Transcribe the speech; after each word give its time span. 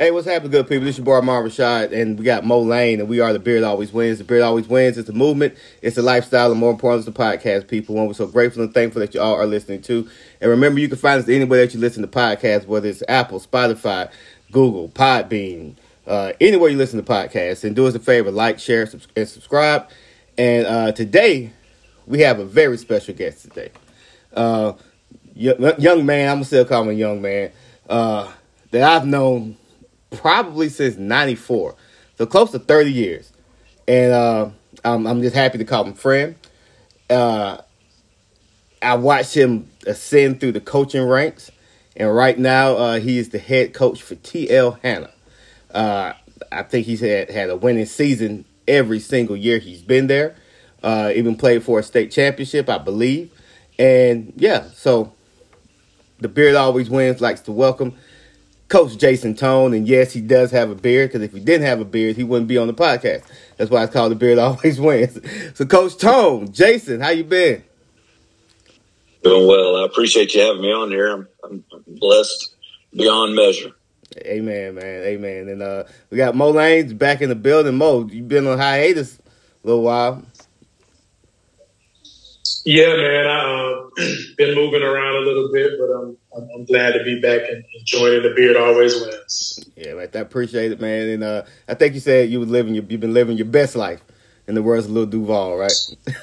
Hey, 0.00 0.12
what's 0.12 0.28
happening, 0.28 0.52
good 0.52 0.68
people? 0.68 0.84
This 0.84 0.96
is 0.96 1.04
your 1.04 1.20
boy 1.20 1.50
and 1.92 2.16
we 2.16 2.24
got 2.24 2.44
Mo 2.44 2.60
Lane, 2.60 3.00
and 3.00 3.08
we 3.08 3.18
are 3.18 3.32
the 3.32 3.40
Beard 3.40 3.64
Always 3.64 3.92
Wins. 3.92 4.18
The 4.18 4.24
Beard 4.24 4.42
Always 4.42 4.68
Wins. 4.68 4.96
It's 4.96 5.08
a 5.08 5.12
movement, 5.12 5.56
it's 5.82 5.98
a 5.98 6.02
lifestyle, 6.02 6.52
and 6.52 6.60
more 6.60 6.70
importantly, 6.70 7.10
it's 7.10 7.18
a 7.18 7.20
podcast, 7.20 7.66
people. 7.66 7.96
One 7.96 8.06
we're 8.06 8.12
so 8.12 8.28
grateful 8.28 8.62
and 8.62 8.72
thankful 8.72 9.00
that 9.00 9.12
you 9.12 9.20
all 9.20 9.34
are 9.34 9.44
listening 9.44 9.82
to. 9.82 10.08
And 10.40 10.50
remember, 10.50 10.78
you 10.78 10.86
can 10.86 10.98
find 10.98 11.20
us 11.20 11.28
anywhere 11.28 11.66
that 11.66 11.74
you 11.74 11.80
listen 11.80 12.02
to 12.02 12.08
podcasts, 12.08 12.64
whether 12.64 12.88
it's 12.88 13.02
Apple, 13.08 13.40
Spotify, 13.40 14.08
Google, 14.52 14.88
Podbean, 14.88 15.74
uh, 16.06 16.32
anywhere 16.40 16.70
you 16.70 16.78
listen 16.78 17.02
to 17.02 17.12
podcasts. 17.12 17.64
And 17.64 17.74
do 17.74 17.84
us 17.88 17.96
a 17.96 17.98
favor, 17.98 18.30
like, 18.30 18.60
share, 18.60 18.88
and 19.16 19.28
subscribe. 19.28 19.88
And 20.38 20.64
uh, 20.64 20.92
today, 20.92 21.50
we 22.06 22.20
have 22.20 22.38
a 22.38 22.44
very 22.44 22.78
special 22.78 23.14
guest 23.14 23.42
today. 23.42 23.72
Uh, 24.32 24.74
young, 25.34 26.06
man, 26.06 26.28
I'm 26.30 26.36
gonna 26.36 26.44
still 26.44 26.64
call 26.64 26.82
him 26.82 26.90
a 26.90 26.92
young 26.92 27.20
man, 27.20 27.50
uh, 27.88 28.30
that 28.70 28.84
I've 28.84 29.04
known 29.04 29.56
probably 30.10 30.68
since 30.68 30.96
94 30.96 31.74
so 32.18 32.26
close 32.26 32.50
to 32.50 32.58
30 32.58 32.92
years. 32.92 33.32
And 33.86 34.12
uh, 34.12 34.50
I'm, 34.84 35.06
I'm 35.06 35.22
just 35.22 35.36
happy 35.36 35.58
to 35.58 35.64
call 35.64 35.84
him 35.84 35.94
friend. 35.94 36.34
Uh, 37.08 37.58
i 38.82 38.94
watched 38.94 39.34
him 39.34 39.68
ascend 39.86 40.40
through 40.40 40.52
the 40.52 40.60
coaching 40.60 41.04
ranks. 41.04 41.50
And 41.96 42.14
right 42.14 42.38
now 42.38 42.74
uh, 42.74 42.98
he 42.98 43.18
is 43.18 43.30
the 43.30 43.38
head 43.38 43.72
coach 43.72 44.02
for 44.02 44.16
tl 44.16 44.78
hanna. 44.82 45.10
Uh, 45.70 46.12
i 46.50 46.62
think 46.62 46.86
he's 46.86 47.00
had, 47.00 47.30
had 47.30 47.50
a 47.50 47.56
winning 47.56 47.86
season 47.86 48.44
every 48.66 49.00
single 49.00 49.36
year 49.36 49.58
he's 49.58 49.82
been 49.82 50.08
there. 50.08 50.36
Uh, 50.82 51.12
even 51.14 51.34
played 51.34 51.62
for 51.62 51.78
a 51.78 51.82
state 51.82 52.10
championship 52.10 52.68
i 52.68 52.78
believe. 52.78 53.32
And 53.78 54.32
yeah 54.36 54.64
so 54.74 55.12
the 56.18 56.28
beard 56.28 56.56
always 56.56 56.90
wins 56.90 57.20
likes 57.20 57.42
to 57.42 57.52
welcome 57.52 57.94
Coach 58.68 58.98
Jason 58.98 59.34
Tone, 59.34 59.72
and 59.72 59.88
yes, 59.88 60.12
he 60.12 60.20
does 60.20 60.50
have 60.50 60.70
a 60.70 60.74
beard. 60.74 61.10
Because 61.10 61.22
if 61.22 61.32
he 61.32 61.40
didn't 61.40 61.66
have 61.66 61.80
a 61.80 61.84
beard, 61.84 62.16
he 62.16 62.24
wouldn't 62.24 62.48
be 62.48 62.58
on 62.58 62.66
the 62.66 62.74
podcast. 62.74 63.24
That's 63.56 63.70
why 63.70 63.82
it's 63.82 63.92
called 63.92 64.12
"The 64.12 64.16
Beard 64.16 64.38
Always 64.38 64.80
Wins." 64.80 65.18
So, 65.54 65.64
Coach 65.64 65.96
Tone, 65.96 66.52
Jason, 66.52 67.00
how 67.00 67.10
you 67.10 67.24
been? 67.24 67.64
Doing 69.22 69.48
well. 69.48 69.76
I 69.76 69.84
appreciate 69.84 70.34
you 70.34 70.42
having 70.42 70.62
me 70.62 70.72
on 70.72 70.90
here. 70.90 71.12
I'm, 71.12 71.28
I'm 71.44 71.64
blessed 71.86 72.54
beyond 72.94 73.34
measure. 73.34 73.72
Amen, 74.18 74.74
man. 74.74 75.02
Amen. 75.02 75.48
And 75.48 75.62
uh, 75.62 75.84
we 76.10 76.16
got 76.16 76.34
Mo 76.34 76.50
Lanes 76.50 76.92
back 76.92 77.20
in 77.20 77.28
the 77.28 77.34
building. 77.34 77.76
Mo, 77.76 78.08
you've 78.10 78.28
been 78.28 78.46
on 78.46 78.58
hiatus 78.58 79.18
a 79.18 79.66
little 79.66 79.82
while. 79.82 80.22
Yeah, 82.68 82.96
man. 82.96 83.26
I 83.26 83.80
uh, 83.96 84.04
been 84.36 84.54
moving 84.54 84.82
around 84.82 85.16
a 85.16 85.20
little 85.20 85.50
bit, 85.50 85.72
but 85.78 85.86
I'm, 85.86 86.18
I'm, 86.36 86.50
I'm 86.54 86.64
glad 86.66 86.92
to 86.92 87.02
be 87.02 87.18
back 87.18 87.48
and 87.48 87.64
enjoying 87.78 88.22
the 88.22 88.34
beard 88.36 88.58
always 88.58 88.94
wins. 89.00 89.64
Yeah, 89.74 89.92
right. 89.92 90.14
I 90.14 90.18
appreciate 90.18 90.72
it, 90.72 90.78
man. 90.78 91.08
And 91.08 91.24
uh, 91.24 91.44
I 91.66 91.72
think 91.72 91.94
you 91.94 92.00
said 92.00 92.28
you 92.28 92.40
were 92.40 92.44
living 92.44 92.74
your, 92.74 92.84
you've 92.84 93.00
been 93.00 93.14
living 93.14 93.38
your 93.38 93.46
best 93.46 93.74
life 93.74 94.02
in 94.46 94.54
the 94.54 94.62
words 94.62 94.84
of 94.84 94.90
Lil 94.90 95.06
Duval, 95.06 95.56
right? 95.56 95.72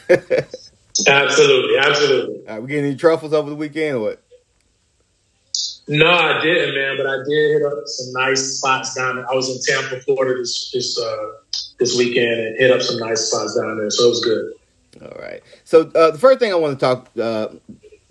absolutely, 1.08 1.80
absolutely. 1.80 2.44
Right, 2.48 2.62
we 2.62 2.68
getting 2.68 2.86
any 2.86 2.96
truffles 2.96 3.34
over 3.34 3.50
the 3.50 3.56
weekend 3.56 3.98
or 3.98 4.02
what? 4.02 4.22
No, 5.88 6.12
I 6.12 6.44
didn't, 6.44 6.76
man. 6.76 6.98
But 6.98 7.08
I 7.08 7.18
did 7.28 7.54
hit 7.54 7.66
up 7.66 7.74
some 7.86 8.22
nice 8.22 8.58
spots 8.58 8.94
down 8.94 9.16
there. 9.16 9.32
I 9.32 9.34
was 9.34 9.50
in 9.50 9.58
Tampa, 9.66 10.00
Florida 10.02 10.38
this 10.38 10.70
this 10.72 11.00
uh, 11.00 11.28
this 11.80 11.98
weekend 11.98 12.40
and 12.40 12.60
hit 12.60 12.70
up 12.70 12.84
some 12.84 13.00
nice 13.00 13.32
spots 13.32 13.60
down 13.60 13.80
there, 13.80 13.90
so 13.90 14.06
it 14.06 14.10
was 14.10 14.24
good. 14.24 14.54
All 15.02 15.18
right. 15.20 15.42
So 15.64 15.92
uh, 15.96 16.12
the 16.12 16.18
first 16.18 16.40
thing 16.40 16.52
I 16.52 16.56
want 16.56 16.80
to 16.80 16.86
talk, 16.86 17.10
uh, 17.20 17.50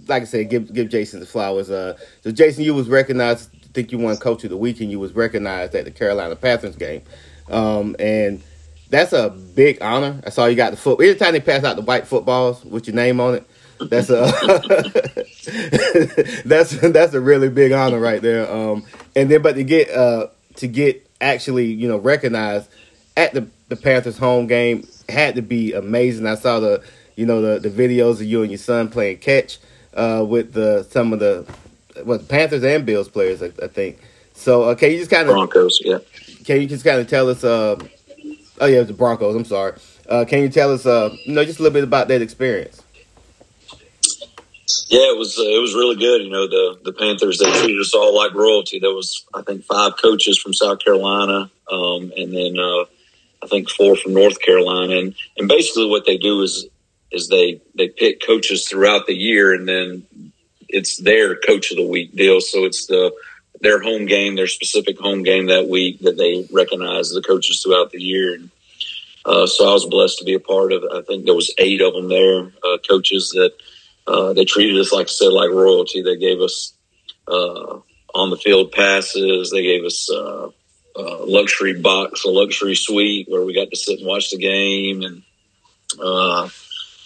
like 0.07 0.23
I 0.23 0.27
said, 0.27 0.51
give 0.51 0.73
give 0.73 0.89
Jason 0.89 1.21
the 1.21 1.27
flowers. 1.27 1.71
Uh, 1.71 1.97
so 2.23 2.31
Jason, 2.31 2.65
you 2.65 2.75
was 2.75 2.89
recognized. 2.89 3.51
I 3.55 3.67
think 3.75 3.91
you 3.91 3.99
won 3.99 4.17
Coach 4.17 4.45
of 4.45 4.51
the 4.51 4.57
Week, 4.57 4.81
and 4.81 4.91
you 4.91 5.01
was 5.01 5.13
recognized 5.13 5.75
at 5.75 5.85
the 5.85 5.91
Carolina 5.91 6.37
Panthers 6.37 6.77
game, 6.77 7.03
um, 7.51 7.97
and 7.99 8.43
that's 8.91 9.13
a 9.13 9.31
big 9.31 9.79
honor. 9.81 10.21
I 10.25 10.31
saw 10.31 10.47
you 10.47 10.57
got 10.57 10.71
the 10.71 10.77
foot. 10.77 11.01
Anytime 11.01 11.33
they 11.33 11.41
pass 11.41 11.65
out 11.65 11.77
the 11.77 11.83
white 11.83 12.07
footballs 12.07 12.65
with 12.65 12.87
your 12.87 12.95
name 12.95 13.21
on 13.21 13.37
it, 13.37 13.47
that's 13.81 14.11
a 14.11 14.27
that's 16.45 16.79
that's 16.79 17.15
a 17.15 17.21
really 17.21 17.49
big 17.49 17.73
honor 17.73 17.99
right 17.99 18.23
there. 18.23 18.51
Um, 18.51 18.85
and 19.17 19.31
then, 19.31 19.43
but 19.43 19.55
to 19.55 19.65
get 19.65 19.91
uh, 19.91 20.29
to 20.57 20.69
get 20.69 21.07
actually, 21.21 21.67
you 21.67 21.89
know, 21.89 21.97
recognized 21.97 22.69
at 23.17 23.33
the 23.33 23.49
the 23.69 23.77
Panthers 23.77 24.19
home 24.19 24.47
game 24.47 24.87
had 25.09 25.35
to 25.37 25.43
be 25.43 25.73
amazing. 25.73 26.27
I 26.27 26.35
saw 26.35 26.61
the 26.61 26.83
you 27.17 27.27
know 27.27 27.41
the 27.41 27.69
the 27.69 27.71
videos 27.71 28.15
of 28.15 28.23
you 28.23 28.43
and 28.43 28.51
your 28.51 28.59
son 28.59 28.89
playing 28.89 29.19
catch 29.19 29.59
uh, 29.95 30.25
with 30.27 30.53
the 30.53 30.83
some 30.85 31.13
of 31.13 31.21
the 31.21 31.47
what 32.03 32.29
Panthers 32.29 32.65
and 32.65 32.85
Bills 32.85 33.09
players, 33.09 33.43
I, 33.43 33.53
I 33.63 33.69
think. 33.69 33.99
So 34.35 34.65
uh, 34.65 34.75
can 34.75 34.91
you 34.91 34.99
just 34.99 35.11
kind 35.11 35.29
of 35.29 35.35
Broncos, 35.35 35.81
yeah. 35.85 35.99
Can 36.45 36.61
you 36.61 36.67
just 36.67 36.85
kind 36.85 37.01
of 37.01 37.09
tell 37.09 37.29
us? 37.29 37.45
Uh, 37.45 37.79
oh 38.61 38.67
yeah, 38.67 38.83
the 38.83 38.93
Broncos. 38.93 39.35
I'm 39.35 39.45
sorry. 39.45 39.75
Uh, 40.09 40.25
can 40.27 40.43
you 40.43 40.49
tell 40.51 40.73
us, 40.73 40.85
uh, 40.85 41.15
you 41.25 41.33
know, 41.33 41.45
just 41.45 41.61
a 41.61 41.63
little 41.63 41.73
bit 41.73 41.85
about 41.85 42.09
that 42.09 42.21
experience? 42.21 42.83
Yeah, 44.89 45.13
it 45.13 45.19
was 45.19 45.39
uh, 45.39 45.43
it 45.43 45.61
was 45.61 45.75
really 45.75 45.97
good. 45.97 46.23
You 46.23 46.31
know, 46.31 46.47
the 46.47 46.79
the 46.85 46.93
Panthers 46.93 47.39
they 47.39 47.51
treated 47.61 47.81
us 47.81 47.95
all 47.95 48.15
like 48.15 48.35
royalty. 48.35 48.79
There 48.79 48.91
was 48.91 49.25
I 49.33 49.43
think 49.43 49.65
five 49.65 49.97
coaches 49.97 50.39
from 50.39 50.53
South 50.53 50.81
Carolina, 50.81 51.51
um, 51.71 52.13
and 52.17 52.35
then 52.35 52.59
uh, 52.59 52.85
I 53.45 53.47
think 53.47 53.69
four 53.69 53.95
from 53.95 54.15
North 54.15 54.41
Carolina, 54.41 54.97
and 54.97 55.15
and 55.37 55.49
basically 55.49 55.87
what 55.87 56.07
they 56.07 56.17
do 56.17 56.43
is 56.43 56.67
is 57.13 57.29
they 57.29 57.61
they 57.77 57.89
pick 57.89 58.25
coaches 58.25 58.67
throughout 58.67 59.07
the 59.07 59.15
year, 59.15 59.55
and 59.55 59.69
then 59.69 60.07
it's 60.69 60.97
their 60.97 61.37
coach 61.37 61.71
of 61.71 61.77
the 61.77 61.87
week 61.87 62.17
deal. 62.17 62.41
So 62.41 62.65
it's 62.65 62.87
the 62.87 63.13
their 63.61 63.83
home 63.83 64.07
game, 64.07 64.35
their 64.35 64.47
specific 64.47 64.99
home 64.99 65.23
game 65.23 65.47
that 65.47 65.69
week 65.69 66.01
that 66.01 66.17
they 66.17 66.47
recognize 66.53 67.11
the 67.11 67.23
coaches 67.23 67.63
throughout 67.63 67.91
the 67.91 68.03
year. 68.03 68.35
And 68.35 68.51
uh, 69.25 69.47
so 69.47 69.69
I 69.69 69.73
was 69.73 69.87
blessed 69.87 70.19
to 70.19 70.25
be 70.25 70.35
a 70.35 70.41
part 70.41 70.73
of. 70.73 70.85
I 70.93 71.03
think 71.03 71.25
there 71.25 71.35
was 71.35 71.55
eight 71.59 71.81
of 71.81 71.95
them 71.95 72.09
there, 72.09 72.53
uh, 72.65 72.79
coaches 72.89 73.31
that 73.31 73.53
uh, 74.07 74.33
they 74.33 74.45
treated 74.45 74.81
us 74.81 74.93
like 74.93 75.07
I 75.07 75.11
said, 75.11 75.33
like 75.33 75.51
royalty. 75.51 76.03
They 76.03 76.17
gave 76.17 76.41
us 76.41 76.73
uh, 77.29 77.79
on 78.15 78.31
the 78.31 78.37
field 78.37 78.73
passes. 78.73 79.51
They 79.51 79.63
gave 79.63 79.85
us 79.85 80.11
uh, 80.97 81.25
luxury 81.25 81.81
box, 81.81 82.25
a 82.25 82.31
luxury 82.31 82.75
suite 82.75 83.29
where 83.29 83.45
we 83.45 83.55
got 83.55 83.71
to 83.71 83.77
sit 83.77 83.99
and 83.99 84.07
watch 84.07 84.31
the 84.31 84.39
game. 84.39 85.03
And, 85.03 85.23
uh, 86.01 86.49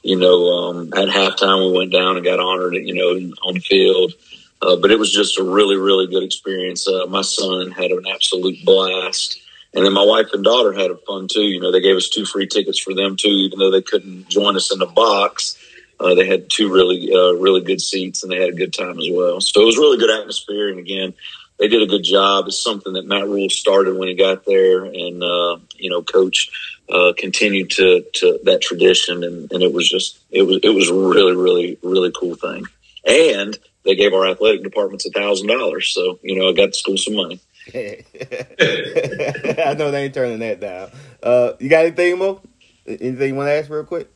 you 0.02 0.16
know, 0.16 0.46
um, 0.48 0.92
at 0.94 1.08
halftime, 1.08 1.70
we 1.70 1.78
went 1.78 1.92
down 1.92 2.16
and 2.16 2.24
got 2.24 2.40
honored, 2.40 2.74
you 2.74 2.94
know, 2.94 3.34
on 3.42 3.54
the 3.54 3.60
field. 3.60 4.12
Uh, 4.60 4.76
but 4.76 4.90
it 4.90 4.98
was 4.98 5.12
just 5.12 5.38
a 5.38 5.44
really, 5.44 5.76
really 5.76 6.06
good 6.06 6.22
experience. 6.22 6.88
Uh, 6.88 7.06
my 7.06 7.22
son 7.22 7.70
had 7.70 7.90
an 7.90 8.04
absolute 8.12 8.64
blast. 8.64 9.40
And 9.74 9.84
then 9.84 9.92
my 9.92 10.04
wife 10.04 10.28
and 10.32 10.42
daughter 10.42 10.72
had 10.72 10.90
a 10.90 10.96
fun 10.96 11.28
too. 11.28 11.42
You 11.42 11.60
know, 11.60 11.70
they 11.70 11.80
gave 11.80 11.96
us 11.96 12.08
two 12.08 12.24
free 12.24 12.46
tickets 12.46 12.78
for 12.78 12.94
them 12.94 13.16
too, 13.16 13.28
even 13.28 13.58
though 13.58 13.70
they 13.70 13.82
couldn't 13.82 14.28
join 14.28 14.56
us 14.56 14.72
in 14.72 14.78
the 14.78 14.86
box. 14.86 15.56
Uh, 16.00 16.14
they 16.14 16.26
had 16.26 16.48
two 16.48 16.72
really, 16.72 17.12
uh, 17.12 17.32
really 17.32 17.60
good 17.60 17.80
seats 17.80 18.22
and 18.22 18.32
they 18.32 18.40
had 18.40 18.50
a 18.50 18.56
good 18.56 18.72
time 18.72 18.98
as 18.98 19.08
well. 19.12 19.40
So 19.40 19.62
it 19.62 19.66
was 19.66 19.76
really 19.76 19.98
good 19.98 20.10
atmosphere. 20.10 20.68
And 20.70 20.78
again, 20.78 21.12
they 21.58 21.68
did 21.68 21.82
a 21.82 21.86
good 21.86 22.04
job. 22.04 22.46
It's 22.46 22.62
something 22.62 22.92
that 22.94 23.06
Matt 23.06 23.26
Rhule 23.26 23.50
started 23.50 23.96
when 23.96 24.08
he 24.08 24.14
got 24.14 24.44
there, 24.44 24.84
and 24.84 25.22
uh, 25.22 25.58
you 25.76 25.90
know, 25.90 26.02
Coach 26.02 26.50
uh, 26.88 27.12
continued 27.16 27.70
to 27.70 28.04
to 28.14 28.40
that 28.44 28.62
tradition, 28.62 29.24
and, 29.24 29.50
and 29.52 29.62
it 29.62 29.72
was 29.72 29.88
just 29.88 30.18
it 30.30 30.42
was 30.42 30.60
it 30.62 30.70
was 30.70 30.88
a 30.88 30.94
really 30.94 31.34
really 31.34 31.78
really 31.82 32.12
cool 32.18 32.36
thing. 32.36 32.64
And 33.06 33.58
they 33.84 33.94
gave 33.94 34.12
our 34.12 34.26
athletic 34.26 34.62
departments 34.62 35.06
a 35.06 35.10
thousand 35.10 35.48
dollars, 35.48 35.92
so 35.92 36.18
you 36.22 36.38
know, 36.38 36.48
I 36.48 36.52
got 36.52 36.68
the 36.68 36.74
school 36.74 36.96
some 36.96 37.16
money. 37.16 37.40
I 37.74 39.74
know 39.74 39.90
they 39.90 40.04
ain't 40.04 40.14
turning 40.14 40.38
that 40.38 40.60
down. 40.60 40.90
Uh, 41.22 41.52
you 41.58 41.68
got 41.68 41.84
anything, 41.84 42.18
Mo? 42.18 42.40
Anything 42.86 43.28
you 43.28 43.34
want 43.34 43.48
to 43.48 43.52
ask 43.52 43.68
real 43.68 43.84
quick? 43.84 44.10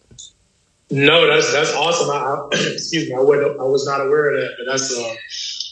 No, 0.90 1.26
that's 1.26 1.52
that's 1.52 1.74
awesome. 1.74 2.10
I, 2.10 2.16
I, 2.16 2.48
excuse 2.72 3.08
me, 3.08 3.14
I 3.14 3.20
wasn't, 3.20 3.60
I 3.60 3.64
was 3.64 3.86
not 3.86 4.04
aware 4.04 4.30
of 4.30 4.40
that, 4.40 4.54
but 4.58 4.72
that's 4.72 4.96
uh, 4.96 5.14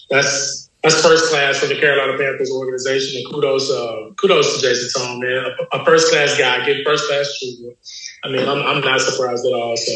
that's 0.08 0.69
that's 0.82 1.02
first 1.02 1.30
class 1.30 1.58
for 1.58 1.66
the 1.66 1.78
Carolina 1.78 2.16
Panthers 2.16 2.50
organization, 2.50 3.20
and 3.20 3.32
kudos, 3.32 3.70
uh, 3.70 4.10
kudos 4.16 4.56
to 4.56 4.66
Jason 4.66 5.02
Tone, 5.02 5.20
man, 5.20 5.44
a, 5.72 5.76
a 5.76 5.84
first 5.84 6.10
class 6.10 6.38
guy, 6.38 6.64
getting 6.64 6.84
first 6.84 7.06
class 7.08 7.38
treatment. 7.38 7.76
I 8.24 8.28
mean, 8.28 8.48
I'm, 8.48 8.62
I'm 8.62 8.80
not 8.80 9.00
surprised 9.00 9.44
at 9.44 9.52
all. 9.52 9.76
So, 9.76 9.92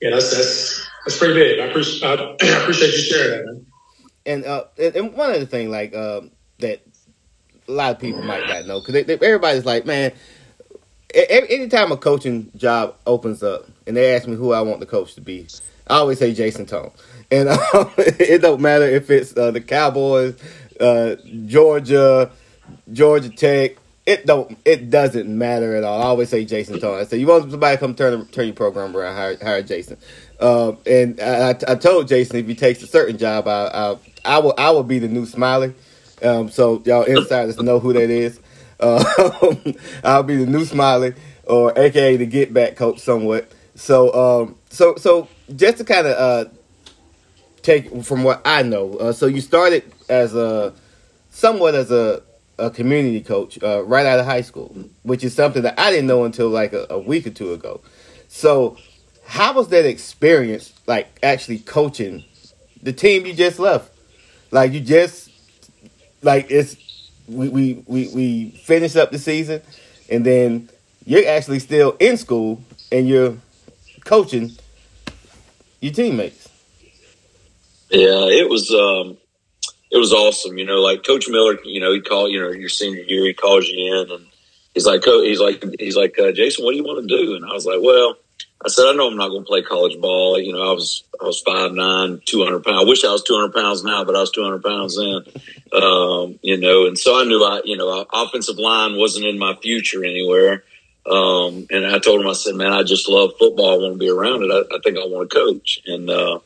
yeah, 0.00 0.10
that's 0.10 0.34
that's 0.34 0.88
that's 1.04 1.18
pretty 1.18 1.34
big. 1.34 1.60
I 1.60 1.66
appreciate 1.66 2.02
I, 2.20 2.34
appreciate 2.60 2.92
you 2.92 3.02
sharing 3.02 3.30
that, 3.30 3.46
man. 3.46 3.66
And 4.26 4.44
uh, 4.44 4.64
and 4.78 5.14
one 5.14 5.30
other 5.30 5.46
thing, 5.46 5.70
like 5.70 5.94
uh, 5.94 6.22
that, 6.58 6.80
a 7.68 7.72
lot 7.72 7.92
of 7.92 8.00
people 8.00 8.22
might 8.22 8.48
not 8.48 8.66
know 8.66 8.80
because 8.80 8.96
everybody's 9.08 9.64
like, 9.64 9.86
man, 9.86 10.12
anytime 11.14 11.92
a 11.92 11.96
coaching 11.96 12.50
job 12.56 12.96
opens 13.06 13.44
up 13.44 13.66
and 13.86 13.96
they 13.96 14.14
ask 14.14 14.26
me 14.26 14.34
who 14.34 14.52
I 14.52 14.60
want 14.60 14.80
the 14.80 14.86
coach 14.86 15.14
to 15.14 15.20
be, 15.20 15.46
I 15.86 15.98
always 15.98 16.18
say 16.18 16.34
Jason 16.34 16.66
Tone 16.66 16.90
and 17.30 17.48
um, 17.74 17.90
it 17.96 18.42
don't 18.42 18.60
matter 18.60 18.84
if 18.84 19.10
it's 19.10 19.36
uh, 19.36 19.50
the 19.50 19.60
Cowboys, 19.60 20.36
uh, 20.80 21.16
Georgia, 21.46 22.30
Georgia 22.92 23.30
Tech. 23.30 23.76
It 24.04 24.24
don't. 24.24 24.56
It 24.64 24.88
doesn't 24.90 25.26
matter 25.26 25.74
at 25.74 25.82
all. 25.82 26.00
I 26.00 26.04
always 26.04 26.28
say 26.28 26.44
Jason 26.44 26.78
Tone. 26.78 27.00
I 27.00 27.04
say 27.04 27.16
you 27.16 27.26
want 27.26 27.50
somebody 27.50 27.76
to 27.76 27.80
come 27.80 27.94
turn 27.94 28.24
turn 28.26 28.46
your 28.46 28.54
program 28.54 28.96
around, 28.96 29.16
hire, 29.16 29.36
hire 29.42 29.62
Jason. 29.62 29.96
Um, 30.38 30.78
and 30.86 31.20
I, 31.20 31.50
I, 31.50 31.74
told 31.74 32.06
Jason 32.06 32.36
if 32.36 32.46
he 32.46 32.54
takes 32.54 32.82
a 32.82 32.86
certain 32.86 33.18
job, 33.18 33.48
I, 33.48 33.66
I, 33.66 33.98
I 34.24 34.38
will 34.38 34.54
I 34.56 34.70
will 34.70 34.84
be 34.84 35.00
the 35.00 35.08
new 35.08 35.26
Smiley. 35.26 35.74
Um, 36.22 36.50
so 36.50 36.82
y'all 36.84 37.02
insiders 37.02 37.60
know 37.60 37.80
who 37.80 37.92
that 37.94 38.10
is. 38.10 38.38
Uh, 38.78 39.02
I'll 40.04 40.22
be 40.22 40.36
the 40.36 40.46
new 40.46 40.64
Smiley, 40.64 41.14
or 41.44 41.76
AKA 41.76 42.16
the 42.16 42.26
Get 42.26 42.52
Back 42.52 42.76
Coach, 42.76 43.00
somewhat. 43.00 43.50
So, 43.74 44.12
um, 44.14 44.56
so, 44.70 44.96
so 44.96 45.28
just 45.54 45.78
to 45.78 45.84
kind 45.84 46.06
of 46.06 46.16
uh, 46.16 46.50
take 47.66 48.02
from 48.04 48.22
what 48.22 48.40
I 48.44 48.62
know. 48.62 48.94
Uh, 48.94 49.12
so 49.12 49.26
you 49.26 49.40
started 49.40 49.82
as 50.08 50.34
a 50.34 50.72
somewhat 51.30 51.74
as 51.74 51.90
a, 51.90 52.22
a 52.58 52.70
community 52.70 53.20
coach 53.20 53.60
uh, 53.62 53.82
right 53.84 54.06
out 54.06 54.20
of 54.20 54.24
high 54.24 54.40
school, 54.40 54.74
which 55.02 55.24
is 55.24 55.34
something 55.34 55.62
that 55.62 55.78
I 55.78 55.90
didn't 55.90 56.06
know 56.06 56.24
until 56.24 56.48
like 56.48 56.72
a, 56.72 56.86
a 56.88 56.98
week 56.98 57.26
or 57.26 57.30
two 57.30 57.52
ago. 57.52 57.80
So, 58.28 58.78
how 59.26 59.52
was 59.52 59.68
that 59.68 59.84
experience 59.84 60.72
like 60.86 61.08
actually 61.22 61.58
coaching 61.58 62.24
the 62.82 62.92
team 62.92 63.26
you 63.26 63.34
just 63.34 63.58
left? 63.58 63.92
Like 64.52 64.72
you 64.72 64.80
just 64.80 65.30
like 66.22 66.46
it's 66.50 66.76
we 67.26 67.48
we 67.48 67.84
we, 67.86 68.08
we 68.14 68.50
finished 68.50 68.96
up 68.96 69.10
the 69.10 69.18
season, 69.18 69.60
and 70.08 70.24
then 70.24 70.70
you're 71.04 71.28
actually 71.28 71.58
still 71.58 71.96
in 71.98 72.16
school 72.16 72.62
and 72.92 73.08
you're 73.08 73.36
coaching 74.04 74.52
your 75.80 75.92
teammates. 75.92 76.45
Yeah, 77.90 78.26
it 78.26 78.48
was 78.48 78.70
um, 78.72 79.16
it 79.90 79.98
was 79.98 80.12
awesome. 80.12 80.58
You 80.58 80.64
know, 80.64 80.80
like 80.80 81.04
Coach 81.04 81.28
Miller. 81.28 81.58
You 81.64 81.80
know, 81.80 81.92
he 81.92 82.00
called. 82.00 82.32
You 82.32 82.40
know, 82.40 82.50
your 82.50 82.68
senior 82.68 83.02
year, 83.02 83.24
he 83.24 83.34
calls 83.34 83.68
you 83.68 84.02
in, 84.02 84.10
and 84.10 84.26
he's 84.74 84.86
like, 84.86 85.04
he's 85.04 85.40
like, 85.40 85.64
he's 85.78 85.96
like, 85.96 86.18
uh, 86.18 86.32
Jason, 86.32 86.64
what 86.64 86.72
do 86.72 86.78
you 86.78 86.84
want 86.84 87.08
to 87.08 87.16
do? 87.16 87.34
And 87.36 87.44
I 87.44 87.52
was 87.52 87.64
like, 87.66 87.80
well, 87.80 88.16
I 88.64 88.68
said, 88.68 88.86
I 88.86 88.92
know 88.92 89.06
I'm 89.08 89.16
not 89.16 89.28
going 89.28 89.44
to 89.44 89.46
play 89.46 89.62
college 89.62 90.00
ball. 90.00 90.40
You 90.40 90.52
know, 90.52 90.62
I 90.62 90.72
was 90.72 91.04
I 91.20 91.24
was 91.24 91.40
five 91.40 91.72
nine, 91.72 92.20
two 92.24 92.42
hundred 92.42 92.64
pounds. 92.64 92.82
I 92.84 92.88
wish 92.88 93.04
I 93.04 93.12
was 93.12 93.22
two 93.22 93.34
hundred 93.38 93.54
pounds 93.54 93.84
now, 93.84 94.04
but 94.04 94.16
I 94.16 94.20
was 94.20 94.30
two 94.32 94.42
hundred 94.42 94.64
pounds 94.64 94.96
then. 94.96 95.22
Um, 95.72 96.38
you 96.42 96.56
know, 96.56 96.86
and 96.86 96.98
so 96.98 97.20
I 97.20 97.24
knew 97.24 97.42
I, 97.44 97.60
you 97.64 97.76
know, 97.76 98.06
offensive 98.12 98.58
line 98.58 98.96
wasn't 98.96 99.26
in 99.26 99.38
my 99.38 99.54
future 99.62 100.04
anywhere. 100.04 100.64
Um, 101.08 101.66
and 101.70 101.86
I 101.86 102.00
told 102.00 102.20
him, 102.20 102.26
I 102.26 102.32
said, 102.32 102.56
man, 102.56 102.72
I 102.72 102.82
just 102.82 103.08
love 103.08 103.34
football. 103.38 103.74
I 103.74 103.78
want 103.78 103.94
to 103.94 103.98
be 103.98 104.10
around 104.10 104.42
it. 104.42 104.50
I, 104.50 104.74
I 104.74 104.80
think 104.82 104.98
I 104.98 105.06
want 105.06 105.30
to 105.30 105.36
coach. 105.36 105.80
And 105.86 106.10
uh, 106.10 106.40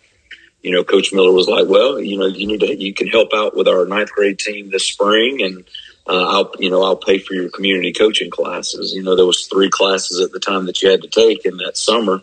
you 0.63 0.73
know, 0.73 0.85
Coach 0.85 1.13
Miller 1.13 1.33
was 1.33 1.49
like, 1.49 1.67
well, 1.69 2.01
you 2.01 2.19
know, 2.19 2.27
you 2.27 2.47
need 2.47 2.61
to, 2.61 2.77
you 2.77 2.93
can 2.93 3.07
help 3.07 3.31
out 3.35 3.57
with 3.57 3.69
our 3.69 3.87
ninth 3.87 4.13
grade 4.13 4.39
team 4.39 4.71
this 4.71 4.87
spring, 4.87 5.43
and 5.43 5.65
uh, 6.07 6.29
I'll, 6.29 6.53
you 6.59 6.71
know, 6.71 6.83
I'll 6.83 6.97
pay 6.97 7.19
for 7.19 7.35
your 7.35 7.51
community 7.51 7.93
coaching 7.93 8.31
classes. 8.31 8.93
You 8.93 9.03
know, 9.03 9.17
there 9.17 9.27
was 9.27 9.47
three 9.47 9.71
classes 9.71 10.21
at 10.21 10.33
the 10.33 10.41
time 10.41 10.67
that 10.67 10.83
you 10.83 10.91
had 10.91 11.03
to 11.03 11.09
take, 11.09 11.45
in 11.45 11.57
that 11.59 11.77
summer, 11.77 12.23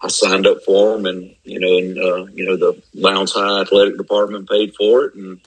I 0.00 0.08
signed 0.08 0.46
up 0.46 0.62
for 0.64 0.92
them, 0.92 1.06
and 1.06 1.34
you 1.44 1.60
know, 1.60 1.78
and 1.78 1.98
uh, 1.98 2.32
you 2.32 2.44
know, 2.44 2.56
the 2.56 2.82
Lowndes 2.94 3.32
High 3.32 3.62
athletic 3.62 3.96
department 3.96 4.48
paid 4.48 4.74
for 4.74 5.04
it, 5.04 5.14
and 5.14 5.40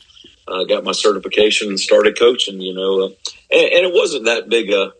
I 0.47 0.61
uh, 0.61 0.63
got 0.63 0.83
my 0.83 0.91
certification 0.91 1.69
and 1.69 1.79
started 1.79 2.17
coaching. 2.17 2.59
You 2.59 2.73
know, 2.73 3.01
uh, 3.01 3.09
and, 3.51 3.73
and 3.73 3.85
it 3.85 3.93
wasn't 3.93 4.25
that 4.25 4.49
big 4.49 4.71
a 4.71 4.93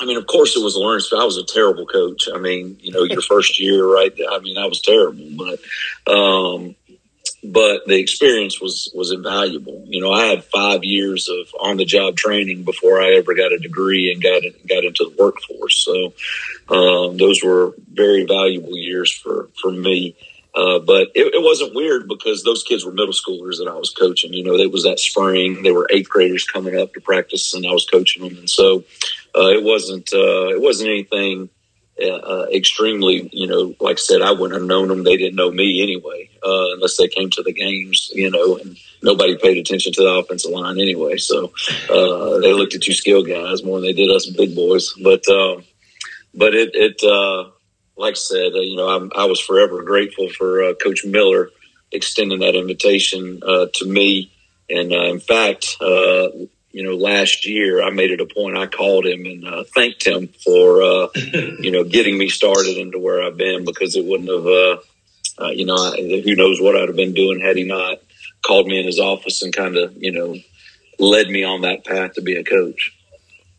I 0.00 0.04
mean, 0.04 0.16
of 0.16 0.26
course, 0.26 0.56
it 0.56 0.62
was 0.62 0.76
a 0.76 0.80
learning. 0.80 1.06
I 1.12 1.24
was 1.24 1.38
a 1.38 1.44
terrible 1.44 1.86
coach. 1.86 2.28
I 2.32 2.38
mean, 2.38 2.78
you 2.80 2.92
know, 2.92 3.04
your 3.04 3.22
first 3.22 3.60
year, 3.60 3.86
right? 3.86 4.12
I 4.30 4.38
mean, 4.40 4.58
I 4.58 4.66
was 4.66 4.80
terrible, 4.80 5.28
but 5.36 6.12
um, 6.12 6.74
but 7.42 7.86
the 7.86 7.98
experience 7.98 8.60
was 8.60 8.90
was 8.94 9.12
invaluable. 9.12 9.84
You 9.86 10.00
know, 10.00 10.12
I 10.12 10.26
had 10.26 10.44
five 10.44 10.84
years 10.84 11.28
of 11.28 11.48
on 11.60 11.76
the 11.76 11.84
job 11.84 12.16
training 12.16 12.64
before 12.64 13.00
I 13.00 13.14
ever 13.14 13.34
got 13.34 13.52
a 13.52 13.58
degree 13.58 14.12
and 14.12 14.22
got 14.22 14.42
got 14.68 14.84
into 14.84 15.04
the 15.04 15.16
workforce. 15.18 15.84
So 15.84 16.12
um, 16.68 17.16
those 17.16 17.42
were 17.42 17.74
very 17.90 18.24
valuable 18.24 18.76
years 18.76 19.12
for 19.12 19.48
for 19.60 19.70
me. 19.70 20.16
Uh, 20.54 20.78
but 20.78 21.08
it, 21.14 21.34
it, 21.34 21.42
wasn't 21.42 21.74
weird 21.74 22.08
because 22.08 22.42
those 22.42 22.62
kids 22.62 22.82
were 22.82 22.90
middle 22.90 23.12
schoolers 23.12 23.58
that 23.58 23.68
I 23.68 23.74
was 23.74 23.90
coaching. 23.90 24.32
You 24.32 24.42
know, 24.42 24.54
it 24.54 24.72
was 24.72 24.84
that 24.84 24.98
spring; 24.98 25.62
they 25.62 25.70
were 25.70 25.86
eighth 25.90 26.08
graders 26.08 26.44
coming 26.44 26.80
up 26.80 26.94
to 26.94 27.00
practice, 27.02 27.52
and 27.52 27.66
I 27.66 27.72
was 27.72 27.84
coaching 27.84 28.26
them. 28.26 28.38
And 28.38 28.48
so 28.48 28.82
uh, 29.36 29.48
it 29.48 29.62
wasn't 29.62 30.12
uh, 30.12 30.48
it 30.48 30.60
wasn't 30.60 30.90
anything 30.90 31.48
uh, 32.00 32.06
uh, 32.06 32.46
extremely. 32.52 33.28
You 33.32 33.46
know, 33.46 33.74
like 33.80 33.98
I 33.98 34.00
said, 34.00 34.22
I 34.22 34.32
wouldn't 34.32 34.60
have 34.60 34.68
known 34.68 34.88
them; 34.88 35.04
they 35.04 35.16
didn't 35.16 35.36
know 35.36 35.50
me 35.50 35.82
anyway, 35.82 36.30
uh, 36.44 36.74
unless 36.74 36.96
they 36.96 37.08
came 37.08 37.30
to 37.30 37.42
the 37.42 37.52
games. 37.52 38.10
You 38.14 38.30
know, 38.30 38.56
and 38.56 38.76
nobody 39.02 39.36
paid 39.36 39.58
attention 39.58 39.92
to 39.92 40.02
the 40.02 40.10
offensive 40.10 40.50
line 40.50 40.80
anyway. 40.80 41.16
So 41.18 41.52
they 41.88 42.52
looked 42.52 42.74
at 42.74 42.86
you 42.86 42.94
skill 42.94 43.22
guys 43.22 43.62
more 43.62 43.80
than 43.80 43.88
they 43.88 43.92
did 43.92 44.10
us 44.10 44.26
big 44.26 44.54
boys. 44.54 44.92
But 45.02 45.26
um, 45.28 45.64
but 46.34 46.54
it 46.54 46.70
it 46.74 47.02
like 47.96 48.12
I 48.12 48.14
said, 48.14 48.52
uh, 48.54 48.60
you 48.60 48.76
know, 48.76 48.88
I'm, 48.88 49.10
i 49.16 49.24
was 49.24 49.40
forever 49.40 49.82
grateful 49.82 50.28
for 50.30 50.62
uh, 50.62 50.74
Coach 50.74 51.04
Miller 51.04 51.50
extending 51.92 52.40
that 52.40 52.54
invitation 52.54 53.40
uh, 53.46 53.66
to 53.74 53.86
me. 53.86 54.32
And 54.68 54.92
uh, 54.92 55.04
in 55.04 55.20
fact, 55.20 55.76
uh, 55.80 56.28
you 56.76 56.82
know, 56.82 56.94
last 56.94 57.46
year 57.46 57.82
I 57.82 57.88
made 57.88 58.10
it 58.10 58.20
a 58.20 58.26
point. 58.26 58.58
I 58.58 58.66
called 58.66 59.06
him 59.06 59.24
and 59.24 59.48
uh, 59.48 59.64
thanked 59.64 60.06
him 60.06 60.28
for, 60.44 60.82
uh, 60.82 61.08
you 61.58 61.70
know, 61.70 61.84
getting 61.84 62.18
me 62.18 62.28
started 62.28 62.76
into 62.76 62.98
where 62.98 63.22
I've 63.22 63.38
been 63.38 63.64
because 63.64 63.96
it 63.96 64.04
wouldn't 64.04 64.28
have, 64.28 64.46
uh, 64.46 64.76
uh, 65.42 65.52
you 65.52 65.64
know, 65.64 65.74
I, 65.74 66.22
who 66.22 66.36
knows 66.36 66.60
what 66.60 66.76
I'd 66.76 66.88
have 66.88 66.96
been 66.96 67.14
doing 67.14 67.40
had 67.40 67.56
he 67.56 67.64
not 67.64 67.96
called 68.44 68.66
me 68.66 68.78
in 68.78 68.84
his 68.84 69.00
office 69.00 69.40
and 69.40 69.56
kind 69.56 69.74
of, 69.74 69.96
you 69.96 70.12
know, 70.12 70.36
led 70.98 71.28
me 71.28 71.44
on 71.44 71.62
that 71.62 71.86
path 71.86 72.12
to 72.12 72.20
be 72.20 72.36
a 72.36 72.44
coach. 72.44 72.94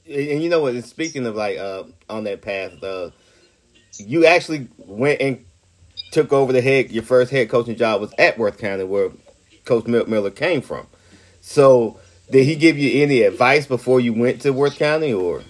And 0.05 0.43
you 0.43 0.49
know 0.49 0.61
what? 0.61 0.83
Speaking 0.83 1.25
of 1.25 1.35
like 1.35 1.57
on 2.07 2.23
that 2.25 2.43
path, 2.43 2.73
you 3.97 4.27
actually 4.27 4.67
went 4.77 5.21
and 5.21 5.43
took 6.11 6.31
over 6.31 6.53
the 6.53 6.61
head. 6.61 6.91
Your 6.91 7.01
first 7.01 7.31
head 7.31 7.49
coaching 7.49 7.77
job 7.77 7.99
was 7.99 8.13
at 8.19 8.37
Worth 8.37 8.59
County, 8.59 8.83
where 8.83 9.09
Coach 9.65 9.87
Miller 9.87 10.29
came 10.29 10.61
from. 10.61 10.85
So, 11.41 11.99
did 12.29 12.45
he 12.45 12.55
give 12.55 12.77
you 12.77 13.03
any 13.03 13.21
advice 13.21 13.65
before 13.65 13.99
you 13.99 14.13
went 14.13 14.41
to 14.41 14.51
Worth 14.51 14.77
County, 14.77 15.13
or 15.13 15.43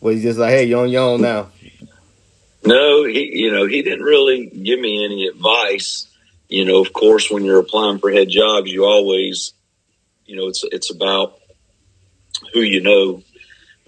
was 0.00 0.16
he 0.16 0.22
just 0.22 0.38
like, 0.38 0.50
"Hey, 0.50 0.64
you're 0.64 0.82
on 0.82 0.90
your 0.90 1.02
own 1.02 1.20
now"? 1.20 1.50
No, 2.64 3.04
he, 3.04 3.38
you 3.38 3.52
know, 3.52 3.66
he 3.66 3.82
didn't 3.82 4.04
really 4.04 4.46
give 4.46 4.80
me 4.80 5.04
any 5.04 5.26
advice. 5.26 6.06
You 6.48 6.64
know, 6.64 6.80
of 6.80 6.92
course, 6.92 7.30
when 7.30 7.44
you're 7.44 7.60
applying 7.60 7.98
for 7.98 8.10
head 8.10 8.28
jobs, 8.28 8.70
you 8.70 8.84
always, 8.84 9.52
you 10.26 10.36
know, 10.36 10.48
it's 10.48 10.64
it's 10.64 10.90
about 10.90 11.38
who 12.52 12.60
you 12.60 12.80
know 12.80 13.22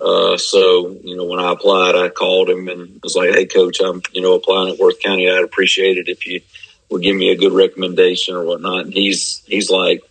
uh, 0.00 0.38
so, 0.38 0.96
you 1.02 1.14
know, 1.14 1.24
when 1.24 1.40
I 1.40 1.52
applied, 1.52 1.94
I 1.94 2.08
called 2.08 2.48
him 2.48 2.68
and 2.68 3.00
was 3.02 3.14
like, 3.14 3.34
Hey 3.34 3.46
coach, 3.46 3.80
I'm, 3.80 4.00
you 4.12 4.22
know, 4.22 4.34
applying 4.34 4.72
at 4.72 4.78
Worth 4.78 5.00
County. 5.00 5.28
I'd 5.28 5.44
appreciate 5.44 5.98
it 5.98 6.08
if 6.08 6.26
you 6.26 6.40
would 6.88 7.02
give 7.02 7.16
me 7.16 7.30
a 7.30 7.36
good 7.36 7.52
recommendation 7.52 8.34
or 8.34 8.44
whatnot. 8.44 8.86
And 8.86 8.94
he's, 8.94 9.42
he's 9.46 9.70
like, 9.70 10.02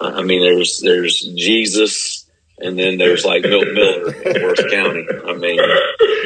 I 0.00 0.22
mean, 0.22 0.42
there's, 0.42 0.80
there's 0.80 1.20
Jesus 1.20 2.26
and 2.60 2.78
then 2.78 2.98
there's 2.98 3.24
like 3.24 3.42
Milt 3.42 3.68
Miller 3.72 4.12
in 4.14 4.42
Worth 4.42 4.70
County. 4.70 5.06
I 5.26 5.34
mean, 5.34 5.60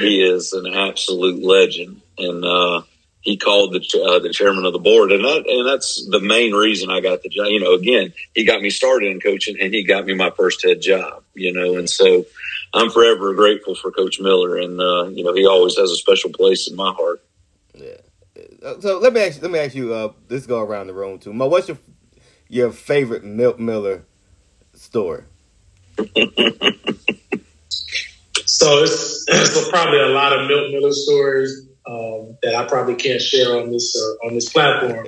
he 0.00 0.22
is 0.22 0.52
an 0.52 0.72
absolute 0.72 1.44
legend. 1.44 2.00
And, 2.18 2.44
uh, 2.44 2.82
he 3.22 3.37
called 3.37 3.72
the 3.72 3.78
uh, 4.04 4.18
the 4.18 4.32
chairman 4.32 4.64
of 4.64 4.72
the 4.72 4.80
board, 4.80 5.12
and 5.12 5.25
that 5.25 5.44
and 5.46 5.66
that's 5.66 6.06
the 6.10 6.20
main 6.20 6.52
reason 6.52 6.90
I 6.90 7.00
got 7.00 7.22
the 7.22 7.28
job. 7.28 7.46
You 7.46 7.60
know, 7.60 7.75
again, 7.75 8.12
he 8.34 8.44
got 8.44 8.60
me 8.60 8.68
started 8.68 9.12
in 9.12 9.20
coaching, 9.20 9.56
and 9.60 9.72
he 9.72 9.84
got 9.84 10.04
me 10.04 10.14
my 10.14 10.30
first 10.30 10.64
head 10.64 10.82
job. 10.82 11.22
You 11.34 11.52
know, 11.52 11.76
and 11.78 11.88
so 11.88 12.26
I'm 12.75 12.90
forever 12.90 13.32
grateful 13.34 13.76
for 13.76 13.92
Coach 13.92 14.20
Miller, 14.20 14.56
and 14.56 14.80
uh, 14.80 15.04
you 15.10 15.22
know, 15.22 15.34
he 15.34 15.46
always 15.46 15.76
has 15.76 15.90
a 15.92 15.96
special 15.96 16.30
place 16.30 16.68
in 16.68 16.75
my 16.75 16.92
heart. 16.92 17.22
Yeah. 17.75 17.98
So 18.80 18.98
let 18.98 19.12
me 19.12 19.20
ask 19.20 19.40
let 19.40 19.52
me 19.52 19.60
ask 19.60 19.76
you. 19.76 19.94
Uh, 19.94 20.12
let's 20.28 20.46
go 20.46 20.60
around 20.60 20.88
the 20.88 20.94
room 20.94 21.20
too. 21.20 21.32
Mo, 21.32 21.46
what's 21.46 21.68
your 21.68 21.78
your 22.52 22.71
favorite 22.71 23.25
Milt 23.25 23.59
Miller 23.59 24.04
story? 24.75 25.25
so 28.44 28.82
it's, 28.82 29.25
it's 29.26 29.68
probably 29.71 30.00
a 30.00 30.09
lot 30.09 30.38
of 30.38 30.47
Milt 30.47 30.71
Miller 30.71 30.92
stories 30.92 31.66
um, 31.87 32.37
that 32.42 32.54
I 32.54 32.66
probably 32.66 32.94
can't 32.94 33.23
share 33.23 33.59
on 33.59 33.71
this 33.71 33.97
uh, 33.97 34.26
on 34.26 34.35
this 34.35 34.50
platform. 34.50 35.06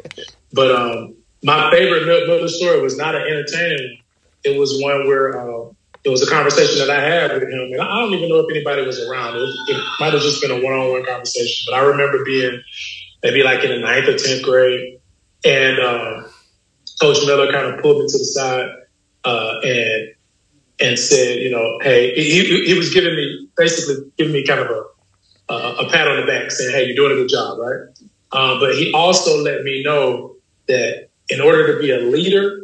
But 0.54 0.74
um, 0.74 1.14
my 1.42 1.70
favorite 1.70 2.06
Milt 2.06 2.26
Miller 2.26 2.48
story 2.48 2.80
was 2.80 2.96
not 2.96 3.14
an 3.14 3.22
entertaining. 3.22 3.98
It 4.44 4.58
was 4.58 4.80
one 4.82 5.06
where 5.06 5.38
uh, 5.38 5.68
it 6.02 6.08
was 6.08 6.26
a 6.26 6.30
conversation 6.30 6.78
that 6.78 6.88
I 6.88 7.00
had 7.00 7.30
with 7.34 7.42
him, 7.42 7.72
and 7.72 7.80
I 7.82 8.00
don't 8.00 8.14
even 8.14 8.30
know 8.30 8.38
if 8.38 8.46
anybody 8.50 8.86
was 8.86 9.06
around. 9.06 9.36
It, 9.36 9.48
it 9.68 9.84
might 10.00 10.14
have 10.14 10.22
just 10.22 10.40
been 10.40 10.50
a 10.50 10.62
one-on-one 10.62 11.04
conversation, 11.04 11.66
but 11.68 11.78
I 11.78 11.82
remember 11.84 12.24
being 12.24 12.62
maybe 13.22 13.42
like 13.42 13.62
in 13.64 13.70
the 13.70 13.78
ninth 13.80 14.08
or 14.08 14.16
tenth 14.16 14.42
grade, 14.42 14.98
and 15.44 15.78
uh, 15.78 16.22
Coach 17.00 17.18
Miller 17.26 17.50
kind 17.52 17.66
of 17.66 17.80
pulled 17.80 18.02
me 18.02 18.06
to 18.08 18.18
the 18.18 18.24
side 18.24 18.70
uh, 19.24 19.60
and 19.64 20.08
and 20.80 20.98
said, 20.98 21.38
you 21.38 21.50
know, 21.50 21.78
hey, 21.82 22.14
he, 22.14 22.64
he 22.66 22.74
was 22.74 22.92
giving 22.92 23.14
me 23.14 23.48
basically 23.56 24.10
giving 24.18 24.32
me 24.32 24.44
kind 24.44 24.60
of 24.60 24.70
a 24.70 24.84
uh, 25.48 25.84
a 25.86 25.90
pat 25.90 26.08
on 26.08 26.20
the 26.20 26.26
back 26.26 26.50
saying, 26.50 26.72
hey, 26.72 26.86
you're 26.86 26.96
doing 26.96 27.12
a 27.12 27.22
good 27.22 27.28
job, 27.28 27.58
right? 27.58 27.80
Um, 28.32 28.58
but 28.60 28.74
he 28.74 28.92
also 28.92 29.42
let 29.42 29.62
me 29.62 29.82
know 29.84 30.36
that 30.66 31.08
in 31.28 31.40
order 31.40 31.72
to 31.72 31.78
be 31.78 31.90
a 31.90 31.98
leader, 31.98 32.62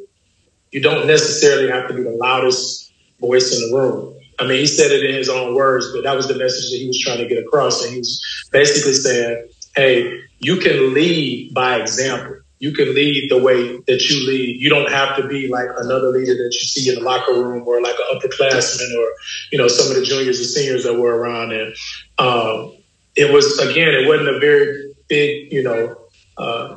you 0.73 0.81
don't 0.81 1.07
necessarily 1.07 1.71
have 1.71 1.89
to 1.89 1.95
be 1.95 2.03
the 2.03 2.11
loudest 2.11 2.93
voice 3.21 3.55
in 3.55 3.71
the 3.71 3.77
room. 3.77 4.15
I 4.39 4.47
mean, 4.47 4.59
he 4.59 4.67
said 4.67 4.91
it 4.91 5.05
in 5.05 5.15
his 5.15 5.29
own 5.29 5.55
words, 5.55 5.93
but 5.93 6.03
that 6.05 6.17
was 6.17 6.27
the 6.27 6.35
message 6.35 6.71
that 6.71 6.79
he 6.79 6.87
was 6.87 6.99
trying 6.99 7.19
to 7.19 7.27
get 7.27 7.39
across. 7.39 7.85
And 7.85 7.93
he 7.93 7.99
was 7.99 8.49
basically 8.51 8.95
saying, 8.95 9.49
hey, 9.77 10.19
you 10.39 10.57
can 10.57 10.95
lead 10.95 11.53
by 11.53 11.77
example. 11.77 12.40
You 12.61 12.73
can 12.73 12.95
lead 12.95 13.31
the 13.31 13.43
way 13.43 13.79
that 13.89 14.09
you 14.11 14.27
lead. 14.27 14.61
You 14.61 14.69
don't 14.69 14.91
have 14.91 15.17
to 15.17 15.27
be 15.27 15.49
like 15.49 15.69
another 15.79 16.09
leader 16.09 16.35
that 16.35 16.51
you 16.53 16.61
see 16.61 16.91
in 16.91 16.97
the 16.97 17.01
locker 17.01 17.33
room 17.33 17.67
or 17.67 17.81
like 17.81 17.95
an 17.95 18.19
upperclassman 18.19 18.99
or, 18.99 19.09
you 19.51 19.57
know, 19.57 19.67
some 19.67 19.91
of 19.91 19.99
the 19.99 20.05
juniors 20.05 20.39
and 20.39 20.47
seniors 20.47 20.85
that 20.85 20.95
were 20.95 21.17
around. 21.17 21.53
And 21.53 21.75
um, 22.19 22.77
it 23.17 23.33
was, 23.33 23.59
again, 23.61 23.89
it 23.89 24.07
wasn't 24.07 24.29
a 24.29 24.39
very 24.39 24.93
big, 25.09 25.51
you 25.51 25.63
know, 25.63 25.97
uh, 26.37 26.77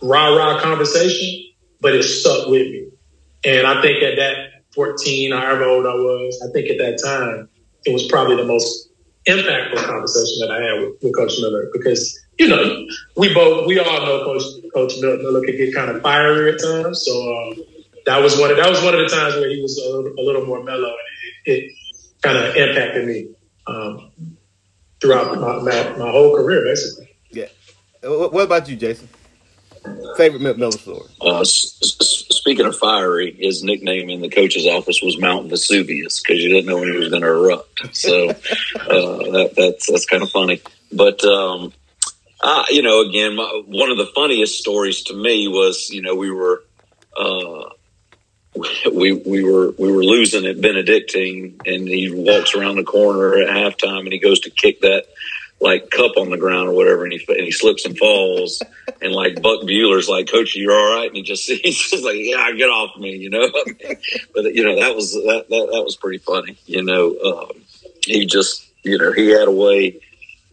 rah 0.00 0.28
rah 0.28 0.60
conversation, 0.60 1.52
but 1.80 1.96
it 1.96 2.04
stuck 2.04 2.46
with 2.46 2.68
me. 2.68 2.88
And 3.44 3.66
I 3.66 3.82
think 3.82 4.00
at 4.04 4.14
that 4.16 4.62
14, 4.74 5.32
however 5.32 5.64
old 5.64 5.86
I 5.86 5.94
was, 5.94 6.40
I 6.48 6.52
think 6.52 6.70
at 6.70 6.78
that 6.78 7.02
time, 7.02 7.48
it 7.84 7.92
was 7.92 8.06
probably 8.06 8.36
the 8.36 8.44
most 8.44 8.90
impactful 9.26 9.84
conversation 9.84 10.36
that 10.40 10.52
I 10.52 10.62
had 10.62 10.80
with, 10.80 11.02
with 11.02 11.16
Coach 11.16 11.32
Miller 11.40 11.68
because 11.72 12.16
you 12.40 12.48
know, 12.48 12.86
we 13.18 13.34
both 13.34 13.66
we 13.66 13.78
all 13.78 14.06
know 14.06 14.24
Coach 14.24 14.42
Coach 14.72 14.94
Miller 15.02 15.40
could 15.44 15.58
get 15.58 15.74
kind 15.74 15.90
of 15.90 16.00
fiery 16.00 16.54
at 16.54 16.58
times. 16.58 17.04
So 17.04 17.12
um, 17.12 17.62
that 18.06 18.22
was 18.22 18.40
one 18.40 18.50
of 18.50 18.56
that 18.56 18.70
was 18.70 18.82
one 18.82 18.94
of 18.94 19.00
the 19.00 19.14
times 19.14 19.34
where 19.34 19.50
he 19.50 19.60
was 19.60 19.76
a 19.76 19.94
little, 19.94 20.14
a 20.18 20.22
little 20.22 20.46
more 20.46 20.64
mellow, 20.64 20.88
and 20.88 20.96
it, 21.44 21.64
it 21.64 21.72
kind 22.22 22.38
of 22.38 22.56
impacted 22.56 23.06
me 23.06 23.28
um, 23.66 24.10
throughout 25.02 25.38
my, 25.38 25.58
my, 25.58 25.98
my, 25.98 26.10
whole 26.10 26.34
career, 26.34 26.64
basically. 26.64 27.10
Yeah. 27.30 27.48
What 28.02 28.44
about 28.44 28.68
you, 28.70 28.76
Jason? 28.76 29.08
Favorite 30.16 30.40
Miller 30.40 30.72
story? 30.72 31.08
Uh, 31.20 31.40
s- 31.40 31.78
s- 31.82 32.24
speaking 32.30 32.64
of 32.64 32.76
fiery, 32.76 33.36
his 33.38 33.62
nickname 33.62 34.08
in 34.08 34.22
the 34.22 34.30
coach's 34.30 34.66
office 34.66 35.00
was 35.02 35.18
Mount 35.18 35.48
Vesuvius 35.48 36.20
because 36.20 36.42
you 36.42 36.48
didn't 36.48 36.66
know 36.66 36.78
when 36.78 36.90
he 36.90 36.98
was 36.98 37.10
going 37.10 37.22
to 37.22 37.28
erupt. 37.28 37.94
So 37.96 38.28
uh, 38.30 38.34
that, 38.34 39.52
that's 39.56 39.90
that's 39.90 40.06
kind 40.06 40.22
of 40.22 40.30
funny. 40.30 40.60
But 40.92 41.22
um, 41.24 41.72
uh, 42.42 42.64
you 42.70 42.82
know, 42.82 43.02
again, 43.02 43.36
my, 43.36 43.62
one 43.66 43.90
of 43.90 43.98
the 43.98 44.06
funniest 44.06 44.58
stories 44.58 45.02
to 45.04 45.14
me 45.14 45.48
was, 45.48 45.90
you 45.90 46.02
know, 46.02 46.14
we 46.14 46.30
were, 46.30 46.64
uh, 47.16 47.70
we 48.92 49.12
we 49.12 49.44
were 49.44 49.70
we 49.78 49.92
were 49.92 50.02
losing 50.02 50.46
at 50.46 50.60
Benedictine, 50.60 51.60
and 51.66 51.86
he 51.86 52.10
walks 52.10 52.54
around 52.54 52.76
the 52.76 52.84
corner 52.84 53.40
at 53.40 53.48
halftime, 53.48 54.00
and 54.00 54.12
he 54.12 54.18
goes 54.18 54.40
to 54.40 54.50
kick 54.50 54.80
that 54.80 55.04
like 55.60 55.90
cup 55.90 56.16
on 56.16 56.30
the 56.30 56.38
ground 56.38 56.68
or 56.68 56.72
whatever, 56.72 57.04
and 57.04 57.12
he 57.12 57.24
and 57.28 57.44
he 57.44 57.52
slips 57.52 57.84
and 57.84 57.96
falls, 57.96 58.62
and 59.02 59.12
like 59.12 59.40
Buck 59.42 59.62
Bueller's 59.62 60.08
like, 60.08 60.30
"Coach, 60.30 60.56
you're 60.56 60.72
all 60.72 60.96
right," 60.96 61.06
and 61.06 61.16
he 61.16 61.22
just 61.22 61.48
he's 61.62 61.90
just 61.90 62.04
like, 62.04 62.16
"Yeah, 62.18 62.50
get 62.52 62.70
off 62.70 62.96
me," 62.98 63.16
you 63.16 63.30
know. 63.30 63.48
but 64.34 64.54
you 64.54 64.64
know 64.64 64.80
that 64.80 64.96
was 64.96 65.12
that 65.12 65.46
that, 65.48 65.68
that 65.72 65.84
was 65.84 65.96
pretty 65.96 66.18
funny, 66.18 66.56
you 66.66 66.82
know. 66.82 67.16
Um, 67.20 67.62
he 68.04 68.26
just 68.26 68.66
you 68.82 68.98
know 68.98 69.12
he 69.12 69.28
had 69.28 69.46
a 69.46 69.52
way 69.52 70.00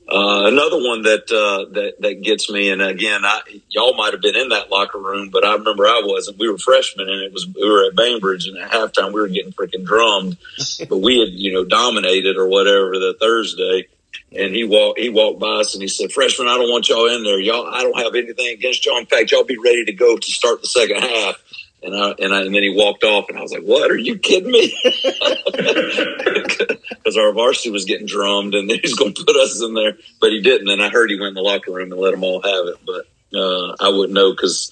uh, 0.09 0.47
another 0.47 0.77
one 0.77 1.01
that 1.01 1.29
uh, 1.29 1.69
that 1.73 1.99
that 1.99 2.21
gets 2.21 2.49
me, 2.49 2.69
and 2.69 2.81
again, 2.81 3.25
I, 3.25 3.41
y'all 3.69 3.93
might 3.95 4.13
have 4.13 4.21
been 4.21 4.37
in 4.37 4.49
that 4.49 4.69
locker 4.69 4.99
room, 4.99 5.29
but 5.29 5.43
I 5.43 5.53
remember 5.53 5.85
I 5.85 6.01
wasn't. 6.05 6.37
We 6.37 6.49
were 6.49 6.57
freshmen, 6.57 7.09
and 7.09 7.21
it 7.21 7.33
was 7.33 7.45
we 7.45 7.69
were 7.69 7.87
at 7.87 7.95
Bainbridge, 7.95 8.47
and 8.47 8.57
at 8.57 8.71
halftime 8.71 9.11
we 9.11 9.19
were 9.19 9.27
getting 9.27 9.51
freaking 9.51 9.85
drummed, 9.85 10.37
but 10.89 10.99
we 10.99 11.19
had 11.19 11.29
you 11.29 11.51
know 11.51 11.65
dominated 11.65 12.37
or 12.37 12.47
whatever 12.47 12.91
the 12.93 13.17
Thursday. 13.19 13.87
And 14.35 14.53
he 14.53 14.63
walked 14.63 14.99
he 14.99 15.09
walked 15.09 15.39
by 15.39 15.59
us 15.61 15.73
and 15.73 15.81
he 15.81 15.87
said, 15.87 16.11
"Freshmen, 16.11 16.47
I 16.47 16.55
don't 16.55 16.69
want 16.69 16.87
y'all 16.87 17.13
in 17.13 17.23
there. 17.23 17.39
Y'all, 17.39 17.67
I 17.67 17.81
don't 17.81 17.97
have 17.97 18.15
anything 18.15 18.47
against 18.53 18.85
y'all. 18.85 18.97
In 18.97 19.05
fact, 19.05 19.31
y'all 19.31 19.43
be 19.43 19.57
ready 19.57 19.85
to 19.85 19.93
go 19.93 20.17
to 20.17 20.31
start 20.31 20.61
the 20.61 20.67
second 20.67 21.01
half." 21.01 21.35
And 21.83 21.95
I, 21.95 22.15
and 22.19 22.33
I, 22.33 22.41
and 22.41 22.55
then 22.55 22.63
he 22.63 22.73
walked 22.75 23.03
off, 23.03 23.29
and 23.29 23.37
I 23.37 23.41
was 23.41 23.51
like, 23.51 23.61
"What? 23.61 23.91
Are 23.91 23.97
you 23.97 24.17
kidding 24.17 24.51
me?" 24.51 24.75
Because 26.89 27.17
our 27.17 27.31
varsity 27.31 27.69
was 27.69 27.85
getting 27.85 28.05
drummed, 28.05 28.53
and 28.53 28.69
he 28.69 28.81
was 28.81 28.95
going 28.95 29.13
to 29.13 29.23
put 29.23 29.37
us 29.37 29.61
in 29.61 29.73
there, 29.73 29.93
but 30.19 30.31
he 30.31 30.41
didn't. 30.41 30.67
And 30.67 30.83
I 30.83 30.89
heard 30.89 31.09
he 31.09 31.17
went 31.17 31.29
in 31.29 31.33
the 31.35 31.41
locker 31.41 31.71
room 31.71 31.89
and 31.91 32.01
let 32.01 32.11
them 32.11 32.23
all 32.23 32.41
have 32.41 32.67
it, 32.67 32.75
but 32.85 33.05
uh, 33.33 33.75
I 33.79 33.89
wouldn't 33.89 34.13
know 34.13 34.31
because 34.31 34.71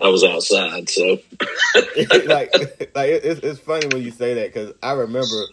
I 0.00 0.08
was 0.08 0.24
outside. 0.24 0.88
So, 0.88 1.18
like, 2.26 2.52
like 2.94 3.10
it's, 3.10 3.40
it's 3.40 3.60
funny 3.60 3.86
when 3.86 4.02
you 4.02 4.10
say 4.10 4.34
that 4.34 4.52
because 4.52 4.72
I 4.82 4.92
remember 4.92 5.44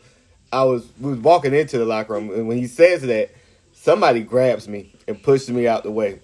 I 0.52 0.64
was 0.64 0.88
we 1.00 1.12
was 1.12 1.20
walking 1.20 1.54
into 1.54 1.78
the 1.78 1.86
locker 1.86 2.14
room, 2.14 2.30
and 2.32 2.48
when 2.48 2.58
he 2.58 2.68
says 2.68 3.02
that, 3.04 3.32
somebody 3.74 4.22
grabs 4.22 4.68
me 4.68 4.94
and 5.08 5.22
pushes 5.22 5.52
me 5.52 5.68
out 5.68 5.84
the 5.84 5.92
way, 5.92 6.20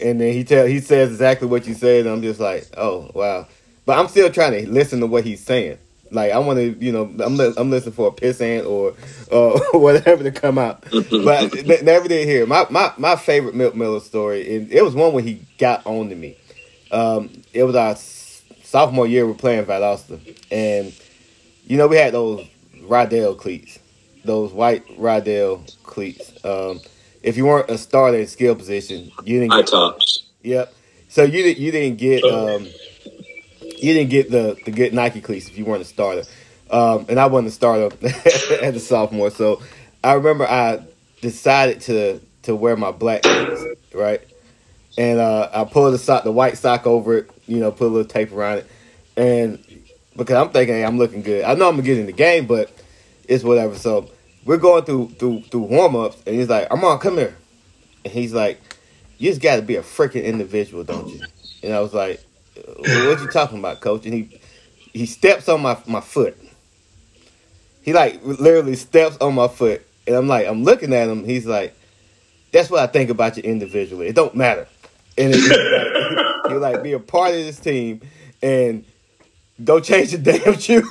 and 0.00 0.20
then 0.20 0.32
he 0.32 0.44
tell 0.44 0.66
he 0.66 0.80
says 0.80 1.10
exactly 1.10 1.48
what 1.48 1.66
you 1.66 1.74
said, 1.74 2.06
and 2.06 2.14
I'm 2.14 2.22
just 2.22 2.40
like, 2.40 2.68
oh 2.76 3.10
wow. 3.14 3.48
But 3.84 3.98
I'm 3.98 4.08
still 4.08 4.30
trying 4.30 4.52
to 4.64 4.70
listen 4.70 5.00
to 5.00 5.06
what 5.06 5.24
he's 5.24 5.44
saying. 5.44 5.78
Like 6.12 6.32
I 6.32 6.38
want 6.38 6.58
to, 6.58 6.76
you 6.78 6.92
know, 6.92 7.04
I'm 7.24 7.40
I'm 7.40 7.70
listening 7.70 7.94
for 7.94 8.08
a 8.08 8.12
pissant 8.12 8.66
or 8.66 8.94
uh, 9.32 9.58
whatever 9.78 10.22
to 10.22 10.30
come 10.30 10.58
out, 10.58 10.84
but 10.90 11.66
never 11.82 12.06
did 12.06 12.28
hear. 12.28 12.46
My 12.46 12.66
my 12.70 12.92
my 12.98 13.16
favorite 13.16 13.54
Milt 13.54 13.74
Miller 13.74 14.00
story, 14.00 14.56
and 14.56 14.70
it 14.70 14.82
was 14.82 14.94
one 14.94 15.14
when 15.14 15.26
he 15.26 15.40
got 15.58 15.84
on 15.86 16.10
to 16.10 16.14
me. 16.14 16.36
Um, 16.90 17.30
it 17.54 17.64
was 17.64 17.74
our 17.74 17.96
sophomore 18.62 19.06
year. 19.06 19.26
We're 19.26 19.34
playing 19.34 19.64
Valdosta, 19.64 20.20
and 20.50 20.94
you 21.66 21.78
know 21.78 21.88
we 21.88 21.96
had 21.96 22.12
those 22.12 22.46
Riddell 22.82 23.34
cleats, 23.34 23.78
those 24.22 24.52
white 24.52 24.84
Riddell 24.98 25.64
cleats. 25.82 26.32
Um, 26.44 26.80
if 27.22 27.38
you 27.38 27.46
weren't 27.46 27.70
a 27.70 27.78
starter 27.78 28.18
at 28.18 28.28
skill 28.28 28.54
position, 28.54 29.10
you 29.24 29.40
didn't 29.40 29.52
get 29.52 29.66
tops. 29.68 30.24
Yep. 30.42 30.74
So 31.08 31.22
you 31.22 31.44
you 31.44 31.72
didn't 31.72 31.96
get. 31.96 32.22
Um, 32.24 32.68
you 33.82 33.94
didn't 33.94 34.10
get 34.10 34.30
the 34.30 34.56
the 34.64 34.70
good 34.70 34.94
Nike 34.94 35.20
cleats 35.20 35.48
if 35.48 35.58
you 35.58 35.64
weren't 35.64 35.82
a 35.82 35.86
starter. 35.86 36.22
Um, 36.70 37.06
and 37.08 37.20
I 37.20 37.26
wasn't 37.26 37.48
a 37.48 37.50
starter 37.50 37.94
as 38.62 38.76
a 38.76 38.80
sophomore, 38.80 39.30
so 39.30 39.60
I 40.02 40.14
remember 40.14 40.46
I 40.46 40.82
decided 41.20 41.80
to 41.82 42.20
to 42.44 42.54
wear 42.54 42.76
my 42.76 42.92
black 42.92 43.22
cleats, 43.22 43.64
right? 43.92 44.20
And 44.96 45.18
uh, 45.18 45.50
I 45.52 45.64
pulled 45.64 45.94
the 45.94 45.98
sock, 45.98 46.24
the 46.24 46.32
white 46.32 46.58
sock 46.58 46.86
over 46.86 47.18
it, 47.18 47.30
you 47.46 47.58
know, 47.58 47.72
put 47.72 47.86
a 47.86 47.88
little 47.88 48.08
tape 48.08 48.32
around 48.32 48.58
it, 48.58 48.66
and 49.16 49.62
because 50.16 50.36
I'm 50.36 50.52
thinking 50.52 50.76
hey, 50.76 50.84
I'm 50.84 50.98
looking 50.98 51.22
good. 51.22 51.44
I 51.44 51.54
know 51.54 51.68
I'm 51.68 51.74
gonna 51.74 51.82
get 51.82 51.98
in 51.98 52.06
the 52.06 52.12
game, 52.12 52.46
but 52.46 52.70
it's 53.28 53.42
whatever. 53.42 53.74
So 53.74 54.10
we're 54.44 54.58
going 54.58 54.84
through 54.84 55.08
through 55.18 55.42
through 55.42 55.62
warm 55.62 55.96
ups, 55.96 56.22
and 56.26 56.36
he's 56.36 56.48
like, 56.48 56.68
"I'm 56.70 56.84
on, 56.84 57.00
come 57.00 57.16
here," 57.16 57.36
and 58.04 58.12
he's 58.12 58.32
like, 58.32 58.60
"You 59.18 59.30
just 59.30 59.42
got 59.42 59.56
to 59.56 59.62
be 59.62 59.76
a 59.76 59.82
freaking 59.82 60.24
individual, 60.24 60.84
don't 60.84 61.08
you?" 61.08 61.20
And 61.62 61.72
I 61.72 61.80
was 61.80 61.92
like, 61.92 62.24
what 62.54 63.20
you 63.20 63.28
talking 63.28 63.58
about, 63.58 63.80
coach? 63.80 64.04
And 64.04 64.14
he 64.14 64.40
he 64.92 65.06
steps 65.06 65.48
on 65.48 65.62
my 65.62 65.78
my 65.86 66.00
foot. 66.00 66.36
He 67.82 67.92
like 67.92 68.20
literally 68.24 68.76
steps 68.76 69.16
on 69.20 69.34
my 69.34 69.48
foot, 69.48 69.86
and 70.06 70.16
I'm 70.16 70.28
like, 70.28 70.46
I'm 70.46 70.64
looking 70.64 70.92
at 70.92 71.08
him. 71.08 71.24
He's 71.24 71.46
like, 71.46 71.74
that's 72.52 72.70
what 72.70 72.80
I 72.80 72.86
think 72.86 73.10
about 73.10 73.36
you 73.36 73.42
individually. 73.42 74.08
It 74.08 74.14
don't 74.14 74.34
matter. 74.34 74.68
And 75.18 75.32
like, 75.32 75.42
you 76.50 76.58
like 76.58 76.82
be 76.82 76.92
a 76.92 77.00
part 77.00 77.30
of 77.30 77.36
this 77.36 77.58
team 77.58 78.02
and 78.42 78.84
don't 79.62 79.84
change 79.84 80.12
the 80.12 80.18
damn 80.18 80.58
shoe. 80.58 80.82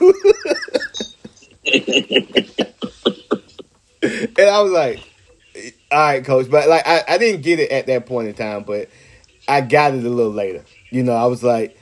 and 4.38 4.50
I 4.50 4.62
was 4.62 4.72
like, 4.72 5.00
all 5.92 6.00
right, 6.00 6.26
coach. 6.26 6.50
But 6.50 6.68
like 6.68 6.86
I, 6.86 7.04
I 7.08 7.18
didn't 7.18 7.42
get 7.42 7.60
it 7.60 7.72
at 7.72 7.88
that 7.88 8.06
point 8.06 8.28
in 8.28 8.34
time, 8.34 8.64
but 8.64 8.90
I 9.48 9.62
got 9.62 9.94
it 9.94 10.04
a 10.04 10.10
little 10.10 10.32
later. 10.32 10.64
You 10.92 11.04
know, 11.04 11.14
I 11.14 11.26
was 11.26 11.44
like, 11.44 11.78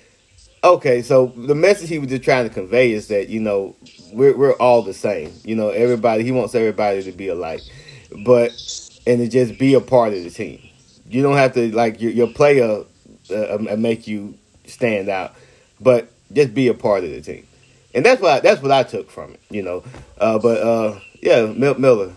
okay, 0.63 1.01
so 1.01 1.27
the 1.35 1.55
message 1.55 1.89
he 1.89 1.99
was 1.99 2.09
just 2.09 2.23
trying 2.23 2.47
to 2.47 2.53
convey 2.53 2.91
is 2.91 3.07
that 3.07 3.29
you 3.29 3.39
know 3.39 3.75
we're 4.13 4.37
we're 4.37 4.53
all 4.53 4.81
the 4.81 4.93
same. 4.93 5.33
You 5.43 5.55
know, 5.55 5.69
everybody 5.69 6.23
he 6.23 6.31
wants 6.31 6.55
everybody 6.55 7.03
to 7.03 7.11
be 7.11 7.27
alike, 7.27 7.61
but 8.23 8.51
and 9.07 9.19
to 9.19 9.27
just 9.27 9.59
be 9.59 9.73
a 9.73 9.81
part 9.81 10.13
of 10.13 10.23
the 10.23 10.29
team. 10.29 10.61
You 11.07 11.23
don't 11.23 11.37
have 11.37 11.53
to 11.55 11.71
like 11.75 12.01
your, 12.01 12.11
your 12.11 12.27
player 12.27 12.83
uh, 13.31 13.55
um, 13.55 13.81
make 13.81 14.07
you 14.07 14.37
stand 14.65 15.09
out, 15.09 15.33
but 15.81 16.11
just 16.31 16.53
be 16.53 16.67
a 16.67 16.73
part 16.73 17.03
of 17.03 17.09
the 17.09 17.21
team. 17.21 17.47
And 17.95 18.05
that's 18.05 18.21
what 18.21 18.31
I, 18.31 18.39
that's 18.41 18.61
what 18.61 18.71
I 18.71 18.83
took 18.83 19.09
from 19.09 19.33
it. 19.33 19.41
You 19.49 19.63
know, 19.63 19.83
uh, 20.19 20.37
but 20.37 20.61
uh, 20.61 20.99
yeah, 21.21 21.47
Miller, 21.47 22.13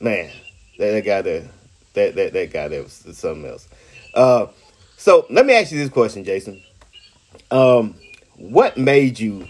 man, 0.00 0.30
that, 0.78 0.90
that 0.90 1.04
guy 1.04 1.22
there, 1.22 1.48
that 1.94 2.14
that 2.16 2.32
that 2.34 2.52
guy 2.52 2.68
there 2.68 2.82
was 2.82 2.92
something 3.12 3.46
else. 3.46 3.66
So 5.04 5.26
let 5.28 5.44
me 5.44 5.52
ask 5.52 5.70
you 5.70 5.76
this 5.76 5.90
question, 5.90 6.24
Jason. 6.24 6.62
Um, 7.50 7.94
what 8.38 8.78
made 8.78 9.20
you 9.20 9.48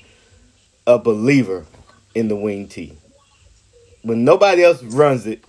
a 0.84 0.98
believer 0.98 1.64
in 2.12 2.26
the 2.26 2.34
wing 2.34 2.66
T? 2.66 2.98
When 4.02 4.24
nobody 4.24 4.64
else 4.64 4.82
runs 4.82 5.28
it, 5.28 5.44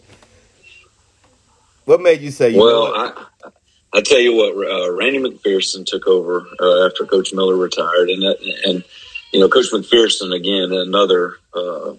what 1.85 2.01
made 2.01 2.21
you 2.21 2.29
say? 2.29 2.51
You 2.51 2.59
well, 2.59 2.93
I, 2.95 3.25
I 3.93 4.01
tell 4.01 4.19
you 4.19 4.35
what, 4.35 4.51
uh, 4.51 4.91
Randy 4.91 5.17
McPherson 5.17 5.87
took 5.87 6.05
over 6.05 6.45
uh, 6.59 6.85
after 6.85 7.05
Coach 7.05 7.33
Miller 7.33 7.55
retired, 7.55 8.11
and 8.11 8.21
that, 8.21 8.37
and 8.63 8.83
you 9.33 9.39
know, 9.39 9.49
Coach 9.49 9.71
McPherson 9.73 10.35
again, 10.35 10.71
another 10.71 11.37
uh, 11.55 11.93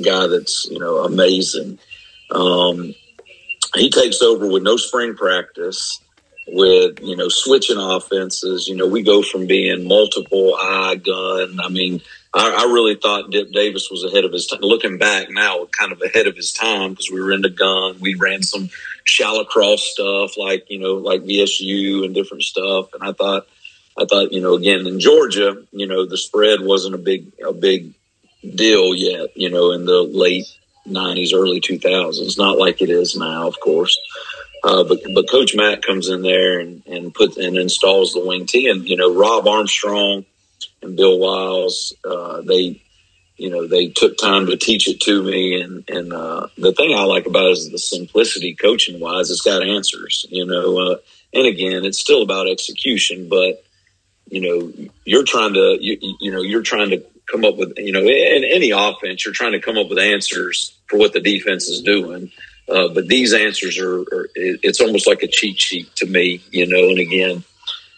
guy 0.00 0.28
that's 0.28 0.68
you 0.70 0.78
know 0.78 0.98
amazing. 0.98 1.80
Um, 2.30 2.94
he 3.74 3.90
takes 3.90 4.22
over 4.22 4.46
with 4.46 4.62
no 4.62 4.76
spring 4.76 5.16
practice 5.16 5.98
with 6.52 7.00
you 7.00 7.16
know 7.16 7.28
switching 7.28 7.78
offenses. 7.78 8.68
You 8.68 8.76
know, 8.76 8.86
we 8.86 9.02
go 9.02 9.22
from 9.22 9.46
being 9.46 9.86
multiple 9.86 10.56
I 10.58 10.96
gun. 10.96 11.58
I 11.60 11.68
mean, 11.68 12.00
I, 12.34 12.64
I 12.66 12.72
really 12.72 12.96
thought 12.96 13.30
Dip 13.30 13.52
Davis 13.52 13.88
was 13.90 14.04
ahead 14.04 14.24
of 14.24 14.32
his 14.32 14.46
time. 14.46 14.60
Looking 14.62 14.98
back 14.98 15.30
now, 15.30 15.66
kind 15.66 15.92
of 15.92 16.00
ahead 16.02 16.26
of 16.26 16.36
his 16.36 16.52
time 16.52 16.90
because 16.90 17.10
we 17.10 17.20
were 17.20 17.32
into 17.32 17.50
gun. 17.50 17.98
We 18.00 18.14
ran 18.14 18.42
some 18.42 18.68
shallow 19.04 19.44
cross 19.44 19.82
stuff 19.82 20.36
like 20.36 20.70
you 20.70 20.78
know 20.78 20.94
like 20.94 21.22
VSU 21.22 22.04
and 22.04 22.14
different 22.14 22.42
stuff. 22.42 22.92
And 22.94 23.02
I 23.02 23.12
thought 23.12 23.46
I 23.98 24.04
thought 24.04 24.32
you 24.32 24.40
know 24.40 24.54
again 24.54 24.86
in 24.86 25.00
Georgia, 25.00 25.56
you 25.72 25.86
know 25.86 26.06
the 26.06 26.18
spread 26.18 26.60
wasn't 26.60 26.94
a 26.94 26.98
big 26.98 27.32
a 27.44 27.52
big 27.52 27.94
deal 28.42 28.94
yet. 28.94 29.36
You 29.36 29.50
know 29.50 29.72
in 29.72 29.84
the 29.84 30.02
late 30.02 30.46
'90s, 30.88 31.34
early 31.34 31.60
2000s, 31.60 32.38
not 32.38 32.58
like 32.58 32.80
it 32.80 32.90
is 32.90 33.16
now, 33.16 33.46
of 33.46 33.58
course. 33.60 33.98
Uh, 34.62 34.84
but 34.84 35.00
but 35.14 35.30
Coach 35.30 35.54
Mac 35.54 35.82
comes 35.82 36.08
in 36.08 36.22
there 36.22 36.60
and 36.60 36.82
and 36.86 37.14
puts 37.14 37.36
and 37.36 37.56
installs 37.56 38.12
the 38.12 38.24
wing 38.24 38.46
T, 38.46 38.68
and 38.68 38.86
you 38.88 38.96
know 38.96 39.14
Rob 39.14 39.46
Armstrong 39.46 40.24
and 40.82 40.96
Bill 40.96 41.18
Wiles, 41.18 41.94
uh, 42.04 42.42
they 42.42 42.82
you 43.36 43.50
know 43.50 43.66
they 43.66 43.88
took 43.88 44.18
time 44.18 44.46
to 44.46 44.56
teach 44.56 44.88
it 44.88 45.00
to 45.02 45.22
me, 45.22 45.60
and 45.60 45.88
and 45.88 46.12
uh, 46.12 46.48
the 46.58 46.72
thing 46.72 46.94
I 46.94 47.04
like 47.04 47.26
about 47.26 47.46
it 47.46 47.52
is 47.52 47.70
the 47.70 47.78
simplicity, 47.78 48.54
coaching 48.54 49.00
wise. 49.00 49.30
It's 49.30 49.40
got 49.40 49.66
answers, 49.66 50.26
you 50.28 50.44
know, 50.44 50.78
uh, 50.78 50.96
and 51.32 51.46
again, 51.46 51.84
it's 51.84 51.98
still 51.98 52.22
about 52.22 52.48
execution, 52.48 53.28
but 53.28 53.64
you 54.30 54.40
know 54.40 54.88
you're 55.04 55.24
trying 55.24 55.54
to 55.54 55.76
you, 55.80 56.16
you 56.20 56.30
know 56.30 56.40
you're 56.40 56.62
trying 56.62 56.90
to 56.90 57.04
come 57.30 57.44
up 57.44 57.56
with 57.56 57.74
you 57.76 57.92
know 57.92 58.00
in 58.00 58.44
any 58.44 58.70
offense 58.70 59.24
you're 59.24 59.34
trying 59.34 59.52
to 59.52 59.60
come 59.60 59.76
up 59.76 59.88
with 59.88 59.98
answers 59.98 60.78
for 60.88 60.98
what 60.98 61.12
the 61.12 61.20
defense 61.20 61.68
is 61.68 61.82
doing 61.82 62.30
uh, 62.70 62.88
but 62.88 63.08
these 63.08 63.32
answers 63.32 63.78
are, 63.78 64.00
are, 64.00 64.28
it's 64.34 64.80
almost 64.80 65.06
like 65.06 65.22
a 65.22 65.26
cheat 65.26 65.60
sheet 65.60 65.94
to 65.96 66.06
me, 66.06 66.42
you 66.50 66.66
know. 66.66 66.88
And 66.88 66.98
again, 66.98 67.44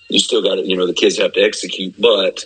you 0.08 0.18
still 0.18 0.42
got 0.42 0.56
to, 0.56 0.66
you 0.66 0.76
know, 0.76 0.86
the 0.86 0.94
kids 0.94 1.18
have 1.18 1.32
to 1.34 1.42
execute, 1.42 1.94
but 2.00 2.44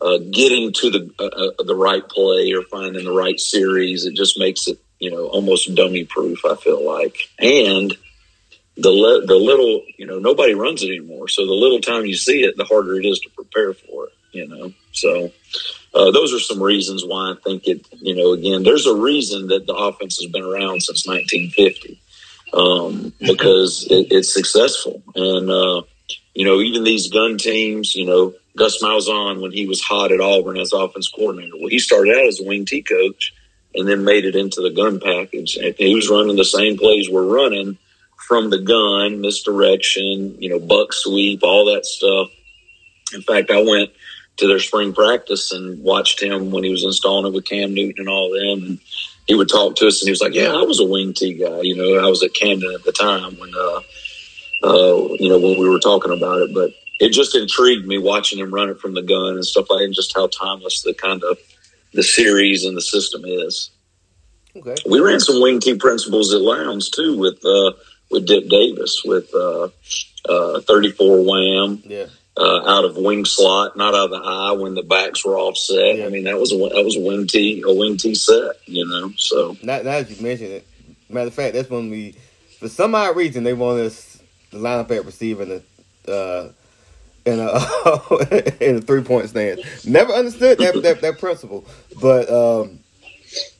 uh, 0.00 0.18
getting 0.30 0.72
to 0.72 0.90
the 0.90 1.10
uh, 1.18 1.24
uh, 1.24 1.62
the 1.64 1.74
right 1.74 2.06
play 2.08 2.52
or 2.52 2.62
finding 2.62 3.04
the 3.04 3.12
right 3.12 3.38
series, 3.38 4.04
it 4.04 4.14
just 4.14 4.38
makes 4.38 4.66
it, 4.68 4.78
you 4.98 5.10
know, 5.10 5.26
almost 5.26 5.74
dummy 5.74 6.04
proof. 6.04 6.44
I 6.44 6.56
feel 6.56 6.84
like, 6.84 7.16
and 7.38 7.96
the 8.76 8.90
le- 8.90 9.26
the 9.26 9.36
little, 9.36 9.82
you 9.96 10.06
know, 10.06 10.18
nobody 10.18 10.54
runs 10.54 10.82
it 10.82 10.88
anymore. 10.88 11.28
So 11.28 11.46
the 11.46 11.52
little 11.52 11.80
time 11.80 12.06
you 12.06 12.14
see 12.14 12.44
it, 12.44 12.56
the 12.56 12.64
harder 12.64 12.98
it 12.98 13.06
is 13.06 13.18
to 13.20 13.30
prepare 13.30 13.74
for 13.74 14.06
it. 14.06 14.12
You 14.32 14.46
know, 14.46 14.72
so 14.92 15.32
uh, 15.94 16.10
those 16.10 16.34
are 16.34 16.38
some 16.38 16.62
reasons 16.62 17.04
why 17.04 17.32
I 17.32 17.34
think 17.42 17.66
it, 17.66 17.86
you 17.92 18.14
know, 18.14 18.32
again, 18.32 18.62
there's 18.62 18.86
a 18.86 18.94
reason 18.94 19.48
that 19.48 19.66
the 19.66 19.74
offense 19.74 20.18
has 20.20 20.30
been 20.30 20.44
around 20.44 20.82
since 20.82 21.06
1950 21.06 22.00
um, 22.52 23.12
because 23.20 23.86
it, 23.90 24.08
it's 24.10 24.32
successful. 24.32 25.02
And, 25.14 25.50
uh, 25.50 25.82
you 26.34 26.44
know, 26.44 26.60
even 26.60 26.84
these 26.84 27.08
gun 27.08 27.38
teams, 27.38 27.94
you 27.94 28.06
know, 28.06 28.34
Gus 28.56 28.82
Malzahn, 28.82 29.40
when 29.40 29.52
he 29.52 29.66
was 29.66 29.80
hot 29.80 30.12
at 30.12 30.20
Auburn 30.20 30.58
as 30.58 30.72
offense 30.72 31.08
coordinator, 31.08 31.56
well, 31.56 31.68
he 31.68 31.78
started 31.78 32.14
out 32.14 32.26
as 32.26 32.40
a 32.40 32.44
wing 32.44 32.66
T 32.66 32.82
coach 32.82 33.32
and 33.74 33.88
then 33.88 34.04
made 34.04 34.24
it 34.24 34.36
into 34.36 34.60
the 34.60 34.70
gun 34.70 35.00
package. 35.00 35.56
And 35.56 35.74
he 35.78 35.94
was 35.94 36.10
running 36.10 36.36
the 36.36 36.44
same 36.44 36.76
plays 36.76 37.08
we're 37.08 37.24
running 37.24 37.78
from 38.26 38.50
the 38.50 38.58
gun, 38.58 39.22
misdirection, 39.22 40.40
you 40.40 40.50
know, 40.50 40.58
buck 40.58 40.92
sweep, 40.92 41.42
all 41.42 41.72
that 41.72 41.86
stuff. 41.86 42.28
In 43.14 43.22
fact, 43.22 43.50
I 43.50 43.62
went– 43.62 43.90
to 44.38 44.46
their 44.46 44.60
spring 44.60 44.92
practice 44.92 45.52
and 45.52 45.82
watched 45.82 46.22
him 46.22 46.50
when 46.50 46.64
he 46.64 46.70
was 46.70 46.84
installing 46.84 47.26
it 47.26 47.34
with 47.34 47.44
Cam 47.44 47.74
Newton 47.74 47.96
and 47.98 48.08
all 48.08 48.30
them. 48.30 48.64
And 48.64 48.78
he 49.26 49.34
would 49.34 49.48
talk 49.48 49.76
to 49.76 49.86
us 49.86 50.00
and 50.00 50.06
he 50.06 50.12
was 50.12 50.20
like, 50.20 50.34
"Yeah, 50.34 50.52
I 50.52 50.62
was 50.62 50.80
a 50.80 50.84
wing 50.84 51.12
T 51.12 51.34
guy. 51.34 51.60
You 51.60 51.76
know, 51.76 51.98
I 51.98 52.08
was 52.08 52.22
at 52.22 52.34
Camden 52.34 52.72
at 52.72 52.84
the 52.84 52.92
time 52.92 53.38
when, 53.38 53.52
uh, 53.54 53.80
uh, 54.64 55.14
you 55.18 55.28
know, 55.28 55.38
when 55.38 55.58
we 55.58 55.68
were 55.68 55.80
talking 55.80 56.12
about 56.12 56.40
it. 56.40 56.54
But 56.54 56.70
it 57.00 57.10
just 57.10 57.34
intrigued 57.34 57.86
me 57.86 57.98
watching 57.98 58.38
him 58.38 58.54
run 58.54 58.70
it 58.70 58.80
from 58.80 58.94
the 58.94 59.02
gun 59.02 59.34
and 59.34 59.44
stuff 59.44 59.66
like 59.70 59.80
that, 59.80 59.84
and 59.86 59.94
just 59.94 60.14
how 60.14 60.28
timeless 60.28 60.82
the 60.82 60.94
kind 60.94 61.22
of 61.24 61.38
the 61.92 62.02
series 62.02 62.64
and 62.64 62.76
the 62.76 62.82
system 62.82 63.22
is. 63.24 63.70
Okay. 64.56 64.76
We 64.88 65.00
ran 65.00 65.20
some 65.20 65.42
wing 65.42 65.60
T 65.60 65.76
principles 65.76 66.32
at 66.32 66.40
Lowndes 66.40 66.90
too 66.90 67.18
with 67.18 67.44
uh, 67.44 67.72
with 68.10 68.26
Dick 68.26 68.48
Davis 68.48 69.02
with 69.04 69.34
uh, 69.34 69.68
uh, 70.28 70.60
34 70.60 71.24
wham. 71.24 71.82
Yeah 71.84 72.06
uh, 72.38 72.62
out 72.66 72.84
of 72.84 72.96
wing 72.96 73.24
slot, 73.24 73.76
not 73.76 73.94
out 73.94 74.06
of 74.06 74.10
the 74.10 74.22
I 74.22 74.52
when 74.52 74.74
the 74.74 74.82
backs 74.82 75.24
were 75.24 75.36
offset. 75.36 75.96
Yeah. 75.96 76.06
I 76.06 76.08
mean, 76.08 76.24
that 76.24 76.38
was 76.38 76.52
a 76.52 76.56
that 76.56 76.84
was 76.84 76.96
a 76.96 77.00
wing 77.00 77.26
T 77.26 77.62
a 77.66 77.74
wing 77.74 77.96
T 77.96 78.14
set, 78.14 78.56
you 78.66 78.86
know. 78.86 79.12
So 79.16 79.56
now, 79.62 79.78
now 79.78 79.82
that 79.82 80.10
you 80.10 80.22
mentioned 80.22 80.52
it, 80.52 80.66
matter 81.08 81.28
of 81.28 81.34
fact, 81.34 81.54
that's 81.54 81.68
when 81.68 81.90
we, 81.90 82.14
for 82.60 82.68
some 82.68 82.94
odd 82.94 83.16
reason, 83.16 83.42
they 83.42 83.54
wanted 83.54 83.86
us 83.86 84.22
to 84.52 84.58
line 84.58 84.78
up 84.78 84.90
at 84.90 85.04
receiver 85.04 85.42
in 85.42 85.62
a 86.06 86.10
uh, 86.10 86.52
in 87.24 87.40
a 87.40 88.54
in 88.60 88.76
a 88.76 88.80
three 88.80 89.02
point 89.02 89.28
stand. 89.28 89.60
Never 89.84 90.12
understood 90.12 90.58
that 90.58 90.80
that, 90.82 91.00
that 91.00 91.18
principle, 91.18 91.66
but 92.00 92.30
um, 92.30 92.78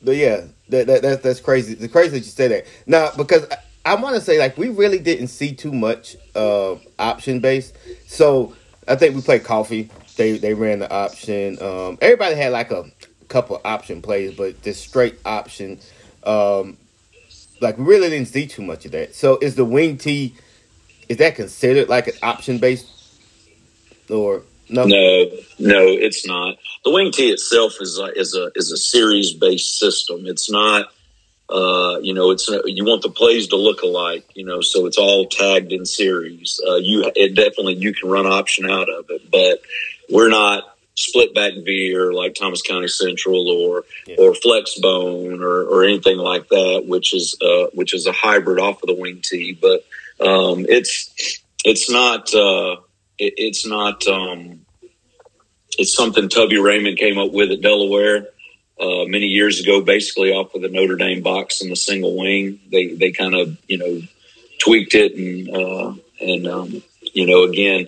but 0.01 0.15
yeah, 0.15 0.45
that, 0.69 0.87
that 0.87 1.01
that 1.01 1.23
that's 1.23 1.41
crazy. 1.41 1.73
It's 1.73 1.91
crazy 1.91 2.11
that 2.11 2.19
you 2.19 2.23
say 2.23 2.47
that 2.47 2.65
now 2.87 3.11
because. 3.17 3.45
I, 3.51 3.57
I 3.85 3.95
want 3.95 4.13
to 4.15 4.21
say 4.21 4.37
like 4.37 4.57
we 4.57 4.67
really 4.67 4.99
didn't 4.99 5.29
see 5.29 5.55
too 5.55 5.71
much 5.71 6.17
uh, 6.35 6.75
option 6.99 7.39
based. 7.39 7.75
So 8.07 8.53
I 8.89 8.95
think 8.95 9.15
we 9.15 9.21
played 9.21 9.43
coffee. 9.43 9.89
They 10.17 10.37
they 10.37 10.53
ran 10.53 10.79
the 10.79 10.91
option. 10.91 11.61
Um, 11.61 11.97
everybody 12.01 12.35
had 12.35 12.51
like 12.51 12.71
a 12.71 12.85
couple 13.27 13.61
option 13.63 14.01
plays, 14.01 14.35
but 14.35 14.61
this 14.63 14.79
straight 14.79 15.19
option, 15.23 15.79
um, 16.23 16.77
like 17.61 17.77
we 17.77 17.85
really 17.85 18.09
didn't 18.09 18.27
see 18.27 18.47
too 18.47 18.63
much 18.63 18.85
of 18.85 18.91
that. 18.91 19.15
So 19.15 19.37
is 19.41 19.55
the 19.55 19.65
wing 19.65 19.97
T 19.97 20.35
is 21.09 21.17
that 21.17 21.35
considered 21.35 21.89
like 21.89 22.07
an 22.07 22.13
option 22.21 22.59
based 22.59 22.87
or 24.09 24.43
no? 24.69 24.85
No, 24.85 25.25
no, 25.57 25.85
it's 25.87 26.25
not. 26.25 26.57
The 26.85 26.91
wing 26.91 27.11
T 27.11 27.29
itself 27.31 27.73
is 27.81 27.99
a, 27.99 28.05
is 28.17 28.35
a 28.35 28.51
is 28.55 28.71
a 28.71 28.77
series 28.77 29.33
based 29.33 29.79
system. 29.79 30.25
It's 30.25 30.49
not 30.49 30.91
uh, 31.49 31.99
you 32.01 32.13
know, 32.13 32.31
it's 32.31 32.47
you 32.65 32.85
want 32.85 33.01
the 33.01 33.09
plays 33.09 33.47
to 33.47 33.55
look 33.55 33.81
alike. 33.81 34.29
You 34.35 34.45
know, 34.45 34.61
so 34.61 34.85
it's 34.85 34.97
all 34.97 35.25
tagged 35.25 35.71
in 35.71 35.85
series. 35.85 36.61
Uh, 36.67 36.75
you 36.75 37.11
it 37.15 37.35
definitely 37.35 37.75
you 37.75 37.93
can 37.93 38.09
run 38.09 38.27
option 38.27 38.69
out 38.69 38.89
of 38.89 39.05
it, 39.09 39.29
but 39.31 39.61
we're 40.09 40.29
not 40.29 40.77
split 40.95 41.33
back 41.33 41.53
veer 41.63 42.13
like 42.13 42.35
Thomas 42.35 42.61
County 42.61 42.87
Central 42.87 43.49
or 43.49 43.85
yeah. 44.05 44.17
or 44.19 44.35
flex 44.35 44.77
bone 44.79 45.41
or, 45.41 45.63
or 45.63 45.83
anything 45.83 46.17
like 46.17 46.49
that, 46.49 46.83
which 46.85 47.13
is 47.13 47.35
uh, 47.41 47.67
which 47.73 47.93
is 47.93 48.05
a 48.05 48.11
hybrid 48.11 48.59
off 48.59 48.83
of 48.83 48.87
the 48.87 48.95
wing 48.95 49.21
T. 49.23 49.57
But 49.59 49.85
um, 50.23 50.65
it's 50.69 51.41
it's 51.65 51.89
not 51.89 52.33
uh, 52.35 52.77
it, 53.17 53.33
it's 53.37 53.65
not 53.65 54.05
um, 54.07 54.65
it's 55.79 55.95
something 55.95 56.29
Tubby 56.29 56.59
Raymond 56.59 56.97
came 56.97 57.17
up 57.17 57.31
with 57.31 57.51
at 57.51 57.61
Delaware 57.61 58.27
uh, 58.79 59.05
many 59.05 59.27
years 59.27 59.59
ago, 59.59 59.81
basically 59.81 60.31
off 60.31 60.55
of 60.55 60.61
the 60.61 60.69
Notre 60.69 60.95
Dame 60.95 61.21
box 61.21 61.61
and 61.61 61.71
the 61.71 61.75
single 61.75 62.17
wing. 62.17 62.59
They 62.71 62.93
they 62.93 63.11
kind 63.11 63.35
of 63.35 63.57
you 63.67 63.77
know 63.77 64.01
tweaked 64.59 64.95
it 64.95 65.15
and 65.15 65.49
uh, 65.49 65.93
and 66.19 66.47
um, 66.47 66.83
you 67.01 67.25
know 67.25 67.43
again. 67.43 67.87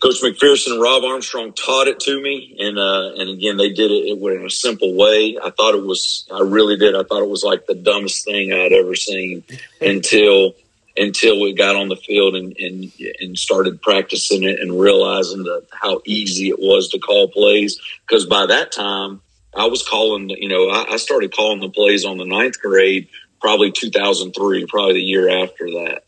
Coach 0.00 0.22
McPherson 0.22 0.74
and 0.74 0.80
Rob 0.80 1.02
Armstrong 1.02 1.52
taught 1.52 1.88
it 1.88 1.98
to 2.00 2.22
me, 2.22 2.56
and 2.60 2.78
uh, 2.78 3.14
and 3.16 3.30
again 3.30 3.56
they 3.56 3.70
did 3.70 3.90
it, 3.90 4.06
it 4.06 4.38
in 4.38 4.46
a 4.46 4.50
simple 4.50 4.94
way. 4.94 5.36
I 5.42 5.50
thought 5.50 5.74
it 5.74 5.84
was, 5.84 6.24
I 6.32 6.42
really 6.42 6.76
did. 6.76 6.94
I 6.94 7.02
thought 7.02 7.22
it 7.22 7.28
was 7.28 7.42
like 7.42 7.66
the 7.66 7.74
dumbest 7.74 8.24
thing 8.24 8.52
I'd 8.52 8.72
ever 8.72 8.94
seen 8.94 9.42
until 9.80 10.54
until 10.96 11.40
we 11.40 11.52
got 11.52 11.76
on 11.76 11.88
the 11.88 11.96
field 11.96 12.36
and, 12.36 12.56
and 12.58 12.92
and 13.20 13.38
started 13.38 13.82
practicing 13.82 14.44
it 14.44 14.60
and 14.60 14.78
realizing 14.78 15.42
that 15.44 15.66
how 15.72 16.00
easy 16.04 16.48
it 16.48 16.60
was 16.60 16.90
to 16.90 17.00
call 17.00 17.28
plays. 17.28 17.80
Because 18.06 18.24
by 18.26 18.46
that 18.46 18.70
time, 18.70 19.20
I 19.54 19.66
was 19.66 19.86
calling, 19.86 20.30
you 20.30 20.48
know, 20.48 20.68
I, 20.68 20.92
I 20.92 20.96
started 20.96 21.34
calling 21.34 21.60
the 21.60 21.70
plays 21.70 22.04
on 22.04 22.18
the 22.18 22.24
ninth 22.24 22.60
grade, 22.60 23.08
probably 23.40 23.72
2003, 23.72 24.66
probably 24.66 24.94
the 24.94 25.02
year 25.02 25.44
after 25.44 25.66
that. 25.66 26.02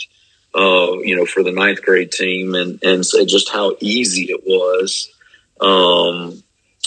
Uh, 0.53 0.99
you 0.99 1.15
know, 1.15 1.25
for 1.25 1.45
the 1.45 1.53
ninth 1.53 1.81
grade 1.81 2.11
team, 2.11 2.57
and 2.57 2.83
and 2.83 3.07
so 3.07 3.25
just 3.25 3.51
how 3.51 3.77
easy 3.79 4.33
it 4.33 4.41
was, 4.45 5.09
um, 5.61 6.43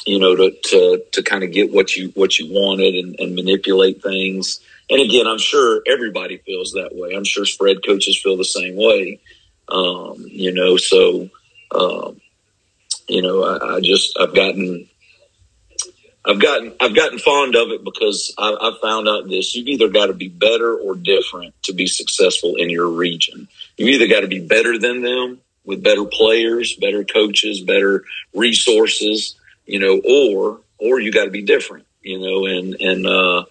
you 0.06 0.20
know, 0.20 0.36
to 0.36 0.52
to 0.66 1.04
to 1.14 1.24
kind 1.24 1.46
of 1.46 1.52
get 1.54 1.72
what 1.74 1.96
you 1.96 2.10
what 2.16 2.38
you 2.38 2.52
wanted 2.52 2.94
and, 2.94 3.18
and 3.22 3.36
manipulate 3.36 4.04
things. 4.04 4.60
And 4.90 5.00
again, 5.00 5.28
I'm 5.28 5.38
sure 5.38 5.82
everybody 5.88 6.40
feels 6.40 6.74
that 6.74 6.94
way. 6.94 7.16
I'm 7.16 7.24
sure 7.24 7.46
spread 7.46 7.86
coaches 7.86 8.20
feel 8.22 8.36
the 8.36 8.44
same 8.44 8.76
way. 8.76 9.22
Um, 9.70 10.26
you 10.28 10.52
know, 10.54 10.76
so 10.76 11.30
um, 11.74 12.20
you 13.08 13.22
know, 13.22 13.44
I, 13.44 13.76
I 13.76 13.80
just 13.80 14.20
I've 14.20 14.36
gotten 14.36 14.90
I've 16.26 16.42
gotten 16.42 16.74
I've 16.80 16.96
gotten 16.96 17.20
fond 17.20 17.56
of 17.56 17.70
it 17.72 17.84
because 17.84 18.34
I, 18.38 18.56
I've 18.60 18.80
found 18.82 19.10
out 19.10 19.28
this: 19.28 19.56
you've 19.56 19.68
either 19.68 19.90
got 19.90 20.08
to 20.08 20.14
be 20.14 20.30
better 20.30 20.76
or 20.76 20.96
different 20.96 21.54
to 21.64 21.74
be 21.74 21.88
successful 21.88 22.56
in 22.56 22.70
your 22.70 22.88
region. 22.88 23.48
You've 23.78 23.90
either 23.90 24.08
got 24.08 24.22
to 24.22 24.28
be 24.28 24.40
better 24.40 24.78
than 24.78 25.02
them 25.02 25.40
with 25.66 25.84
better 25.84 26.06
players, 26.06 26.76
better 26.76 27.04
coaches, 27.04 27.62
better 27.62 28.04
resources, 28.34 29.36
you 29.66 29.80
know, 29.80 30.00
or 30.08 30.62
or 30.78 31.00
you 31.00 31.12
got 31.12 31.26
to 31.26 31.32
be 31.32 31.42
different, 31.42 31.86
you 32.02 32.20
know. 32.20 32.46
And 32.46 32.76
and 32.80 33.06
uh, 33.06 33.46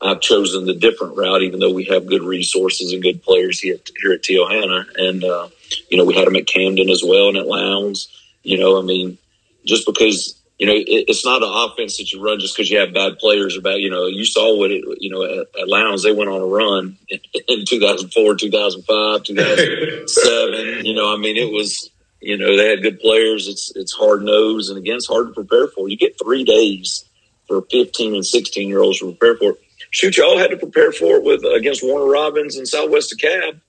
I've 0.00 0.20
chosen 0.20 0.64
the 0.64 0.74
different 0.74 1.16
route, 1.16 1.42
even 1.42 1.60
though 1.60 1.72
we 1.72 1.84
have 1.86 2.06
good 2.06 2.22
resources 2.22 2.92
and 2.92 3.02
good 3.02 3.22
players 3.22 3.60
here, 3.60 3.76
here 4.00 4.12
at 4.12 4.22
TL 4.22 4.50
Hanna. 4.50 4.86
And 4.96 5.24
uh, 5.24 5.48
you 5.90 5.98
know, 5.98 6.04
we 6.04 6.14
had 6.14 6.26
them 6.26 6.36
at 6.36 6.46
Camden 6.46 6.88
as 6.88 7.02
well 7.04 7.28
and 7.28 7.36
at 7.36 7.46
Lowndes. 7.46 8.08
You 8.42 8.58
know, 8.58 8.78
I 8.78 8.82
mean, 8.82 9.18
just 9.66 9.84
because 9.84 10.37
you 10.58 10.66
know, 10.66 10.74
it, 10.74 11.04
it's 11.08 11.24
not 11.24 11.42
an 11.42 11.50
offense 11.52 11.98
that 11.98 12.12
you 12.12 12.22
run 12.22 12.40
just 12.40 12.56
because 12.56 12.70
you 12.70 12.78
have 12.78 12.92
bad 12.92 13.18
players 13.18 13.56
or 13.56 13.60
bad. 13.60 13.76
You 13.76 13.90
know, 13.90 14.06
you 14.06 14.24
saw 14.24 14.56
what 14.56 14.70
it. 14.72 14.84
You 15.00 15.10
know, 15.10 15.22
at, 15.22 15.60
at 15.60 15.68
Lowndes 15.68 16.02
they 16.02 16.12
went 16.12 16.30
on 16.30 16.40
a 16.40 16.46
run 16.46 16.96
in, 17.08 17.20
in 17.46 17.64
2004, 17.64 18.34
2005, 18.34 19.22
2007. 19.22 20.84
you 20.84 20.94
know, 20.94 21.12
I 21.12 21.16
mean, 21.16 21.36
it 21.36 21.52
was. 21.52 21.90
You 22.20 22.36
know, 22.36 22.56
they 22.56 22.68
had 22.68 22.82
good 22.82 22.98
players. 22.98 23.46
It's 23.46 23.70
it's 23.76 23.92
hard 23.92 24.22
nosed, 24.22 24.70
and 24.70 24.78
again, 24.78 24.96
it's 24.96 25.06
hard 25.06 25.28
to 25.28 25.32
prepare 25.32 25.68
for. 25.68 25.88
You 25.88 25.96
get 25.96 26.18
three 26.20 26.42
days 26.42 27.04
for 27.46 27.62
15 27.70 28.16
and 28.16 28.26
16 28.26 28.68
year 28.68 28.80
olds 28.80 28.98
to 28.98 29.12
prepare 29.12 29.36
for 29.36 29.50
it. 29.52 29.60
Shoot, 29.90 30.16
y'all 30.16 30.36
had 30.36 30.50
to 30.50 30.56
prepare 30.56 30.90
for 30.90 31.16
it 31.16 31.22
with 31.22 31.44
against 31.44 31.84
Warner 31.84 32.10
Robins 32.10 32.56
and 32.56 32.66
Southwest 32.66 33.14
DeKalb 33.16 33.60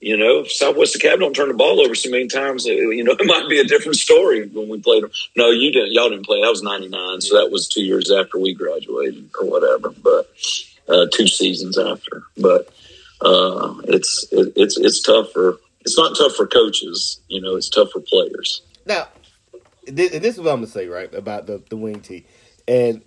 you 0.00 0.16
know, 0.16 0.44
Southwest 0.44 0.96
DeKalb 0.96 1.20
don't 1.20 1.34
turn 1.34 1.48
the 1.48 1.54
ball 1.54 1.80
over 1.80 1.94
so 1.94 2.10
many 2.10 2.28
times, 2.28 2.66
you 2.66 3.02
know, 3.02 3.12
it 3.18 3.26
might 3.26 3.48
be 3.48 3.60
a 3.60 3.64
different 3.64 3.96
story 3.96 4.46
when 4.48 4.68
we 4.68 4.80
played 4.80 5.02
them. 5.02 5.10
No, 5.36 5.50
you 5.50 5.72
didn't. 5.72 5.92
Y'all 5.92 6.10
didn't 6.10 6.26
play. 6.26 6.40
That 6.42 6.50
was 6.50 6.62
'99, 6.62 7.20
so 7.20 7.40
that 7.40 7.50
was 7.50 7.68
two 7.68 7.82
years 7.82 8.10
after 8.10 8.38
we 8.38 8.54
graduated 8.54 9.30
or 9.40 9.48
whatever. 9.48 9.90
But 9.90 10.28
uh, 10.88 11.06
two 11.12 11.26
seasons 11.26 11.78
after. 11.78 12.22
But 12.36 12.68
uh, 13.20 13.74
it's 13.84 14.26
it, 14.32 14.52
it's 14.56 14.76
it's 14.78 15.02
tough 15.02 15.32
for 15.32 15.58
it's 15.80 15.96
not 15.96 16.16
tough 16.16 16.34
for 16.34 16.46
coaches. 16.46 17.20
You 17.28 17.40
know, 17.40 17.56
it's 17.56 17.70
tough 17.70 17.90
for 17.90 18.00
players. 18.00 18.62
Now, 18.84 19.08
this, 19.86 20.10
this 20.10 20.34
is 20.34 20.40
what 20.40 20.50
I'm 20.50 20.58
gonna 20.58 20.66
say 20.66 20.88
right 20.88 21.12
about 21.14 21.46
the 21.46 21.62
the 21.70 21.76
wing 21.76 22.00
tee, 22.00 22.26
and 22.68 23.02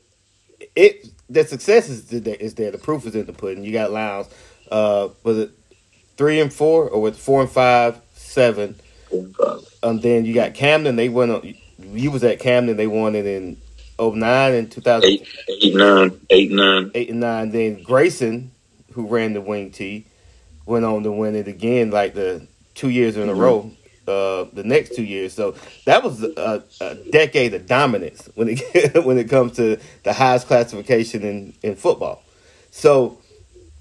it 0.76 1.08
the 1.30 1.44
success 1.44 1.90
is 1.90 2.12
is 2.12 2.56
there. 2.56 2.72
The 2.72 2.78
proof 2.78 3.06
is 3.06 3.16
in 3.16 3.26
the 3.26 3.34
pudding. 3.34 3.64
You 3.64 3.72
got 3.72 3.92
Lowndes. 3.92 4.30
Uh, 4.72 5.10
was 5.24 5.38
it 5.38 5.52
three 6.20 6.42
and 6.42 6.54
four, 6.54 6.90
or 6.90 7.02
with 7.02 7.18
four 7.18 7.40
and 7.40 7.50
five, 7.50 7.98
seven. 8.14 8.76
And 9.82 10.02
then 10.02 10.26
you 10.26 10.34
got 10.34 10.54
Camden. 10.54 10.98
They 10.98 11.08
went 11.08 11.32
on. 11.32 11.56
You 11.78 12.12
was 12.12 12.26
at 12.26 12.42
Camden. 12.42 12.76
They 12.76 12.88
won 12.88 13.16
it 13.16 13.26
in 13.26 13.56
09 13.98 14.54
and 14.54 14.70
2000. 14.70 15.10
Eight, 15.10 15.28
eight, 15.48 15.76
nine, 15.76 16.20
eight, 16.30 16.52
nine. 16.52 16.92
Eight 16.94 17.10
and 17.10 17.22
nine. 17.22 17.52
Then 17.52 17.82
Grayson, 17.82 18.52
who 18.92 19.08
ran 19.08 19.32
the 19.32 19.40
wing 19.40 19.72
T, 19.72 20.08
went 20.66 20.84
on 20.84 21.04
to 21.04 21.12
win 21.12 21.36
it 21.36 21.48
again, 21.48 21.90
like 21.90 22.16
the 22.16 22.46
two 22.76 22.90
years 22.90 23.16
in 23.16 23.24
mm-hmm. 23.24 23.32
a 23.32 23.34
row. 23.36 23.72
Uh, 24.06 24.48
the 24.54 24.64
next 24.64 24.96
two 24.96 25.04
years, 25.04 25.34
so 25.34 25.54
that 25.86 26.04
was 26.04 26.24
a, 26.24 26.64
a 26.82 26.96
decade 27.12 27.54
of 27.54 27.68
dominance 27.68 28.28
when 28.34 28.48
it 28.50 29.06
when 29.06 29.20
it 29.20 29.30
comes 29.30 29.56
to 29.56 29.78
the 30.02 30.12
highest 30.12 30.48
classification 30.48 31.22
in 31.22 31.54
in 31.62 31.76
football. 31.76 32.24
So 32.72 33.19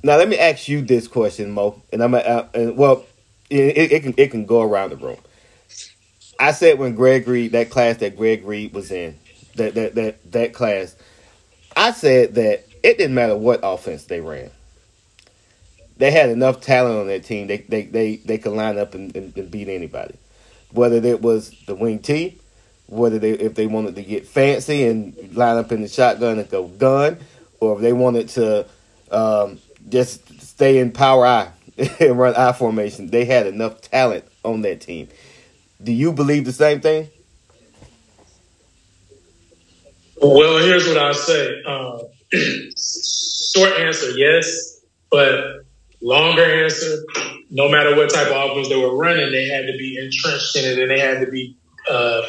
now 0.02 0.16
let 0.16 0.28
me 0.28 0.38
ask 0.38 0.68
you 0.68 0.82
this 0.82 1.08
question, 1.08 1.50
Mo, 1.50 1.82
and 1.92 2.02
I'm 2.02 2.14
uh, 2.14 2.44
and 2.54 2.76
well, 2.76 3.04
it, 3.50 3.92
it, 3.92 4.02
can 4.02 4.14
it 4.16 4.30
can 4.30 4.46
go 4.46 4.62
around 4.62 4.90
the 4.90 4.96
room. 4.96 5.18
I 6.38 6.52
said 6.52 6.78
when 6.78 6.94
Greg 6.94 7.26
Reed, 7.26 7.52
that 7.52 7.70
class 7.70 7.96
that 7.98 8.16
Greg 8.16 8.44
Reed 8.44 8.72
was 8.72 8.92
in, 8.92 9.18
that 9.56 9.74
that 9.74 9.94
that 9.96 10.32
that 10.32 10.52
class, 10.52 10.94
I 11.76 11.92
said 11.92 12.37
that 12.37 12.64
it 12.82 12.98
didn't 12.98 13.14
matter 13.14 13.37
what 13.37 13.61
offense 13.62 14.04
they 14.04 14.20
ran. 14.20 14.50
They 15.96 16.12
had 16.12 16.30
enough 16.30 16.61
talent 16.61 17.00
on 17.00 17.06
their 17.08 17.18
team. 17.18 17.48
They 17.48 17.58
they 17.58 17.82
they, 17.82 18.16
they 18.16 18.38
could 18.38 18.52
line 18.52 18.78
up 18.78 18.94
and, 18.94 19.14
and, 19.16 19.37
and 19.37 19.50
beat 19.50 19.68
anybody, 19.68 20.14
whether 20.70 20.96
it 20.96 21.20
was 21.20 21.50
the 21.66 21.74
wing 21.74 21.98
T, 21.98 22.38
whether 22.87 23.18
they 23.18 23.32
if 23.32 23.56
they 23.56 23.66
wanted 23.66 23.96
to 23.96 24.02
get 24.02 24.28
fancy 24.28 24.87
and 24.87 25.34
line 25.34 25.56
up 25.56 25.72
in 25.72 25.82
the 25.82 25.88
shotgun 25.88 26.38
and 26.38 26.48
go 26.48 26.68
gun, 26.68 27.18
or 27.58 27.74
if 27.74 27.80
they 27.80 27.92
wanted 27.92 28.28
to 28.28 28.64
um, 29.11 29.58
just 29.88 30.40
stay 30.40 30.79
in 30.79 30.92
power 30.92 31.27
I 31.27 31.53
and 32.01 32.18
run 32.18 32.35
I 32.35 32.53
formation. 32.53 33.09
They 33.09 33.24
had 33.24 33.46
enough 33.46 33.81
talent 33.81 34.24
on 34.44 34.62
that 34.62 34.81
team. 34.81 35.09
Do 35.83 35.92
you 35.92 36.12
believe 36.12 36.44
the 36.44 36.53
same 36.53 36.81
thing? 36.81 37.09
Well, 40.20 40.59
here's 40.59 40.87
what 40.88 40.98
I'll 40.98 41.14
say. 41.14 41.62
Uh, 41.64 41.98
short 43.55 43.72
answer, 43.81 44.11
yes, 44.16 44.81
but 45.11 45.64
longer 46.01 46.44
answer, 46.44 47.05
no 47.51 47.68
matter 47.68 47.96
what 47.96 48.11
type 48.11 48.27
of 48.29 48.51
offense 48.51 48.68
they 48.68 48.77
were 48.77 48.96
running, 48.96 49.31
they 49.31 49.48
had 49.48 49.66
to 49.66 49.72
be 49.79 49.96
entrenched 49.96 50.57
in 50.57 50.64
it 50.64 50.79
and 50.79 50.90
they 50.90 50.98
had 50.98 51.24
to 51.24 51.31
be 51.31 51.57
uh, 51.88 52.22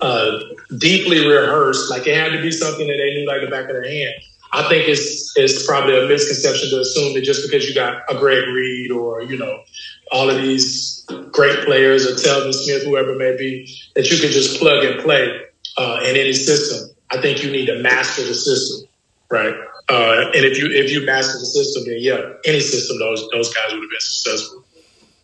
uh, 0.00 0.40
deeply 0.78 1.26
rehearsed. 1.26 1.90
Like 1.90 2.06
it 2.06 2.16
had 2.16 2.32
to 2.32 2.42
be 2.42 2.50
something 2.50 2.86
that 2.86 2.96
they 2.96 3.14
knew 3.14 3.26
like 3.26 3.42
the 3.42 3.48
back 3.48 3.64
of 3.64 3.74
their 3.74 3.88
hand. 3.88 4.14
I 4.52 4.68
think 4.68 4.88
it's 4.88 5.32
it's 5.36 5.66
probably 5.66 5.98
a 5.98 6.06
misconception 6.06 6.70
to 6.70 6.80
assume 6.80 7.14
that 7.14 7.22
just 7.22 7.48
because 7.48 7.66
you 7.66 7.74
got 7.74 8.02
a 8.10 8.14
Greg 8.18 8.46
Reed 8.48 8.90
or 8.90 9.22
you 9.22 9.38
know 9.38 9.62
all 10.10 10.28
of 10.28 10.40
these 10.42 11.06
great 11.30 11.64
players 11.64 12.06
or 12.06 12.14
Telvin 12.14 12.52
Smith, 12.52 12.84
whoever 12.84 13.12
it 13.12 13.18
may 13.18 13.36
be, 13.36 13.74
that 13.94 14.10
you 14.10 14.18
can 14.18 14.30
just 14.30 14.60
plug 14.60 14.84
and 14.84 15.00
play 15.00 15.40
uh, 15.78 16.00
in 16.02 16.16
any 16.16 16.34
system. 16.34 16.94
I 17.10 17.20
think 17.20 17.42
you 17.42 17.50
need 17.50 17.66
to 17.66 17.78
master 17.82 18.22
the 18.22 18.34
system, 18.34 18.88
right? 19.30 19.54
Uh, 19.88 20.30
and 20.34 20.44
if 20.44 20.58
you 20.58 20.70
if 20.70 20.90
you 20.90 21.06
master 21.06 21.38
the 21.38 21.46
system, 21.46 21.84
then 21.86 21.96
yeah, 21.98 22.34
any 22.44 22.60
system 22.60 22.98
those 22.98 23.26
those 23.32 23.52
guys 23.54 23.72
would 23.72 23.80
have 23.80 23.90
been 23.90 24.00
successful. 24.00 24.64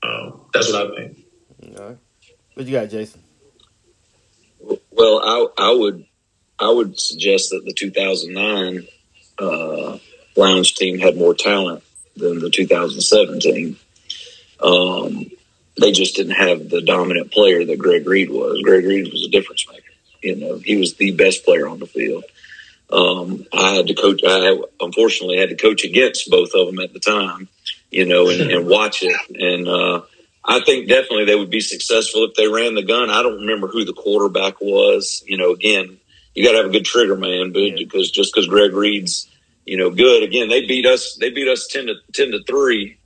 Um, 0.03 0.41
that's 0.55 0.73
what 0.73 0.91
I 0.91 0.97
think. 0.97 1.19
All 1.79 1.87
right. 1.87 1.99
What 2.55 2.67
you 2.67 2.73
got, 2.73 2.88
Jason? 2.88 3.23
Well, 4.91 5.21
I 5.23 5.67
I 5.69 5.73
would 5.73 6.07
I 6.59 6.71
would 6.71 6.99
suggest 6.99 7.51
that 7.51 7.64
the 7.67 7.73
2009 7.73 8.87
uh, 9.40 9.98
Lowndes 10.37 10.72
team 10.72 10.98
had 10.98 11.16
more 11.16 11.35
talent 11.35 11.83
than 12.16 12.38
the 12.40 12.51
2017. 12.51 13.77
Um, 14.61 15.27
they 15.81 15.92
just 15.92 16.16
didn't 16.16 16.33
have 16.33 16.68
the 16.68 16.83
dominant 16.83 17.31
player 17.31 17.64
that 17.64 17.79
Greg 17.79 18.07
Reed 18.07 18.31
was. 18.31 18.61
Greg 18.62 18.85
Reed 18.85 19.12
was 19.12 19.24
a 19.27 19.31
difference 19.31 19.66
maker. 19.70 19.83
You 20.22 20.37
know, 20.37 20.59
he 20.59 20.77
was 20.77 20.94
the 20.94 21.12
best 21.12 21.44
player 21.44 21.68
on 21.68 21.79
the 21.79 21.87
field. 21.87 22.24
Um, 22.90 23.46
I 23.53 23.74
had 23.74 23.87
to 23.88 23.94
coach. 23.94 24.20
I 24.27 24.59
unfortunately 24.81 25.38
had 25.38 25.51
to 25.51 25.57
coach 25.57 25.85
against 25.85 26.31
both 26.31 26.51
of 26.55 26.66
them 26.66 26.81
at 26.81 26.92
the 26.92 27.01
time. 27.01 27.48
You 27.90 28.07
know, 28.07 28.29
and, 28.29 28.51
and 28.51 28.66
watch 28.68 29.03
it. 29.03 29.16
And 29.31 29.68
uh, 29.68 30.03
I 30.44 30.61
think 30.61 30.88
definitely 30.88 31.27
they 31.27 31.37
would 31.37 31.51
be 31.51 31.61
successful 31.61 32.24
if 32.24 32.35
they 32.35 32.48
ran 32.48 32.74
the 32.74 32.83
gun. 32.83 33.11
I 33.11 33.22
don't 33.22 33.40
remember 33.40 33.68
who 33.68 33.85
the 33.85 33.92
quarterback 33.92 34.61
was. 34.61 35.22
You 35.27 35.37
know, 35.37 35.53
again, 35.53 35.98
you 36.35 36.45
got 36.45 36.53
to 36.53 36.59
have 36.59 36.67
a 36.67 36.73
good 36.73 36.85
trigger 36.85 37.17
man, 37.17 37.53
but 37.53 37.61
yeah. 37.61 37.75
because 37.77 38.11
just 38.11 38.33
because 38.33 38.49
Greg 38.49 38.73
Reed's 38.73 39.29
you 39.64 39.77
know 39.77 39.91
good 39.91 40.23
again, 40.23 40.49
they 40.49 40.67
beat 40.67 40.87
us. 40.87 41.17
They 41.21 41.31
beat 41.31 41.49
us 41.49 41.67
ten 41.67 41.87
to 41.87 41.95
ten 42.12 42.31
to 42.31 42.43
three. 42.45 42.99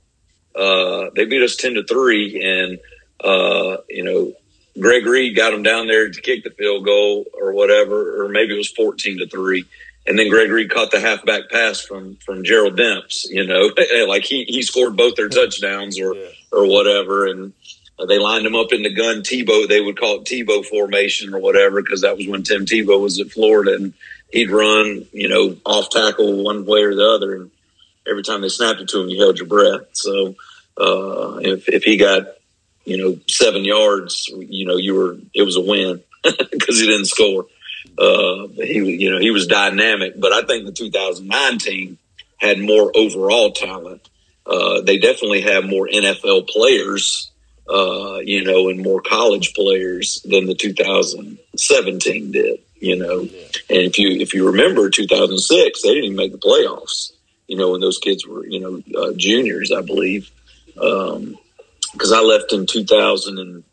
Uh, 0.55 1.09
they 1.15 1.25
beat 1.25 1.43
us 1.43 1.55
ten 1.55 1.73
to 1.73 1.83
three, 1.83 2.41
and 2.43 2.79
uh, 3.23 3.77
you 3.89 4.03
know 4.03 4.33
Greg 4.79 5.05
Reed 5.05 5.35
got 5.35 5.51
them 5.51 5.63
down 5.63 5.87
there 5.87 6.09
to 6.09 6.21
kick 6.21 6.43
the 6.43 6.51
field 6.51 6.85
goal 6.85 7.25
or 7.33 7.53
whatever, 7.53 8.23
or 8.23 8.29
maybe 8.29 8.53
it 8.53 8.57
was 8.57 8.71
fourteen 8.71 9.19
to 9.19 9.27
three. 9.27 9.65
And 10.05 10.19
then 10.19 10.29
Greg 10.29 10.51
Reed 10.51 10.69
caught 10.69 10.91
the 10.91 10.99
halfback 10.99 11.49
pass 11.49 11.79
from 11.79 12.17
from 12.17 12.43
Gerald 12.43 12.77
Demps, 12.77 13.25
you 13.29 13.45
know, 13.45 13.71
like 14.07 14.23
he 14.23 14.43
he 14.45 14.61
scored 14.61 14.95
both 14.95 15.15
their 15.15 15.29
touchdowns 15.29 15.99
or 15.99 16.15
yeah. 16.15 16.27
or 16.51 16.67
whatever, 16.67 17.27
and 17.27 17.53
they 18.05 18.19
lined 18.19 18.45
them 18.45 18.55
up 18.55 18.71
in 18.71 18.83
the 18.83 18.93
gun 18.93 19.21
Tebow. 19.21 19.67
They 19.67 19.81
would 19.81 19.99
call 19.99 20.21
it 20.21 20.25
Tebow 20.25 20.65
formation 20.65 21.33
or 21.33 21.39
whatever 21.39 21.81
because 21.81 22.01
that 22.01 22.17
was 22.17 22.27
when 22.27 22.43
Tim 22.43 22.65
Tebow 22.65 23.01
was 23.01 23.19
at 23.19 23.31
Florida 23.31 23.75
and 23.75 23.93
he'd 24.31 24.49
run, 24.49 25.05
you 25.11 25.29
know, 25.29 25.55
off 25.65 25.89
tackle 25.89 26.43
one 26.43 26.65
way 26.65 26.81
or 26.81 26.95
the 26.95 27.07
other. 27.07 27.35
And 27.35 27.51
every 28.07 28.23
time 28.23 28.41
they 28.41 28.49
snapped 28.49 28.81
it 28.81 28.89
to 28.89 29.01
him, 29.01 29.09
you 29.09 29.21
held 29.21 29.37
your 29.37 29.47
breath. 29.47 29.87
So 29.93 30.35
uh, 30.77 31.39
if 31.41 31.69
if 31.69 31.83
he 31.83 31.97
got 31.97 32.27
you 32.85 32.97
know 32.97 33.19
seven 33.27 33.63
yards, 33.63 34.27
you 34.29 34.65
know 34.65 34.77
you 34.77 34.95
were 34.95 35.17
it 35.33 35.43
was 35.43 35.55
a 35.55 35.61
win 35.61 36.01
because 36.23 36.79
he 36.79 36.87
didn't 36.87 37.05
score. 37.05 37.45
Uh, 37.97 38.47
he 38.55 38.79
you 38.79 39.11
know 39.11 39.19
he 39.19 39.31
was 39.31 39.47
dynamic, 39.47 40.19
but 40.19 40.33
I 40.33 40.41
think 40.43 40.65
the 40.65 40.71
2009 40.71 41.57
team 41.59 41.97
had 42.37 42.59
more 42.59 42.91
overall 42.95 43.51
talent. 43.51 44.09
Uh, 44.45 44.81
they 44.81 44.97
definitely 44.97 45.41
have 45.41 45.63
more 45.63 45.87
NFL 45.87 46.49
players 46.49 47.31
uh, 47.69 48.19
you 48.23 48.43
know, 48.43 48.69
and 48.69 48.81
more 48.81 49.01
college 49.01 49.53
players 49.53 50.21
than 50.25 50.45
the 50.45 50.55
2017 50.55 52.31
did, 52.31 52.59
you 52.75 52.95
know. 52.97 53.21
Yeah. 53.21 53.41
And 53.69 53.79
if 53.79 53.97
you 53.97 54.09
if 54.19 54.33
you 54.33 54.47
remember 54.47 54.89
2006, 54.89 55.81
they 55.81 55.89
didn't 55.89 56.03
even 56.03 56.17
make 56.17 56.31
the 56.31 56.37
playoffs, 56.37 57.13
you 57.47 57.57
know, 57.57 57.71
when 57.71 57.81
those 57.81 57.99
kids 57.99 58.27
were, 58.27 58.45
you 58.45 58.59
know, 58.59 59.01
uh, 59.01 59.13
juniors, 59.15 59.71
I 59.71 59.81
believe. 59.81 60.29
Um, 60.81 61.37
because 61.93 62.11
I 62.11 62.21
left 62.21 62.51
in 62.51 62.65
2000 62.65 63.37
and 63.37 63.63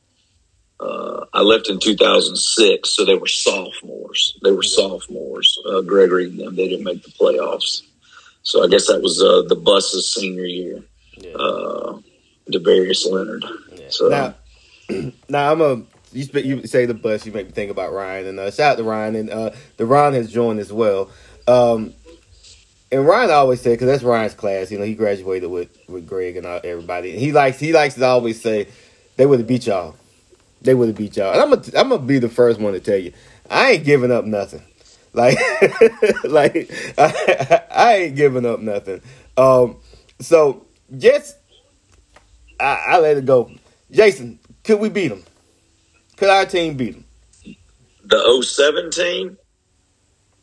uh, 0.78 1.24
I 1.32 1.42
left 1.42 1.68
in 1.68 1.78
2006, 1.78 2.90
so 2.90 3.04
they 3.04 3.14
were 3.14 3.26
sophomores. 3.26 4.38
They 4.42 4.52
were 4.52 4.62
sophomores. 4.62 5.58
Uh, 5.66 5.80
Gregory 5.82 6.26
and 6.26 6.38
them, 6.38 6.56
they 6.56 6.68
didn't 6.68 6.84
make 6.84 7.02
the 7.02 7.10
playoffs. 7.10 7.82
So 8.42 8.64
I 8.64 8.68
guess 8.68 8.86
that 8.86 9.02
was 9.02 9.22
uh, 9.22 9.42
the 9.48 9.56
bus's 9.56 10.12
senior 10.12 10.44
year. 10.44 10.82
Yeah. 11.18 11.32
Uh, 11.32 12.00
Leonard. 12.48 13.44
So 13.92 14.08
now, 14.08 14.34
now 15.28 15.52
I'm 15.52 15.60
a 15.60 15.82
you, 16.12 16.26
you 16.40 16.66
say 16.66 16.86
the 16.86 16.94
bus, 16.94 17.24
you 17.24 17.32
make 17.32 17.46
me 17.46 17.52
think 17.52 17.70
about 17.70 17.92
Ryan, 17.92 18.26
and 18.26 18.40
uh, 18.40 18.50
shout 18.50 18.72
out 18.72 18.78
to 18.78 18.84
Ryan, 18.84 19.14
and 19.14 19.30
uh, 19.30 19.50
Derron 19.78 20.14
has 20.14 20.30
joined 20.32 20.58
as 20.58 20.72
well. 20.72 21.10
Um, 21.46 21.94
and 22.92 23.06
Ryan 23.06 23.30
always 23.30 23.60
said, 23.60 23.72
because 23.72 23.86
that's 23.86 24.02
Ryan's 24.02 24.34
class, 24.34 24.70
you 24.72 24.78
know, 24.78 24.84
he 24.84 24.94
graduated 24.94 25.50
with 25.50 25.76
with 25.88 26.06
Greg 26.06 26.36
and 26.36 26.46
everybody. 26.46 27.12
And 27.12 27.20
he 27.20 27.32
likes 27.32 27.60
he 27.60 27.72
likes 27.72 27.94
to 27.94 28.04
always 28.04 28.40
say, 28.40 28.68
they 29.16 29.26
would 29.26 29.38
have 29.40 29.46
beat 29.46 29.66
y'all, 29.66 29.94
they 30.62 30.74
would 30.74 30.88
have 30.88 30.96
beat 30.96 31.16
y'all. 31.16 31.32
And 31.32 31.40
I'm 31.40 31.50
gonna 31.50 31.78
I'm 31.78 31.88
gonna 31.88 32.02
be 32.02 32.18
the 32.18 32.28
first 32.28 32.58
one 32.60 32.72
to 32.72 32.80
tell 32.80 32.98
you, 32.98 33.12
I 33.48 33.72
ain't 33.72 33.84
giving 33.84 34.10
up 34.10 34.24
nothing. 34.24 34.62
Like, 35.12 35.38
like 36.24 36.70
I, 36.98 37.62
I, 37.70 37.94
ain't 37.96 38.16
giving 38.16 38.46
up 38.46 38.60
nothing. 38.60 39.02
Um, 39.36 39.78
so 40.20 40.66
just 40.96 41.36
I, 42.60 42.78
I 42.90 42.98
let 43.00 43.16
it 43.16 43.24
go. 43.24 43.50
Jason, 43.90 44.38
could 44.64 44.80
we 44.80 44.88
beat 44.88 45.08
them? 45.08 45.24
Could 46.16 46.28
our 46.28 46.46
team 46.46 46.76
beat 46.76 46.92
them? 46.92 47.04
The 48.04 48.42
07 48.42 48.90
team, 48.90 49.38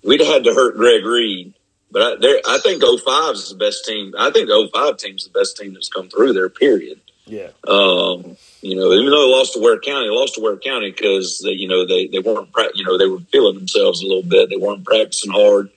we'd 0.04 0.20
have 0.20 0.30
had 0.30 0.44
to 0.46 0.54
hurt 0.54 0.78
Greg 0.78 1.06
Reed. 1.06 1.54
But 1.90 2.24
I, 2.24 2.42
I 2.48 2.58
think 2.60 2.84
05 2.84 3.36
is 3.36 3.50
the 3.50 3.56
best 3.56 3.86
team. 3.86 4.14
I 4.18 4.30
think 4.32 4.48
the 4.48 4.70
05 4.74 4.98
team 4.98 5.16
is 5.16 5.24
the 5.24 5.40
best 5.40 5.58
team 5.58 5.74
that's 5.74 5.90
come 5.90 6.10
through 6.10 6.34
there, 6.34 6.50
period. 6.50 7.00
Yeah. 7.26 7.50
Um, 7.68 8.38
you 8.62 8.76
know, 8.76 8.92
even 8.94 9.12
though 9.12 9.28
they 9.28 9.32
lost 9.32 9.54
to 9.54 9.62
Ware 9.62 9.80
County, 9.80 10.08
they 10.08 10.14
lost 10.14 10.36
to 10.36 10.42
Ware 10.42 10.58
County 10.58 10.92
because 10.92 11.40
they, 11.44 11.52
you 11.52 11.68
know 11.68 11.86
they 11.86 12.08
they 12.08 12.20
weren't 12.20 12.50
you 12.74 12.86
know 12.86 12.98
they 12.98 13.08
were 13.08 13.20
feeling 13.32 13.56
themselves 13.56 14.02
a 14.02 14.08
little 14.08 14.24
bit. 14.24 14.50
They 14.50 14.58
weren't 14.58 14.86
practicing 14.86 15.32
hard 15.32 15.70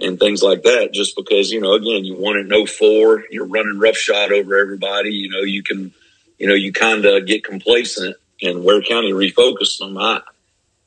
and 0.00 0.18
things 0.18 0.42
like 0.42 0.62
that. 0.62 0.92
Just 0.92 1.16
because 1.16 1.50
you 1.50 1.60
know, 1.60 1.74
again, 1.74 2.04
you 2.04 2.16
won 2.16 2.36
it 2.36 2.68
04, 2.68 3.24
you're 3.30 3.46
running 3.46 3.78
roughshod 3.78 4.32
over 4.32 4.56
everybody. 4.58 5.10
You 5.10 5.30
know, 5.30 5.40
you 5.40 5.62
can, 5.62 5.92
you 6.42 6.48
know, 6.48 6.54
you 6.54 6.72
kind 6.72 7.04
of 7.04 7.24
get 7.24 7.44
complacent, 7.44 8.16
and 8.42 8.64
Ware 8.64 8.82
County 8.82 9.12
refocused 9.12 9.78
them. 9.78 9.96
I, 9.96 10.20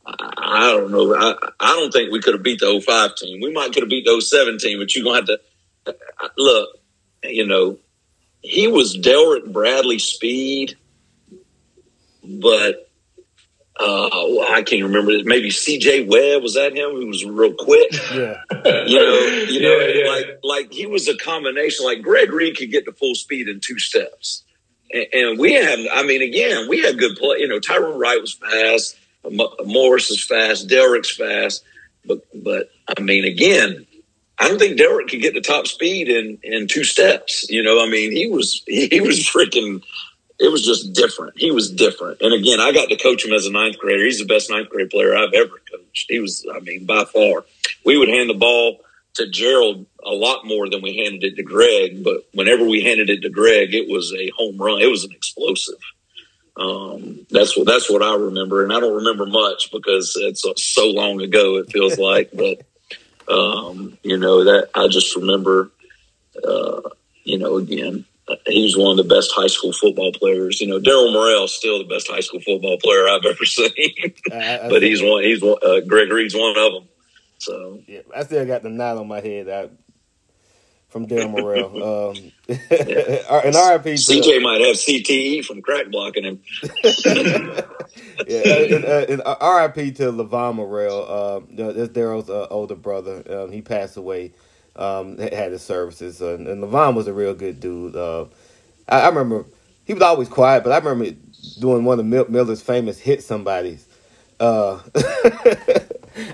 I 0.06 0.72
don't 0.74 0.92
know. 0.92 1.16
I, 1.16 1.36
I 1.60 1.68
don't 1.76 1.92
think 1.92 2.12
we 2.12 2.22
could 2.22 2.34
have 2.34 2.44
beat 2.44 2.60
the 2.60 2.82
05 2.86 3.16
team. 3.16 3.42
We 3.42 3.54
might 3.54 3.74
could 3.74 3.84
have 3.84 3.90
beat 3.90 4.06
the 4.06 4.22
07 4.22 4.58
team, 4.60 4.80
but 4.80 4.94
you're 4.94 5.06
gonna 5.06 5.16
have 5.16 5.26
to 5.28 5.96
look. 6.38 6.70
You 7.24 7.48
know, 7.48 7.78
he 8.42 8.68
was 8.68 8.98
Delrick 8.98 9.46
Bradley 9.46 9.98
speed 9.98 10.78
but 12.28 12.90
uh, 13.80 14.10
I 14.50 14.64
can't 14.66 14.84
remember. 14.84 15.12
Maybe 15.24 15.52
C.J. 15.52 16.06
Webb 16.06 16.44
was 16.44 16.54
that 16.56 16.76
him? 16.76 17.00
He 17.00 17.06
was 17.06 17.26
real 17.26 17.54
quick. 17.54 17.92
Yeah, 18.16 18.86
you 18.86 19.00
know, 19.00 19.16
you 19.50 19.62
know, 19.62 19.78
yeah, 19.78 20.04
yeah. 20.04 20.10
like 20.10 20.40
like 20.44 20.74
he 20.74 20.88
was 20.88 21.08
a 21.08 21.16
combination. 21.18 21.86
Like 21.86 22.02
Greg 22.02 22.32
Reed 22.32 22.58
could 22.58 22.72
get 22.72 22.86
to 22.86 22.94
full 22.94 23.14
speed 23.14 23.48
in 23.48 23.60
two 23.60 23.78
steps, 23.78 24.44
and, 24.92 25.40
we 25.40 25.54
had. 25.54 25.80
I 25.94 26.04
mean, 26.04 26.22
again, 26.22 26.68
we 26.70 26.82
had 26.82 26.98
good 26.98 27.18
play. 27.18 27.38
You 27.40 27.48
know, 27.48 27.60
Tyrone 27.60 28.00
Wright 28.00 28.22
was 28.22 28.34
fast. 28.34 28.98
Morris 29.66 30.12
is 30.12 30.24
fast. 30.24 30.70
Delrick's 30.70 31.16
fast. 31.16 31.64
But 32.06 32.20
but 32.34 32.70
I 32.98 33.02
mean, 33.02 33.26
again, 33.26 33.86
I 34.38 34.48
don't 34.48 34.60
think 34.60 34.78
Delrick 34.78 35.08
could 35.08 35.22
get 35.22 35.34
the 35.34 35.42
top 35.42 35.68
speed 35.68 36.08
in 36.10 36.38
in 36.44 36.68
two 36.68 36.84
steps. 36.84 37.50
You 37.50 37.64
know, 37.64 37.84
I 37.84 37.90
mean, 37.90 38.12
he 38.12 38.28
was 38.28 38.64
he 38.68 39.02
was 39.02 39.20
freaking 39.20 39.82
it 40.40 40.52
was 40.52 40.66
just 40.66 40.94
different. 40.94 41.38
He 41.38 41.52
was 41.52 41.72
different. 41.72 42.22
And 42.22 42.34
again, 42.34 42.60
I 42.60 42.72
got 42.72 42.90
to 42.90 42.98
coach 42.98 43.26
him 43.26 43.34
as 43.34 43.46
a 43.46 43.52
ninth 43.52 43.78
grader. 43.78 44.04
He's 44.04 44.20
the 44.20 44.26
best 44.26 44.50
ninth 44.50 44.70
grade 44.70 44.90
player 44.90 45.16
I've 45.16 45.34
ever 45.34 45.62
coached. 45.72 46.08
He 46.10 46.20
was, 46.20 46.46
I 46.54 46.60
mean, 46.60 46.86
by 46.86 47.06
far. 47.06 47.46
We 47.86 47.98
would 47.98 48.10
hand 48.10 48.30
the 48.30 48.34
ball 48.34 48.82
to 49.16 49.28
Gerald 49.30 49.86
a 50.04 50.12
lot 50.12 50.46
more 50.46 50.70
than 50.70 50.82
we 50.82 50.98
handed 50.98 51.24
it 51.24 51.36
to 51.36 51.44
Greg. 51.44 52.04
But 52.04 52.28
whenever 52.34 52.66
we 52.66 52.84
handed 52.84 53.10
it 53.10 53.22
to 53.22 53.30
Greg, 53.30 53.74
it 53.74 53.90
was 53.90 54.14
a 54.14 54.32
home 54.38 54.58
run. 54.58 54.82
It 54.82 54.92
was 54.92 55.04
an 55.04 55.12
explosive. 55.12 55.80
Um, 56.58 57.26
that's 57.30 57.58
what 57.58 57.68
that's 57.68 57.90
what 57.90 58.02
I 58.02 58.16
remember, 58.16 58.64
and 58.64 58.72
I 58.72 58.80
don't 58.80 58.96
remember 58.96 59.26
much 59.26 59.72
because 59.72 60.14
it's 60.16 60.46
so 60.56 60.88
long 60.88 61.22
ago. 61.22 61.58
It 61.58 61.72
feels 61.72 61.98
like, 62.00 62.32
but 62.34 62.62
um, 63.34 63.98
you 64.04 64.18
know 64.18 64.46
that 64.46 64.70
I 64.74 64.88
just 64.88 65.16
remember. 65.16 65.72
Uh, 66.46 66.82
you 67.24 67.40
know, 67.40 67.58
again, 67.58 68.06
he 68.48 68.64
was 68.64 68.78
one 68.78 68.92
of 68.92 68.98
the 68.98 69.16
best 69.16 69.32
high 69.34 69.48
school 69.48 69.74
football 69.74 70.12
players. 70.12 70.62
You 70.62 70.68
know, 70.68 70.80
Daryl 70.80 71.12
Morrell 71.12 71.46
is 71.46 71.54
still 71.54 71.80
the 71.80 71.94
best 71.94 72.10
high 72.10 72.20
school 72.22 72.40
football 72.40 72.78
player 72.78 73.08
I've 73.08 73.26
ever 73.26 73.46
seen. 73.46 74.14
I, 74.32 74.60
I 74.60 74.70
but 74.70 74.82
he's 74.82 75.02
one. 75.02 75.24
He's 75.24 75.42
one. 75.42 75.58
Uh, 75.62 75.82
Greg 75.82 76.12
Reed's 76.12 76.36
one 76.36 76.58
of 76.58 76.74
them. 76.74 76.88
So 77.46 77.80
yeah, 77.88 78.02
I 78.16 78.24
still 78.24 78.46
got 78.46 78.64
the 78.64 78.70
knot 78.70 78.98
on 78.98 79.08
my 79.08 79.22
head. 79.22 79.50
I, 79.50 79.70
from 80.90 81.08
Daryl 81.08 81.32
Morrell. 81.32 81.72
Um, 82.16 82.32
yeah. 82.48 82.56
and 83.44 83.56
RIP. 83.56 83.96
CJ 83.98 84.42
might 84.42 84.62
have 84.62 84.76
CTE 84.76 85.44
from 85.44 85.62
crack 85.62 85.90
blocking 85.90 86.24
him. 86.24 86.42
yeah, 88.28 88.46
and, 88.46 88.86
uh, 88.86 89.06
and, 89.10 89.22
uh, 89.26 89.36
RIP 89.42 89.96
to 89.96 90.12
Levon 90.12 90.56
Morrell. 90.56 91.06
Uh, 91.10 91.42
that's 91.50 91.90
Daryl's 91.90 92.30
uh, 92.30 92.48
older 92.50 92.76
brother. 92.76 93.24
Um, 93.30 93.52
he 93.52 93.62
passed 93.62 93.98
away 93.98 94.32
um, 94.76 95.18
had 95.18 95.52
his 95.52 95.62
services. 95.62 96.22
Uh, 96.22 96.36
and 96.36 96.64
Levon 96.64 96.96
was 96.96 97.08
a 97.08 97.14
real 97.14 97.34
good 97.34 97.60
dude. 97.60 97.96
Uh, 97.96 98.26
I, 98.88 99.02
I, 99.02 99.08
remember 99.08 99.46
he 99.86 99.94
was 99.94 100.04
always 100.04 100.30
quiet, 100.30 100.64
but 100.64 100.72
I 100.72 100.78
remember 100.78 101.18
doing 101.60 101.84
one 101.84 102.00
of 102.00 102.06
Miller's 102.06 102.62
famous 102.62 103.00
hit 103.00 103.24
somebody's. 103.24 103.88
Uh, 104.40 104.80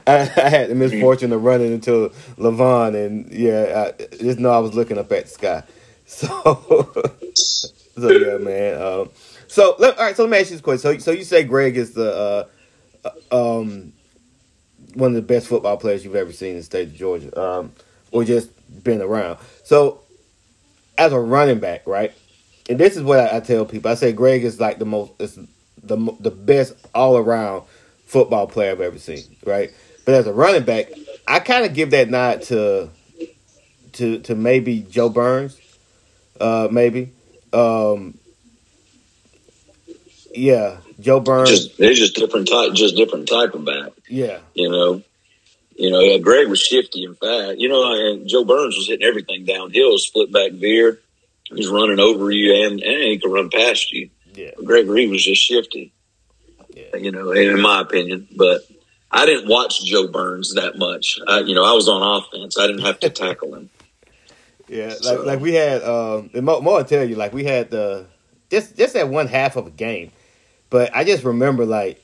I, 0.08 0.14
I, 0.22 0.50
had 0.50 0.70
the 0.70 0.76
misfortune 0.76 1.32
of 1.34 1.44
running 1.44 1.72
into 1.72 2.12
Levon, 2.38 2.96
and 2.96 3.32
yeah, 3.32 3.92
I 4.00 4.16
just 4.16 4.40
know 4.40 4.50
I 4.50 4.60
was 4.60 4.74
looking 4.74 4.98
up 4.98 5.12
at 5.12 5.26
the 5.26 5.30
sky. 5.30 5.64
So, 6.04 6.92
so 7.34 8.12
yeah, 8.12 8.38
man. 8.38 8.82
Um, 8.82 9.10
so 9.48 9.76
let, 9.80 9.98
all 9.98 10.04
right, 10.04 10.14
so 10.14 10.24
let 10.24 10.30
me 10.30 10.40
ask 10.40 10.50
you 10.50 10.58
this 10.58 10.62
question. 10.62 10.82
So, 10.82 10.98
so 10.98 11.12
you 11.12 11.24
say 11.24 11.46
Greg 11.46 11.78
is 11.78 11.94
the 11.94 12.48
uh, 13.06 13.10
uh 13.32 13.62
um, 13.62 13.94
one 14.94 15.12
of 15.12 15.16
the 15.16 15.22
best 15.22 15.48
football 15.48 15.78
players 15.78 16.04
you've 16.04 16.18
ever 16.18 16.34
seen 16.34 16.50
in 16.50 16.58
the 16.58 16.64
state 16.64 16.90
of 16.90 16.96
Georgia. 16.96 17.40
Um, 17.42 17.72
or 18.12 18.24
just 18.24 18.50
been 18.84 19.02
around. 19.02 19.40
So, 19.64 20.02
as 20.98 21.14
a 21.14 21.20
running 21.20 21.60
back, 21.60 21.88
right? 21.88 22.14
And 22.70 22.80
this 22.80 22.96
is 22.96 23.04
what 23.04 23.20
I, 23.20 23.38
I 23.38 23.40
tell 23.40 23.66
people. 23.66 23.90
I 23.90 23.96
say 23.96 24.12
Greg 24.12 24.44
is 24.44 24.60
like 24.60 24.80
the 24.80 24.86
most, 24.86 25.14
is 25.20 25.40
the 25.82 26.16
the 26.20 26.32
best 26.32 26.74
all 26.94 27.18
around 27.18 27.64
football 28.12 28.46
player 28.46 28.72
I've 28.72 28.82
ever 28.82 29.00
seen, 29.00 29.24
right? 29.46 29.72
But 30.06 30.16
as 30.16 30.28
a 30.28 30.34
running 30.34 30.64
back, 30.64 30.92
I 31.26 31.40
kind 31.40 31.66
of 31.66 31.74
give 31.74 31.92
that 31.92 32.10
nod 32.10 32.42
to 32.44 32.90
to 33.94 34.20
to 34.20 34.36
maybe 34.36 34.86
Joe 34.90 35.10
Burns, 35.10 35.60
uh, 36.40 36.68
maybe. 36.70 37.12
Um, 37.54 38.18
yeah, 40.34 40.78
Joe 41.00 41.22
Burns. 41.22 41.50
Just, 41.50 41.78
they're 41.78 41.94
just 41.94 42.16
different 42.16 42.50
type, 42.50 42.74
just 42.74 42.98
different 42.98 43.30
type 43.30 43.54
of 43.54 43.66
back. 43.66 43.94
Yeah, 44.10 44.40
you 44.54 44.70
know. 44.70 45.02
You 45.74 45.90
know, 45.90 46.02
yeah, 46.02 46.20
Greg 46.20 46.48
was 46.48 46.60
shifty 46.62 47.06
and 47.06 47.18
fast. 47.18 47.58
You 47.58 47.70
know, 47.70 47.94
and 47.94 48.28
Joe 48.28 48.44
Burns 48.44 48.76
was 48.76 48.88
hitting 48.88 49.08
everything 49.08 49.46
downhill, 49.46 49.98
split 49.98 50.32
back 50.32 50.52
veer. 50.52 51.00
He's 51.46 51.70
running 51.70 52.00
over 52.00 52.30
you 52.30 52.66
and, 52.66 52.82
and 52.82 53.04
he 53.04 53.18
can 53.18 53.32
run 53.32 53.50
past 53.50 53.92
you. 53.92 54.10
Yeah. 54.36 54.52
Greg 54.64 54.88
Reed 54.88 55.10
was 55.10 55.26
just 55.26 55.42
shifty. 55.42 55.92
Yeah. 56.82 56.98
You 56.98 57.12
know, 57.12 57.32
in 57.32 57.62
my 57.62 57.82
opinion. 57.82 58.28
But 58.36 58.62
I 59.12 59.26
didn't 59.26 59.50
watch 59.50 59.84
Joe 59.84 60.08
Burns 60.08 60.54
that 60.56 60.78
much. 60.78 61.20
I, 61.28 61.40
you 61.40 61.56
know, 61.56 61.64
I 61.64 61.74
was 61.74 61.88
on 61.88 62.02
offense. 62.02 62.58
I 62.58 62.68
didn't 62.68 62.84
have 62.84 63.00
to 63.02 63.10
tackle 63.10 63.56
him. 63.56 63.70
Yeah, 64.68 64.86
like 64.86 65.02
so. 65.02 65.22
like 65.24 65.42
we 65.42 65.54
had 65.54 65.84
um 65.84 66.30
and 66.34 66.46
more, 66.46 66.62
more 66.62 66.82
tell 66.86 67.04
you, 67.04 67.16
like 67.16 67.34
we 67.34 67.44
had 67.44 67.72
the 67.72 68.06
just 68.50 68.78
just 68.78 68.94
that 68.94 69.10
one 69.10 69.28
half 69.28 69.58
of 69.58 69.68
a 69.68 69.70
game. 69.70 70.14
But 70.70 70.96
I 70.96 71.04
just 71.04 71.26
remember 71.26 71.66
like 71.66 72.02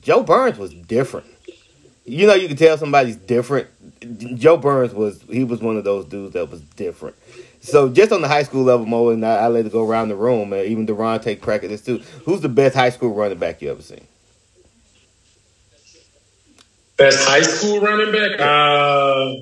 Joe 0.00 0.22
Burns 0.22 0.56
was 0.56 0.72
different 0.72 1.26
you 2.08 2.26
know, 2.26 2.34
you 2.34 2.48
can 2.48 2.56
tell 2.56 2.76
somebody's 2.78 3.16
different. 3.16 3.68
Joe 4.38 4.56
Burns 4.56 4.94
was 4.94 5.22
he 5.28 5.44
was 5.44 5.60
one 5.60 5.76
of 5.76 5.84
those 5.84 6.06
dudes 6.06 6.32
that 6.32 6.50
was 6.50 6.60
different. 6.60 7.16
So 7.60 7.88
just 7.88 8.12
on 8.12 8.22
the 8.22 8.28
high 8.28 8.44
school 8.44 8.62
level, 8.62 8.86
Mo, 8.86 9.10
and 9.10 9.24
I, 9.24 9.36
I 9.36 9.48
let 9.48 9.66
it 9.66 9.72
go 9.72 9.86
around 9.86 10.08
the 10.08 10.16
room. 10.16 10.52
and 10.52 10.66
even 10.66 10.86
Derron 10.86 11.20
take 11.20 11.40
crack 11.42 11.64
at 11.64 11.70
this 11.70 11.82
too. 11.82 11.98
Who's 12.24 12.40
the 12.40 12.48
best 12.48 12.74
high 12.74 12.90
school 12.90 13.12
running 13.12 13.38
back 13.38 13.60
you 13.60 13.70
ever 13.70 13.82
seen? 13.82 14.06
Best 16.96 17.28
high 17.28 17.42
school 17.42 17.80
running 17.80 18.12
back? 18.12 18.40
Uh, 18.40 19.34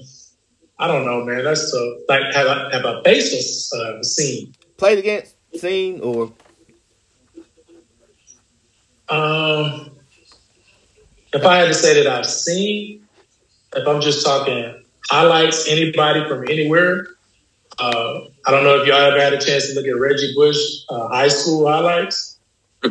I 0.79 0.89
don't 0.89 1.05
know, 1.05 1.25
man. 1.25 1.45
That's 1.45 1.73
uh, 1.73 1.87
like 2.09 2.35
have 2.35 2.47
a, 2.47 2.71
have 2.73 2.85
a 2.85 3.01
basis 3.03 3.73
uh, 3.73 4.03
seen. 4.03 4.55
Played 4.77 4.99
against, 4.99 5.35
seen, 5.55 6.01
or 6.01 6.33
um, 9.09 9.91
if 11.33 11.45
I 11.45 11.57
had 11.57 11.69
to 11.69 11.75
say 11.75 12.03
that 12.03 12.13
I've 12.13 12.27
seen, 12.27 13.07
if 13.75 13.87
I'm 13.87 14.01
just 14.01 14.25
talking 14.25 14.83
highlights, 15.09 15.69
anybody 15.69 16.27
from 16.29 16.45
anywhere, 16.49 17.07
uh, 17.79 18.21
I 18.47 18.51
don't 18.51 18.65
know 18.65 18.81
if 18.81 18.87
y'all 18.87 18.97
ever 18.97 19.21
had 19.21 19.35
a 19.35 19.41
chance 19.41 19.69
to 19.69 19.75
look 19.75 19.87
at 19.87 19.99
Reggie 19.99 20.33
Bush 20.35 20.59
uh, 20.89 21.09
high 21.09 21.29
school 21.29 21.69
highlights, 21.69 22.39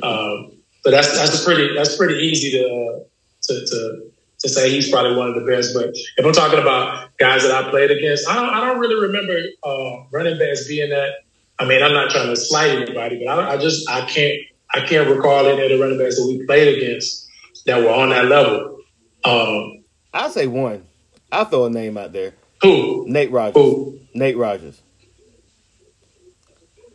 um, 0.03 0.51
but 0.83 0.91
that's 0.91 1.17
that's 1.17 1.43
pretty 1.43 1.73
that's 1.75 1.95
pretty 1.95 2.15
easy 2.15 2.51
to, 2.51 2.65
uh, 2.65 2.99
to 3.43 3.65
to 3.65 4.11
to 4.39 4.49
say 4.49 4.69
he's 4.69 4.89
probably 4.91 5.15
one 5.15 5.29
of 5.29 5.35
the 5.35 5.49
best. 5.49 5.73
But 5.73 5.89
if 6.17 6.25
I'm 6.25 6.33
talking 6.33 6.59
about 6.59 7.09
guys 7.17 7.43
that 7.43 7.51
I 7.51 7.69
played 7.69 7.89
against, 7.89 8.27
I 8.29 8.35
don't, 8.35 8.49
I 8.49 8.65
don't 8.65 8.79
really 8.79 9.07
remember 9.07 9.37
uh, 9.63 10.03
running 10.11 10.37
backs 10.37 10.67
being 10.67 10.89
that. 10.91 11.13
I 11.57 11.65
mean, 11.65 11.81
I'm 11.81 11.93
not 11.93 12.11
trying 12.11 12.27
to 12.27 12.35
slight 12.35 12.69
anybody, 12.69 13.23
but 13.25 13.39
I, 13.39 13.53
I 13.53 13.57
just 13.57 13.89
I 13.89 14.05
can't 14.05 14.37
I 14.73 14.81
can't 14.81 15.09
recall 15.09 15.47
any 15.47 15.63
of 15.63 15.69
the 15.69 15.79
running 15.79 15.97
backs 15.97 16.17
that 16.17 16.27
we 16.27 16.45
played 16.45 16.77
against 16.77 17.27
that 17.65 17.81
were 17.81 17.89
on 17.89 18.09
that 18.09 18.25
level. 18.25 18.77
Um, 19.23 19.83
I'll 20.13 20.29
say 20.29 20.47
one. 20.47 20.85
I'll 21.31 21.45
throw 21.45 21.65
a 21.65 21.69
name 21.69 21.97
out 21.97 22.13
there. 22.13 22.33
Who? 22.61 23.05
Nate 23.07 23.31
Rogers. 23.31 23.55
Who? 23.55 23.99
Nate 24.15 24.37
Rogers. 24.37 24.81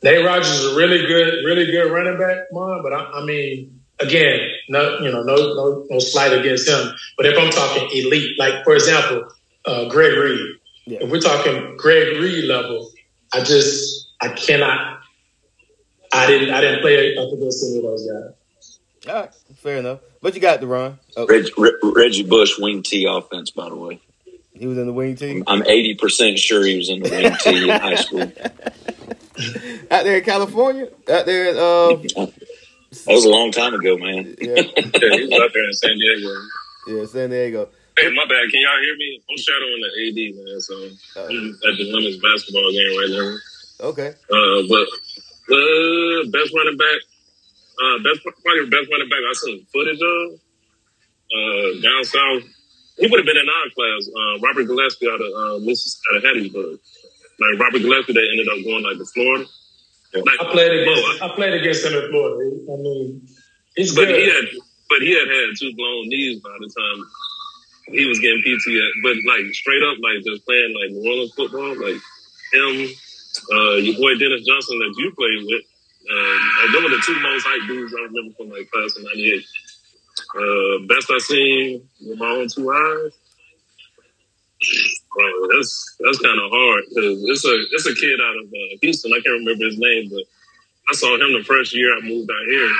Nate 0.03 0.25
Rogers 0.25 0.51
is 0.51 0.73
a 0.73 0.77
really 0.77 1.07
good, 1.07 1.45
really 1.45 1.67
good 1.67 1.93
running 1.93 2.19
back, 2.19 2.47
Mom. 2.51 2.83
But 2.83 2.95
I, 2.95 3.21
I 3.21 3.25
mean, 3.25 3.79
again, 4.01 4.41
no, 4.71 4.99
you 5.01 5.13
know, 5.13 5.23
no, 5.23 5.37
no, 5.37 5.87
no 5.91 5.99
slight 5.99 6.33
against 6.33 6.67
him. 6.67 6.93
But 7.19 7.27
if 7.27 7.39
I'm 7.39 7.51
talking 7.51 7.89
elite, 7.93 8.39
like 8.39 8.65
for 8.65 8.75
example, 8.75 9.29
uh, 9.67 9.89
Greg 9.91 10.17
Reed. 10.17 10.57
Yeah. 10.87 10.99
If 11.03 11.11
we're 11.11 11.21
talking 11.21 11.77
Greg 11.77 12.17
Reed 12.17 12.45
level, 12.47 12.91
I 13.35 13.43
just 13.43 14.09
I 14.23 14.29
cannot. 14.29 15.01
I 16.13 16.27
didn't 16.27 16.55
I 16.55 16.63
didn't 16.63 16.81
play 16.81 17.17
up 17.17 17.31
against 17.33 17.65
any 17.65 17.77
of 17.77 17.83
those 17.83 18.07
guys. 18.07 18.79
All 19.09 19.21
right, 19.21 19.35
fair 19.57 19.77
enough. 19.77 20.01
But 20.23 20.35
you 20.35 20.41
got 20.41 20.61
the 20.61 20.67
run. 20.67 20.99
Oh. 21.17 21.27
Reg, 21.27 21.47
Reggie 21.83 22.23
Bush 22.23 22.59
wing 22.59 22.83
T 22.83 23.05
offense, 23.05 23.51
by 23.51 23.69
the 23.69 23.77
way. 23.77 24.01
He 24.61 24.67
was 24.67 24.77
in 24.77 24.85
the 24.85 24.93
wing 24.93 25.17
team. 25.17 25.43
I'm 25.47 25.63
eighty 25.67 25.95
percent 25.95 26.39
sure 26.39 26.63
he 26.67 26.77
was 26.77 26.91
in 26.91 27.01
the 27.01 27.09
wing 27.09 27.33
team 27.41 27.71
in 27.71 27.81
high 27.81 27.95
school. 27.95 28.21
Out 29.91 30.05
there 30.05 30.19
in 30.19 30.25
California, 30.25 30.87
out 31.09 31.25
there 31.25 31.49
in 31.49 31.57
uh, 31.57 32.27
that 33.07 33.15
was 33.15 33.25
a 33.25 33.31
long 33.31 33.53
time 33.53 33.73
ago, 33.73 33.97
man. 33.97 34.37
Yeah, 34.39 34.53
yeah 34.61 35.17
he 35.17 35.25
was 35.25 35.41
out 35.41 35.51
there 35.55 35.65
in 35.65 35.73
San 35.73 35.97
Diego. 35.97 36.29
Yeah, 36.89 37.07
San 37.07 37.31
Diego. 37.31 37.71
Hey, 37.97 38.13
my 38.13 38.29
bad. 38.29 38.51
Can 38.53 38.61
y'all 38.61 38.83
hear 38.85 38.97
me? 39.01 39.23
I'm 39.31 39.39
shadowing 39.39 39.81
the 39.81 39.91
AD, 40.05 40.21
man. 40.37 40.61
So 40.61 40.75
uh, 41.17 41.25
I'm 41.25 41.57
at 41.65 41.79
the 41.79 41.93
women's 41.97 42.21
basketball 42.21 42.71
game 42.71 42.99
right 43.01 43.13
now. 43.17 43.89
Okay. 43.89 44.09
Uh, 44.29 44.61
but 44.69 44.87
uh, 45.57 46.29
best 46.37 46.53
running 46.53 46.77
back, 46.77 47.01
uh, 47.81 47.97
best 48.05 48.21
probably 48.45 48.69
best 48.69 48.93
running 48.93 49.09
back 49.09 49.25
I 49.25 49.33
seen 49.41 49.65
footage 49.73 50.03
of 50.05 50.37
uh, 51.33 51.81
down 51.81 52.05
south. 52.05 52.60
He 53.01 53.09
would 53.09 53.19
have 53.19 53.27
been 53.27 53.41
in 53.41 53.49
our 53.49 53.69
class. 53.73 54.03
Uh, 54.13 54.39
Robert 54.45 54.69
Gillespie 54.69 55.09
out 55.09 55.21
of 55.21 55.33
uh, 55.33 55.57
out 55.57 56.17
of 56.17 56.23
Hattiesburg. 56.23 56.79
Like 57.41 57.57
Robert 57.59 57.81
Gillespie, 57.81 58.13
they 58.13 58.29
ended 58.29 58.49
up 58.49 58.61
going 58.63 58.85
like 58.85 58.99
to 59.01 59.07
Florida. 59.09 59.49
Like, 60.13 60.41
I 60.41 60.53
played 60.53 60.73
against. 60.75 61.23
I 61.23 61.29
played 61.35 61.55
against 61.55 61.87
him 61.87 61.95
in 61.95 62.11
Florida. 62.11 62.45
I 62.45 62.77
mean, 62.77 63.27
he's 63.77 63.95
but 63.95 64.07
good. 64.07 64.21
he 64.21 64.29
had, 64.29 64.45
but 64.89 65.01
he 65.01 65.17
had 65.17 65.29
had 65.29 65.57
two 65.57 65.73
blown 65.77 66.09
knees 66.09 66.41
by 66.41 66.53
the 66.61 66.69
time 66.69 66.99
he 67.97 68.05
was 68.05 68.19
getting 68.19 68.43
PT. 68.45 68.69
But 69.03 69.17
like 69.25 69.49
straight 69.55 69.83
up, 69.83 69.97
like 70.03 70.21
just 70.25 70.45
playing 70.45 70.75
like 70.75 70.91
New 70.91 71.09
Orleans 71.09 71.33
football, 71.33 71.73
like 71.81 71.97
him, 72.53 72.73
uh, 73.55 73.81
your 73.81 73.97
boy 73.97 74.19
Dennis 74.19 74.45
Johnson 74.45 74.79
that 74.79 74.95
you 74.99 75.09
played 75.17 75.47
with. 75.47 75.65
Uh, 76.11 76.37
like, 76.65 76.73
them 76.75 76.83
were 76.85 76.97
the 76.97 77.03
two 77.07 77.19
most 77.21 77.47
hype 77.47 77.69
dudes 77.69 77.95
I 77.95 78.03
remember 78.05 78.35
from 78.37 78.51
like 78.51 78.69
class 78.71 78.97
of 78.97 79.05
'98. 79.05 79.45
Uh, 80.37 80.87
best 80.87 81.11
I've 81.11 81.23
seen 81.23 81.89
with 82.07 82.19
my 82.19 82.27
own 82.27 82.49
two 82.49 82.71
eyes. 82.71 83.13
Bro, 85.15 85.27
that's 85.57 85.97
that's 86.01 86.19
kind 86.19 86.39
of 86.39 86.51
hard 86.51 86.85
because 86.89 87.25
it's 87.25 87.45
a 87.45 87.57
it's 87.73 87.87
a 87.87 87.95
kid 87.95 88.21
out 88.21 88.37
of 88.37 88.47
uh, 88.47 88.77
Houston. 88.83 89.13
I 89.13 89.21
can't 89.21 89.41
remember 89.41 89.65
his 89.65 89.79
name, 89.79 90.11
but 90.11 90.23
I 90.89 90.93
saw 90.95 91.15
him 91.15 91.33
the 91.33 91.43
first 91.45 91.75
year 91.75 91.97
I 91.97 92.01
moved 92.03 92.31
out 92.31 92.47
here. 92.47 92.71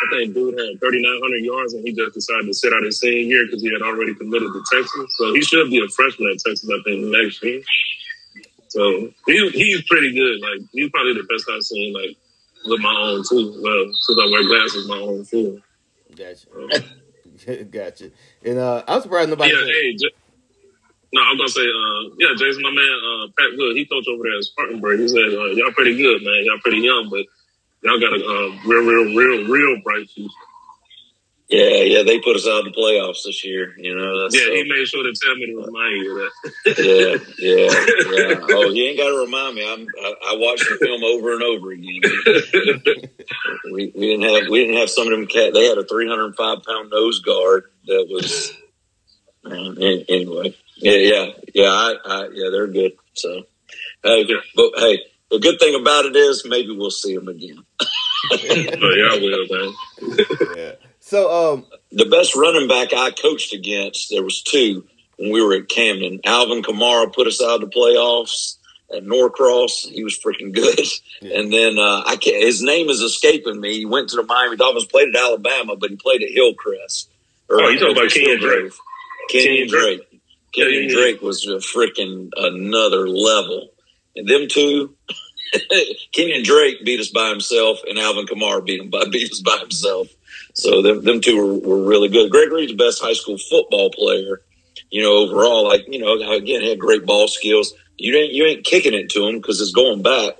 I 0.00 0.16
think 0.16 0.34
dude 0.34 0.58
had 0.58 0.80
3,900 0.80 1.44
yards, 1.44 1.74
and 1.74 1.86
he 1.86 1.92
just 1.92 2.14
decided 2.14 2.46
to 2.46 2.54
sit 2.54 2.72
out 2.72 2.82
his 2.84 3.00
senior 3.00 3.20
year 3.20 3.46
because 3.46 3.60
he 3.60 3.70
had 3.70 3.82
already 3.82 4.14
committed 4.14 4.48
to 4.52 4.64
Texas. 4.72 5.06
So 5.18 5.34
he 5.34 5.42
should 5.42 5.68
be 5.68 5.84
a 5.84 5.88
freshman 5.88 6.30
at 6.32 6.38
Texas, 6.38 6.70
I 6.72 6.80
think, 6.84 7.04
next 7.06 7.42
year. 7.44 7.60
So 8.68 9.10
he, 9.26 9.48
he's 9.50 9.82
pretty 9.82 10.14
good. 10.14 10.40
Like 10.40 10.68
he's 10.72 10.90
probably 10.90 11.14
the 11.14 11.26
best 11.28 11.44
I've 11.52 11.62
seen. 11.62 11.92
Like 11.92 12.16
with 12.66 12.80
my 12.80 12.94
own 12.94 13.24
too. 13.28 13.60
Well, 13.60 13.92
since 13.92 14.18
I 14.18 14.30
wear 14.30 14.46
glasses, 14.46 14.88
my 14.88 14.96
own 14.96 15.24
too. 15.24 15.60
Gotcha. 16.20 17.64
gotcha. 17.64 18.10
And 18.44 18.58
uh, 18.58 18.84
I'm 18.86 19.00
surprised 19.00 19.30
nobody. 19.30 19.52
Yeah, 19.52 19.64
hey, 19.64 19.92
just, 19.92 20.14
no, 21.12 21.22
I'm 21.22 21.36
gonna 21.36 21.48
say, 21.48 21.62
uh, 21.62 22.14
yeah, 22.18 22.28
Jason, 22.36 22.62
my 22.62 22.70
man, 22.70 22.98
uh, 23.02 23.26
Pat 23.38 23.56
Wood, 23.56 23.76
he 23.76 23.86
coached 23.86 24.08
over 24.08 24.22
there 24.22 24.36
at 24.36 24.44
Spartanburg. 24.44 25.00
He 25.00 25.08
said, 25.08 25.32
uh, 25.32 25.46
y'all 25.56 25.72
pretty 25.72 25.96
good, 25.96 26.22
man. 26.22 26.44
Y'all 26.44 26.58
pretty 26.58 26.80
young, 26.80 27.08
but 27.08 27.24
y'all 27.82 27.98
got 27.98 28.12
a 28.12 28.22
uh, 28.22 28.48
real, 28.66 28.84
real, 28.84 29.16
real, 29.16 29.48
real 29.48 29.82
bright 29.82 30.08
future. 30.10 30.30
Yeah, 31.50 31.82
yeah, 31.82 32.02
they 32.04 32.20
put 32.20 32.36
us 32.36 32.46
out 32.46 32.64
in 32.64 32.70
the 32.70 32.78
playoffs 32.78 33.24
this 33.24 33.44
year. 33.44 33.74
You 33.76 33.96
know, 33.96 34.28
yeah, 34.30 34.38
so. 34.38 34.54
he 34.54 34.64
made 34.68 34.86
sure 34.86 35.02
to 35.02 35.12
tell 35.12 35.34
me 35.34 35.46
to 35.46 35.56
remind 35.56 35.96
you 35.96 36.12
of 36.12 36.30
that. 36.64 36.78
yeah, 36.78 37.16
yeah, 37.38 37.70
yeah. 38.18 38.46
Oh, 38.56 38.70
you 38.70 38.84
ain't 38.84 38.98
got 38.98 39.08
to 39.08 39.18
remind 39.18 39.56
me. 39.56 39.66
I'm, 39.66 39.84
I, 40.00 40.14
I 40.30 40.36
watched 40.36 40.68
the 40.68 40.78
film 40.80 41.02
over 41.02 41.34
and 41.34 41.42
over 41.42 41.72
again. 41.72 43.10
we, 43.72 43.92
we 43.96 44.16
didn't 44.16 44.32
have 44.32 44.48
we 44.48 44.60
didn't 44.60 44.76
have 44.76 44.90
some 44.90 45.08
of 45.08 45.10
them 45.10 45.26
cat. 45.26 45.52
They 45.52 45.66
had 45.66 45.78
a 45.78 45.84
305 45.84 46.36
pound 46.62 46.90
nose 46.90 47.18
guard 47.20 47.64
that 47.86 48.06
was. 48.08 48.52
Man, 49.42 49.74
anyway, 50.08 50.54
yeah, 50.76 50.92
yeah, 50.92 51.30
yeah, 51.54 51.70
I, 51.70 51.94
I, 52.04 52.28
yeah, 52.34 52.50
they're 52.50 52.66
good. 52.66 52.92
So, 53.14 53.44
hey, 54.04 54.24
but 54.54 54.72
hey, 54.76 54.98
the 55.30 55.38
good 55.38 55.58
thing 55.58 55.80
about 55.80 56.04
it 56.04 56.14
is 56.14 56.44
maybe 56.46 56.76
we'll 56.76 56.90
see 56.90 57.14
them 57.14 57.28
again. 57.28 57.64
oh, 57.80 58.38
yeah, 58.42 59.08
I 59.10 59.18
will, 59.18 59.46
man. 59.48 60.26
yeah. 60.56 60.89
So, 61.10 61.28
um, 61.28 61.66
the 61.90 62.04
best 62.04 62.36
running 62.36 62.68
back 62.68 62.94
I 62.94 63.10
coached 63.10 63.52
against, 63.52 64.10
there 64.10 64.22
was 64.22 64.42
two 64.42 64.86
when 65.16 65.32
we 65.32 65.42
were 65.42 65.54
at 65.54 65.68
Camden. 65.68 66.20
Alvin 66.24 66.62
Kamara 66.62 67.12
put 67.12 67.26
us 67.26 67.42
out 67.42 67.60
of 67.60 67.68
the 67.68 67.76
playoffs 67.76 68.58
at 68.94 69.04
Norcross. 69.04 69.88
He 69.88 70.04
was 70.04 70.16
freaking 70.16 70.54
good. 70.54 70.78
Yeah. 71.22 71.38
And 71.38 71.52
then 71.52 71.78
uh, 71.78 72.02
I 72.06 72.16
can't, 72.16 72.42
his 72.42 72.62
name 72.62 72.88
is 72.88 73.02
escaping 73.02 73.60
me. 73.60 73.76
He 73.76 73.84
went 73.84 74.08
to 74.08 74.16
the 74.16 74.22
Miami 74.22 74.56
Dolphins, 74.56 74.86
played 74.86 75.14
at 75.14 75.20
Alabama, 75.20 75.76
but 75.76 75.90
he 75.90 75.96
played 75.96 76.22
at 76.22 76.30
Hillcrest. 76.30 77.10
oh, 77.50 77.68
you 77.68 77.78
talking 77.78 77.94
about 77.94 78.10
Kenyon 78.10 78.40
Drake? 78.40 78.72
Kenyon 79.28 79.68
Drake. 79.68 80.22
Kenyon 80.52 80.88
Drake 80.88 81.20
was 81.20 81.44
a 81.46 81.56
freaking 81.56 82.30
another 82.38 83.06
level. 83.06 83.68
And 84.16 84.26
them 84.26 84.48
two, 84.48 84.96
Kenyon 86.12 86.42
Drake 86.42 86.86
beat 86.86 87.00
us 87.00 87.10
by 87.10 87.28
himself, 87.28 87.80
and 87.86 87.98
Alvin 87.98 88.24
Kamara 88.24 88.64
beat 88.64 88.80
him 88.80 88.88
by 88.88 89.04
beat 89.10 89.30
us 89.30 89.40
by 89.40 89.58
himself. 89.58 90.08
So 90.54 90.82
them 90.82 91.04
them 91.04 91.20
two 91.20 91.36
were, 91.36 91.54
were 91.54 91.88
really 91.88 92.08
good. 92.08 92.30
Greg 92.30 92.50
Reid's 92.50 92.72
the 92.72 92.76
best 92.76 93.02
high 93.02 93.12
school 93.12 93.38
football 93.38 93.90
player, 93.90 94.40
you 94.90 95.02
know, 95.02 95.16
overall. 95.16 95.66
Like 95.66 95.82
you 95.88 96.00
know, 96.00 96.14
again, 96.32 96.62
had 96.62 96.78
great 96.78 97.06
ball 97.06 97.28
skills. 97.28 97.72
You 97.96 98.16
ain't 98.16 98.32
you 98.32 98.44
ain't 98.44 98.64
kicking 98.64 98.94
it 98.94 99.10
to 99.10 99.26
him 99.26 99.36
because 99.36 99.60
it's 99.60 99.72
going 99.72 100.02
back. 100.02 100.34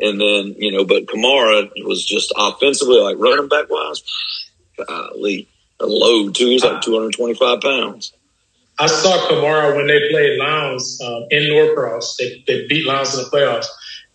And 0.00 0.20
then 0.20 0.54
you 0.58 0.72
know, 0.72 0.84
but 0.84 1.06
Kamara 1.06 1.70
was 1.84 2.04
just 2.04 2.32
offensively, 2.36 3.00
like 3.00 3.16
running 3.18 3.48
back 3.48 3.68
wise, 3.68 4.02
golly, 4.76 5.48
a 5.80 5.86
load 5.86 6.34
too. 6.34 6.46
He's 6.46 6.64
like 6.64 6.82
two 6.82 6.94
hundred 6.94 7.14
twenty 7.14 7.34
five 7.34 7.60
pounds. 7.60 8.12
I 8.78 8.86
saw 8.86 9.28
Kamara 9.28 9.74
when 9.74 9.88
they 9.88 10.08
played 10.08 10.38
Lions 10.38 11.00
um, 11.04 11.26
in 11.30 11.48
Norcross. 11.48 12.16
They, 12.16 12.44
they 12.46 12.68
beat 12.68 12.86
Lions 12.86 13.18
in 13.18 13.24
the 13.24 13.30
playoffs, 13.30 13.66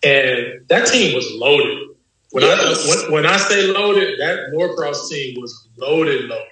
and 0.02 0.66
that 0.68 0.86
team 0.86 1.14
was 1.14 1.30
loaded. 1.32 1.93
When 2.34 2.42
yes. 2.42 2.84
I 2.84 2.88
when, 2.90 3.12
when, 3.12 3.26
I 3.26 3.36
say 3.36 3.68
loaded, 3.68 4.18
that 4.18 4.50
Norcross 4.52 5.08
team 5.08 5.40
was 5.40 5.68
loaded, 5.76 6.24
loaded. 6.24 6.48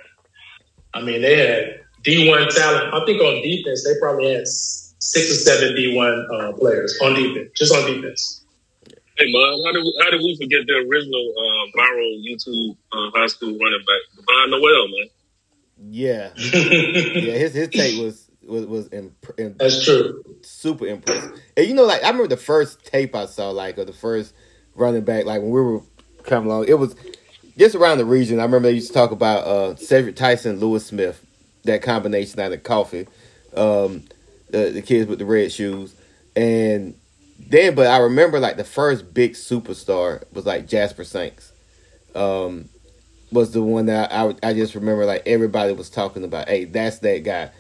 I 0.94 1.02
mean, 1.02 1.22
they 1.22 1.36
had 1.36 1.80
D 2.04 2.28
one 2.28 2.48
talent. 2.50 2.94
I 2.94 3.04
think 3.04 3.20
on 3.20 3.42
defense, 3.42 3.82
they 3.82 3.98
probably 3.98 4.32
had 4.32 4.46
six 4.46 5.32
or 5.32 5.34
seven 5.34 5.74
D 5.74 5.96
one 5.96 6.24
uh, 6.32 6.52
players 6.52 6.96
on 7.02 7.14
defense, 7.14 7.50
just 7.56 7.74
on 7.74 7.84
defense. 7.92 8.44
Hey, 9.18 9.32
man, 9.32 9.60
how 9.66 9.72
did 9.72 9.82
we, 9.82 9.98
how 10.04 10.10
did 10.10 10.20
we 10.20 10.36
forget 10.40 10.60
the 10.68 10.86
original 10.88 11.34
uh, 11.36 11.76
viral 11.76 12.22
YouTube 12.24 12.76
uh, 12.92 13.18
high 13.18 13.26
school 13.26 13.58
running 13.58 13.80
back, 13.80 14.02
Divine 14.14 14.50
Noel, 14.50 14.86
man? 14.86 15.08
Yeah, 15.90 16.30
yeah. 16.36 17.32
His 17.32 17.54
his 17.54 17.68
take 17.70 18.00
was 18.00 18.30
was 18.46 18.66
was 18.66 18.88
imp- 18.92 19.34
imp- 19.36 19.58
that's 19.58 19.84
true. 19.84 20.22
Super 20.42 20.86
impressive. 20.86 21.40
And 21.56 21.66
you 21.66 21.74
know, 21.74 21.86
like 21.86 22.04
I 22.04 22.06
remember 22.06 22.28
the 22.28 22.36
first 22.36 22.84
tape 22.84 23.16
I 23.16 23.26
saw, 23.26 23.50
like 23.50 23.78
of 23.78 23.88
the 23.88 23.92
first 23.92 24.32
running 24.74 25.02
back, 25.04 25.24
like 25.24 25.40
when 25.40 25.50
we 25.50 25.60
were 25.60 25.80
coming 26.24 26.50
along, 26.50 26.66
it 26.68 26.78
was 26.78 26.94
just 27.56 27.74
around 27.74 27.98
the 27.98 28.04
region. 28.04 28.38
I 28.38 28.44
remember 28.44 28.68
they 28.68 28.74
used 28.74 28.88
to 28.88 28.94
talk 28.94 29.10
about 29.10 29.46
uh, 29.46 29.76
Cedric 29.76 30.16
Tyson, 30.16 30.58
Lewis 30.58 30.86
Smith, 30.86 31.24
that 31.64 31.82
combination 31.82 32.40
out 32.40 32.52
of 32.52 32.62
coffee, 32.62 33.06
um, 33.56 34.02
the 34.50 34.70
the 34.70 34.82
kids 34.82 35.08
with 35.08 35.18
the 35.18 35.24
red 35.26 35.52
shoes, 35.52 35.94
and 36.34 36.94
then. 37.38 37.74
But 37.74 37.86
I 37.86 37.98
remember 37.98 38.40
like 38.40 38.56
the 38.56 38.64
first 38.64 39.12
big 39.14 39.32
superstar 39.34 40.24
was 40.32 40.46
like 40.46 40.66
Jasper 40.66 41.04
Sanks. 41.04 41.52
Um, 42.14 42.68
was 43.30 43.52
the 43.52 43.62
one 43.62 43.86
that 43.86 44.12
I, 44.12 44.34
I 44.42 44.52
just 44.52 44.74
remember 44.74 45.06
like 45.06 45.22
everybody 45.26 45.72
was 45.72 45.90
talking 45.90 46.24
about. 46.24 46.48
Hey, 46.48 46.64
that's 46.64 46.98
that 46.98 47.18
guy, 47.24 47.50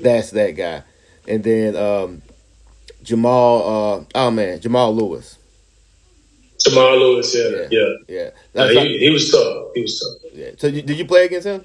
that's 0.00 0.30
that 0.30 0.52
guy, 0.52 0.82
and 1.28 1.42
then 1.42 1.76
um, 1.76 2.22
Jamal. 3.02 3.60
Uh, 3.62 4.04
oh 4.14 4.30
man, 4.30 4.60
Jamal 4.60 4.94
Lewis. 4.94 5.35
Jamal 6.68 6.98
Lewis, 6.98 7.34
yeah, 7.34 7.48
yeah, 7.48 7.66
yeah. 7.70 7.88
yeah. 8.08 8.30
yeah 8.54 8.82
he, 8.82 8.98
he, 8.98 9.10
was 9.10 9.30
tough. 9.30 9.68
He 9.74 9.82
was 9.82 10.00
tough. 10.00 10.32
Yeah. 10.32 10.50
So 10.58 10.66
you, 10.66 10.82
did 10.82 10.98
you 10.98 11.06
play 11.06 11.24
against 11.26 11.46
him? 11.46 11.62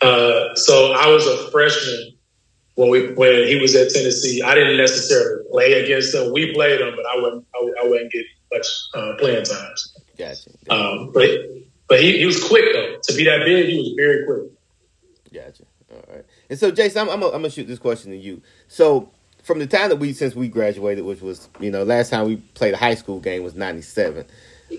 Uh, 0.00 0.54
so 0.54 0.92
I 0.92 1.08
was 1.08 1.26
a 1.26 1.50
freshman 1.50 2.12
when 2.74 2.90
we 2.90 3.12
when 3.14 3.46
he 3.48 3.56
was 3.60 3.74
at 3.74 3.90
Tennessee. 3.90 4.42
I 4.42 4.54
didn't 4.54 4.76
necessarily 4.76 5.42
play 5.50 5.84
against 5.84 6.14
him. 6.14 6.32
We 6.32 6.54
played 6.54 6.80
him, 6.80 6.94
but 6.94 7.04
I 7.06 7.20
wouldn't 7.20 7.44
I, 7.54 7.72
I 7.82 7.88
wouldn't 7.88 8.12
get 8.12 8.24
much 8.52 8.66
uh, 8.94 9.14
playing 9.18 9.44
times. 9.44 9.96
Gotcha. 10.16 10.50
Um, 10.70 11.10
but 11.12 11.28
but 11.88 12.00
he, 12.00 12.18
he 12.18 12.26
was 12.26 12.42
quick 12.42 12.64
though. 12.72 12.98
To 13.02 13.16
be 13.16 13.24
that 13.24 13.44
big, 13.44 13.68
he 13.68 13.78
was 13.78 13.92
very 13.96 14.24
quick. 14.24 14.52
Gotcha. 15.32 15.64
All 15.90 16.04
right. 16.14 16.24
And 16.50 16.58
so, 16.58 16.70
Jason, 16.70 17.02
I'm, 17.02 17.08
I'm, 17.08 17.22
I'm 17.22 17.30
gonna 17.30 17.50
shoot 17.50 17.66
this 17.66 17.78
question 17.78 18.10
to 18.12 18.16
you. 18.16 18.42
So, 18.68 19.10
from 19.48 19.58
the 19.58 19.66
time 19.66 19.88
that 19.88 19.96
we 19.96 20.12
since 20.12 20.36
we 20.36 20.46
graduated, 20.46 21.06
which 21.06 21.22
was 21.22 21.48
you 21.58 21.70
know 21.70 21.82
last 21.82 22.10
time 22.10 22.26
we 22.26 22.36
played 22.36 22.74
a 22.74 22.76
high 22.76 22.94
school 22.94 23.18
game 23.18 23.42
was 23.42 23.54
'97, 23.54 24.26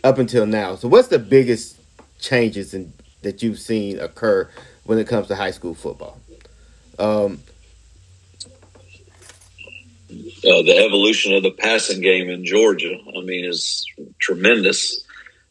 up 0.03 0.19
until 0.19 0.45
now. 0.45 0.75
So, 0.75 0.87
what's 0.87 1.07
the 1.07 1.17
biggest 1.17 1.75
changes 2.19 2.75
in, 2.75 2.93
that 3.23 3.41
you've 3.41 3.59
seen 3.59 3.99
occur 3.99 4.47
when 4.83 4.99
it 4.99 5.07
comes 5.07 5.27
to 5.29 5.35
high 5.35 5.49
school 5.49 5.73
football? 5.73 6.19
Um, 6.99 7.41
uh, 10.11 10.61
the 10.61 10.83
evolution 10.85 11.33
of 11.33 11.41
the 11.41 11.51
passing 11.51 11.99
game 11.99 12.29
in 12.29 12.45
Georgia, 12.45 12.95
I 13.17 13.21
mean, 13.21 13.45
is 13.45 13.83
tremendous. 14.19 15.03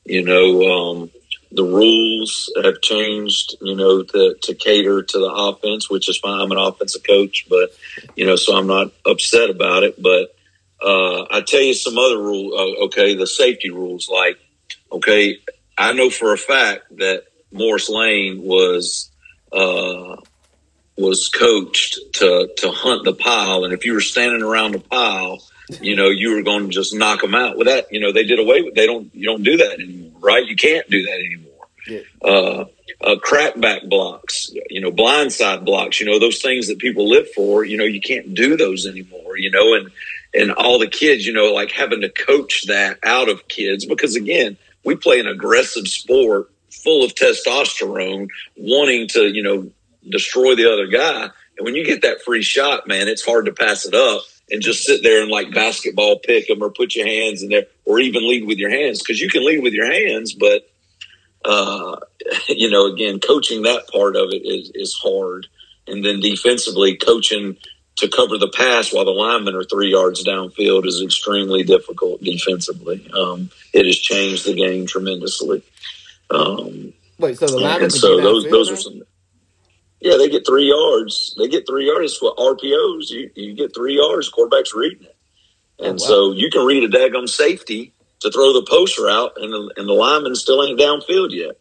You 0.04 0.22
know, 0.22 0.62
um, 0.62 1.10
the 1.51 1.64
rules 1.64 2.53
have 2.62 2.80
changed, 2.80 3.57
you 3.61 3.74
know, 3.74 4.03
to, 4.03 4.36
to 4.42 4.55
cater 4.55 5.03
to 5.03 5.18
the 5.18 5.32
offense, 5.32 5.88
which 5.88 6.09
is 6.09 6.18
fine. 6.18 6.40
I'm 6.40 6.51
an 6.53 6.59
offensive 6.59 7.03
coach, 7.03 7.46
but, 7.49 7.70
you 8.16 8.26
know, 8.26 8.36
so 8.36 8.57
I'm 8.57 8.66
not 8.66 8.92
upset 9.07 9.51
about 9.51 9.82
it. 9.82 10.01
But 10.01 10.34
uh, 10.82 11.22
I 11.30 11.42
tell 11.46 11.61
you 11.61 11.74
some 11.74 11.99
other 11.99 12.18
rule. 12.18 12.55
Uh, 12.55 12.84
okay, 12.84 13.14
the 13.14 13.26
safety 13.26 13.70
rules, 13.70 14.09
like, 14.09 14.38
okay, 14.92 15.38
I 15.76 15.92
know 15.92 16.11
for 16.11 16.32
a 16.32 16.38
fact 16.38 16.96
that 16.99 17.24
Morris 17.53 17.88
Lane 17.88 18.42
was 18.42 19.11
uh, 19.53 20.16
was 20.96 21.28
coached 21.28 21.99
to 22.14 22.51
to 22.59 22.70
hunt 22.70 23.05
the 23.05 23.14
pile, 23.14 23.64
and 23.64 23.72
if 23.72 23.84
you 23.84 23.94
were 23.94 24.01
standing 24.01 24.42
around 24.42 24.72
the 24.72 24.80
pile, 24.80 25.38
you 25.80 25.96
know 25.96 26.09
you 26.09 26.34
were 26.34 26.42
going 26.42 26.64
to 26.64 26.70
just 26.70 26.94
knock 26.94 27.20
them 27.20 27.34
out. 27.34 27.57
With 27.57 27.68
that, 27.68 27.92
you 27.92 28.01
know 28.01 28.12
they 28.12 28.24
did 28.24 28.38
away 28.38 28.62
with. 28.62 28.74
They 28.74 28.86
don't. 28.86 29.14
You 29.14 29.26
don't 29.26 29.42
do 29.42 29.57
that 29.59 29.80
anymore, 29.80 30.07
right? 30.20 30.44
You 30.46 30.56
can't 30.56 30.88
do 30.88 31.02
that 31.02 31.18
anymore. 31.18 31.68
Yeah. 31.86 32.00
Uh, 32.22 32.64
uh, 33.00 33.16
crackback 33.16 33.88
blocks, 33.88 34.50
you 34.68 34.80
know, 34.80 34.90
blindside 34.90 35.64
blocks, 35.64 36.00
you 36.00 36.06
know, 36.06 36.18
those 36.18 36.42
things 36.42 36.68
that 36.68 36.78
people 36.78 37.08
live 37.08 37.30
for, 37.32 37.64
you 37.64 37.76
know, 37.76 37.84
you 37.84 38.00
can't 38.00 38.34
do 38.34 38.56
those 38.56 38.86
anymore, 38.86 39.36
you 39.36 39.50
know, 39.50 39.74
and, 39.74 39.90
and 40.34 40.52
all 40.52 40.78
the 40.78 40.88
kids, 40.88 41.24
you 41.24 41.32
know, 41.32 41.52
like 41.52 41.70
having 41.70 42.00
to 42.00 42.08
coach 42.08 42.66
that 42.66 42.98
out 43.04 43.28
of 43.28 43.46
kids 43.48 43.86
because 43.86 44.16
again, 44.16 44.56
we 44.84 44.96
play 44.96 45.20
an 45.20 45.28
aggressive 45.28 45.86
sport 45.86 46.50
full 46.70 47.04
of 47.04 47.14
testosterone, 47.14 48.28
wanting 48.56 49.08
to, 49.08 49.28
you 49.28 49.42
know, 49.42 49.70
destroy 50.08 50.54
the 50.54 50.72
other 50.72 50.86
guy. 50.86 51.28
And 51.56 51.64
when 51.64 51.74
you 51.74 51.84
get 51.84 52.02
that 52.02 52.22
free 52.22 52.42
shot, 52.42 52.86
man, 52.88 53.08
it's 53.08 53.24
hard 53.24 53.46
to 53.46 53.52
pass 53.52 53.84
it 53.86 53.94
up 53.94 54.22
and 54.51 54.62
just 54.62 54.84
sit 54.84 55.03
there 55.03 55.22
and 55.22 55.30
like 55.30 55.53
basketball 55.53 56.18
pick 56.18 56.49
them 56.49 56.62
or 56.62 56.70
put 56.70 56.94
your 56.94 57.07
hands 57.07 57.42
in 57.42 57.51
there 57.51 57.66
or 57.84 57.99
even 57.99 58.28
lead 58.28 58.46
with 58.46 58.59
your 58.59 58.70
hands 58.70 59.01
because 59.01 59.20
you 59.20 59.28
can 59.28 59.44
lead 59.44 59.62
with 59.62 59.72
your 59.72 59.90
hands, 59.90 60.32
but 60.32 60.68
uh, 61.44 61.96
you 62.49 62.70
know, 62.70 62.86
again, 62.86 63.20
coaching 63.20 63.62
that 63.62 63.88
part 63.88 64.16
of 64.16 64.30
it 64.30 64.42
is 64.44 64.70
is 64.74 64.94
hard, 64.94 65.46
and 65.86 66.05
then 66.05 66.20
defensively 66.20 66.96
coaching 66.96 67.57
to 67.96 68.09
cover 68.09 68.38
the 68.38 68.49
pass 68.49 68.92
while 68.92 69.05
the 69.05 69.11
linemen 69.11 69.57
are 69.57 69.64
three 69.64 69.90
yards 69.90 70.24
downfield 70.24 70.86
is 70.86 71.03
extremely 71.03 71.64
difficult 71.64 72.22
defensively. 72.22 73.11
Um, 73.12 73.51
it 73.72 73.86
has 73.86 73.99
changed 73.99 74.46
the 74.46 74.55
game 74.55 74.86
tremendously. 74.86 75.64
Um, 76.30 76.92
Wait, 77.18 77.38
so 77.38 77.46
the 77.46 77.59
linemen? 77.59 77.90
So 77.90 78.20
those 78.20 78.44
those 78.44 78.70
are 78.70 78.76
some. 78.76 79.03
Yeah, 80.01 80.16
they 80.16 80.28
get 80.28 80.46
three 80.46 80.68
yards. 80.68 81.34
They 81.36 81.49
get 81.49 81.66
three 81.66 81.86
yards 81.86 82.16
for 82.16 82.34
RPOs. 82.36 83.11
You, 83.11 83.30
you 83.34 83.55
get 83.55 83.74
three 83.74 83.96
yards. 83.96 84.28
Quarterback's 84.28 84.74
reading 84.74 85.05
it, 85.05 85.16
oh, 85.80 85.86
and 85.86 86.01
oh, 86.01 86.03
wow. 86.03 86.09
so 86.09 86.32
you 86.32 86.51
can 86.51 86.64
read 86.64 86.84
a 86.84 86.88
daggum 86.88 87.28
safety 87.28 87.92
to 88.20 88.30
throw 88.30 88.53
the 88.53 88.66
post 88.68 88.99
route, 88.99 89.32
and 89.36 89.53
the, 89.53 89.72
and 89.76 89.88
the 89.88 89.92
lineman 89.92 90.34
still 90.34 90.64
ain't 90.64 90.78
downfield 90.78 91.30
yet. 91.32 91.59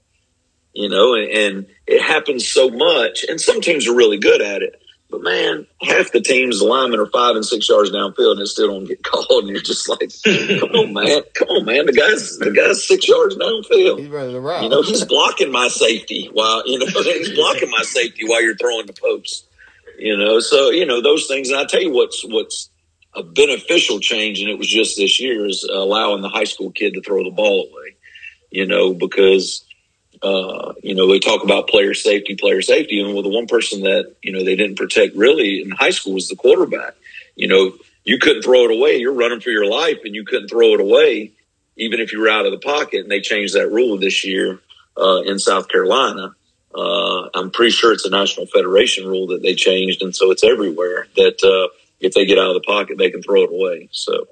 You 0.73 0.89
know, 0.89 1.15
and, 1.15 1.31
and 1.31 1.65
it 1.87 2.01
happens 2.01 2.47
so 2.47 2.69
much, 2.69 3.25
and 3.27 3.41
some 3.41 3.61
teams 3.61 3.87
are 3.87 3.95
really 3.95 4.19
good 4.19 4.41
at 4.41 4.61
it. 4.61 4.79
But 5.09 5.23
man, 5.23 5.65
half 5.81 6.11
the 6.11 6.19
teams, 6.19 6.61
linemen 6.61 6.99
are 6.99 7.05
five 7.05 7.35
and 7.35 7.45
six 7.45 7.69
yards 7.69 7.91
downfield, 7.91 8.33
and 8.33 8.41
it 8.41 8.47
still 8.47 8.67
don't 8.67 8.85
get 8.85 9.03
called. 9.03 9.45
And 9.45 9.49
you're 9.49 9.61
just 9.61 9.87
like, 9.87 10.11
"Come 10.59 10.69
on, 10.71 10.93
man! 10.93 11.21
Come 11.33 11.47
on, 11.47 11.65
man! 11.65 11.85
The 11.85 11.93
guy's 11.93 12.37
the 12.39 12.51
guy's 12.51 12.85
six 12.85 13.07
yards 13.07 13.35
downfield. 13.37 13.99
He's 13.99 14.09
running 14.09 14.35
around. 14.35 14.63
You 14.63 14.69
know, 14.69 14.81
he's 14.81 15.05
blocking 15.05 15.51
my 15.51 15.69
safety 15.69 16.29
while 16.33 16.67
you 16.67 16.79
know 16.79 16.85
he's 17.03 17.33
blocking 17.33 17.69
my 17.69 17.83
safety 17.83 18.27
while 18.27 18.43
you're 18.43 18.57
throwing 18.57 18.85
the 18.85 18.93
post. 18.93 19.47
You 19.97 20.17
know, 20.17 20.39
so 20.41 20.71
you 20.71 20.85
know 20.85 21.01
those 21.01 21.27
things. 21.27 21.49
And 21.49 21.59
I 21.59 21.65
tell 21.65 21.81
you 21.81 21.91
what's 21.91 22.25
what's 22.25 22.69
a 23.15 23.23
beneficial 23.23 24.01
change, 24.01 24.41
and 24.41 24.49
it 24.49 24.57
was 24.57 24.67
just 24.67 24.97
this 24.97 25.21
year, 25.21 25.47
is 25.47 25.63
allowing 25.63 26.21
the 26.21 26.29
high 26.29 26.43
school 26.43 26.71
kid 26.71 26.95
to 26.95 27.01
throw 27.01 27.23
the 27.23 27.31
ball 27.31 27.67
away. 27.71 27.95
You 28.51 28.65
know, 28.65 28.93
because 28.93 29.66
uh, 30.21 30.73
you 30.83 30.95
know 30.95 31.07
they 31.07 31.19
talk 31.19 31.43
about 31.43 31.67
player 31.67 31.93
safety, 31.93 32.35
player 32.35 32.61
safety, 32.61 32.99
and 32.99 33.13
well, 33.13 33.23
the 33.23 33.29
one 33.29 33.47
person 33.47 33.81
that 33.81 34.15
you 34.21 34.31
know 34.31 34.43
they 34.43 34.55
didn't 34.55 34.77
protect 34.77 35.15
really 35.15 35.61
in 35.61 35.71
high 35.71 35.91
school 35.91 36.13
was 36.13 36.27
the 36.27 36.35
quarterback. 36.35 36.95
You 37.35 37.47
know, 37.47 37.73
you 38.03 38.17
couldn't 38.17 38.43
throw 38.43 38.65
it 38.65 38.71
away. 38.71 38.97
You're 38.97 39.13
running 39.13 39.41
for 39.41 39.49
your 39.49 39.65
life, 39.65 39.99
and 40.03 40.15
you 40.15 40.25
couldn't 40.25 40.49
throw 40.49 40.73
it 40.73 40.81
away 40.81 41.31
even 41.77 41.99
if 41.99 42.11
you 42.11 42.19
were 42.19 42.29
out 42.29 42.45
of 42.45 42.51
the 42.51 42.57
pocket. 42.57 43.01
And 43.01 43.11
they 43.11 43.21
changed 43.21 43.53
that 43.55 43.71
rule 43.71 43.97
this 43.97 44.25
year 44.25 44.59
uh, 44.97 45.21
in 45.21 45.39
South 45.39 45.69
Carolina. 45.69 46.35
Uh, 46.73 47.29
I'm 47.33 47.51
pretty 47.51 47.71
sure 47.71 47.93
it's 47.93 48.05
a 48.05 48.09
national 48.09 48.47
federation 48.47 49.07
rule 49.07 49.27
that 49.27 49.41
they 49.41 49.55
changed, 49.55 50.01
and 50.01 50.15
so 50.15 50.31
it's 50.31 50.43
everywhere 50.43 51.07
that 51.15 51.43
uh, 51.43 51.73
if 51.99 52.13
they 52.13 52.25
get 52.25 52.37
out 52.37 52.49
of 52.49 52.53
the 52.55 52.61
pocket, 52.61 52.97
they 52.97 53.09
can 53.09 53.23
throw 53.23 53.43
it 53.43 53.51
away. 53.51 53.89
So, 53.91 54.27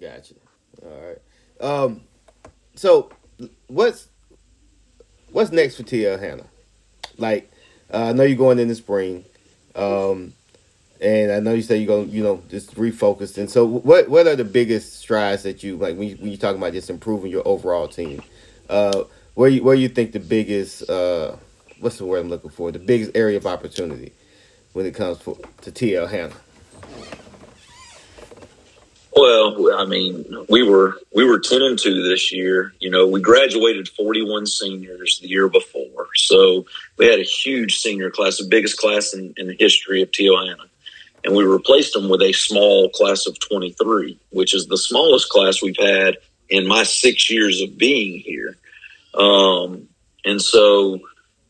gotcha. 0.00 0.34
All 0.84 1.00
right. 1.00 1.18
Um, 1.60 2.02
so 2.76 3.10
what's 3.68 4.08
what's 5.34 5.50
next 5.50 5.76
for 5.76 5.82
TL 5.82 6.20
Hanna? 6.20 6.44
Like, 7.18 7.50
uh, 7.92 8.04
I 8.04 8.12
know 8.12 8.22
you're 8.22 8.38
going 8.38 8.58
in 8.58 8.68
the 8.68 8.74
spring, 8.74 9.24
um, 9.74 10.32
and 11.00 11.32
I 11.32 11.40
know 11.40 11.52
you 11.52 11.62
say 11.62 11.76
you're 11.76 11.88
going, 11.88 12.10
you 12.10 12.22
know, 12.22 12.42
just 12.48 12.74
refocused. 12.76 13.36
And 13.36 13.50
so, 13.50 13.64
what 13.64 14.08
what 14.08 14.26
are 14.26 14.36
the 14.36 14.44
biggest 14.44 14.94
strides 14.94 15.42
that 15.42 15.62
you 15.62 15.76
like 15.76 15.96
when 15.96 16.08
you, 16.08 16.16
when 16.16 16.30
you 16.30 16.36
talk 16.36 16.56
about 16.56 16.72
just 16.72 16.88
improving 16.88 17.30
your 17.30 17.46
overall 17.46 17.88
team? 17.88 18.22
Uh, 18.70 19.04
where 19.34 19.50
you 19.50 19.62
where 19.62 19.74
you 19.74 19.88
think 19.88 20.12
the 20.12 20.20
biggest 20.20 20.88
uh, 20.88 21.36
what's 21.80 21.98
the 21.98 22.04
word 22.04 22.20
I'm 22.20 22.30
looking 22.30 22.50
for? 22.50 22.70
The 22.72 22.78
biggest 22.78 23.10
area 23.14 23.36
of 23.36 23.46
opportunity 23.46 24.12
when 24.72 24.86
it 24.86 24.94
comes 24.94 25.18
for, 25.18 25.36
to 25.62 25.70
TL 25.70 26.10
Hanna. 26.10 26.34
Well, 29.16 29.78
I 29.78 29.84
mean, 29.84 30.24
we 30.48 30.62
were 30.68 30.98
we 31.14 31.24
were 31.24 31.38
ten 31.38 31.62
and 31.62 31.78
two 31.78 32.02
this 32.02 32.32
year. 32.32 32.74
You 32.80 32.90
know, 32.90 33.06
we 33.06 33.20
graduated 33.20 33.88
forty 33.88 34.22
one 34.22 34.46
seniors 34.46 35.20
the 35.20 35.28
year 35.28 35.48
before, 35.48 36.08
so 36.16 36.66
we 36.96 37.06
had 37.06 37.20
a 37.20 37.24
huge 37.24 37.78
senior 37.78 38.10
class, 38.10 38.38
the 38.38 38.46
biggest 38.48 38.76
class 38.76 39.14
in, 39.14 39.32
in 39.36 39.46
the 39.46 39.56
history 39.58 40.02
of 40.02 40.10
TL 40.10 40.48
Hanna, 40.48 40.64
and 41.22 41.34
we 41.36 41.44
replaced 41.44 41.92
them 41.92 42.08
with 42.08 42.22
a 42.22 42.32
small 42.32 42.90
class 42.90 43.26
of 43.26 43.38
twenty 43.38 43.70
three, 43.70 44.18
which 44.30 44.52
is 44.52 44.66
the 44.66 44.78
smallest 44.78 45.28
class 45.28 45.62
we've 45.62 45.78
had 45.78 46.16
in 46.48 46.66
my 46.66 46.82
six 46.82 47.30
years 47.30 47.60
of 47.62 47.78
being 47.78 48.18
here. 48.18 48.56
Um, 49.14 49.88
and 50.24 50.42
so 50.42 50.98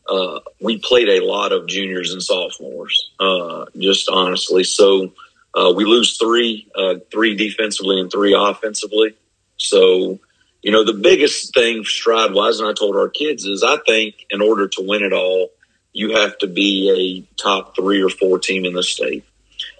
uh, 0.07 0.39
we 0.61 0.77
played 0.77 1.09
a 1.09 1.25
lot 1.25 1.51
of 1.51 1.67
juniors 1.67 2.13
and 2.13 2.21
sophomores, 2.21 3.09
uh, 3.19 3.65
just 3.77 4.07
honestly. 4.09 4.63
So 4.63 5.13
uh, 5.55 5.73
we 5.75 5.85
lose 5.85 6.17
three, 6.17 6.67
uh, 6.75 6.95
three 7.11 7.35
defensively 7.35 7.99
and 7.99 8.11
three 8.11 8.35
offensively. 8.37 9.15
So, 9.57 10.19
you 10.61 10.71
know, 10.71 10.83
the 10.83 10.93
biggest 10.93 11.53
thing 11.53 11.83
stride 11.85 12.33
wise, 12.33 12.59
and 12.59 12.67
I 12.67 12.73
told 12.73 12.95
our 12.97 13.09
kids 13.09 13.45
is 13.45 13.63
I 13.63 13.77
think 13.85 14.15
in 14.29 14.41
order 14.41 14.67
to 14.67 14.81
win 14.85 15.03
it 15.03 15.13
all, 15.13 15.51
you 15.93 16.17
have 16.17 16.37
to 16.39 16.47
be 16.47 17.25
a 17.29 17.41
top 17.41 17.75
three 17.75 18.03
or 18.03 18.09
four 18.09 18.37
team 18.37 18.65
in 18.65 18.73
the 18.73 18.83
state. 18.83 19.23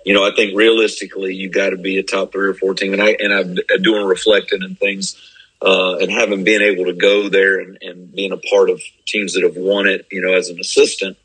You 0.06 0.14
know, 0.14 0.26
I 0.26 0.34
think 0.34 0.56
realistically, 0.56 1.34
you 1.36 1.50
got 1.50 1.72
to 1.72 1.78
be 1.78 1.98
a 1.98 2.04
top 2.04 2.32
three 2.32 2.48
or 2.48 2.54
four 2.54 2.74
team. 2.74 2.94
And 2.94 3.02
I, 3.02 3.18
and 3.20 3.34
I'm 3.34 3.82
doing 3.82 4.06
reflecting 4.06 4.64
and 4.64 4.80
things, 4.80 5.20
uh, 5.62 5.98
and 5.98 6.10
having 6.10 6.46
been 6.46 6.62
able 6.62 6.86
to 6.86 6.94
go 6.94 7.28
there 7.28 7.60
and, 7.60 7.78
and 7.82 8.14
being 8.14 8.32
a 8.32 8.38
part 8.38 8.70
of 8.70 8.82
teams 9.06 9.34
that 9.34 9.44
have 9.44 9.58
won 9.58 9.88
it, 9.88 10.08
you 10.10 10.22
know, 10.22 10.34
as 10.34 10.50
an 10.50 10.60
assistant, 10.60 11.18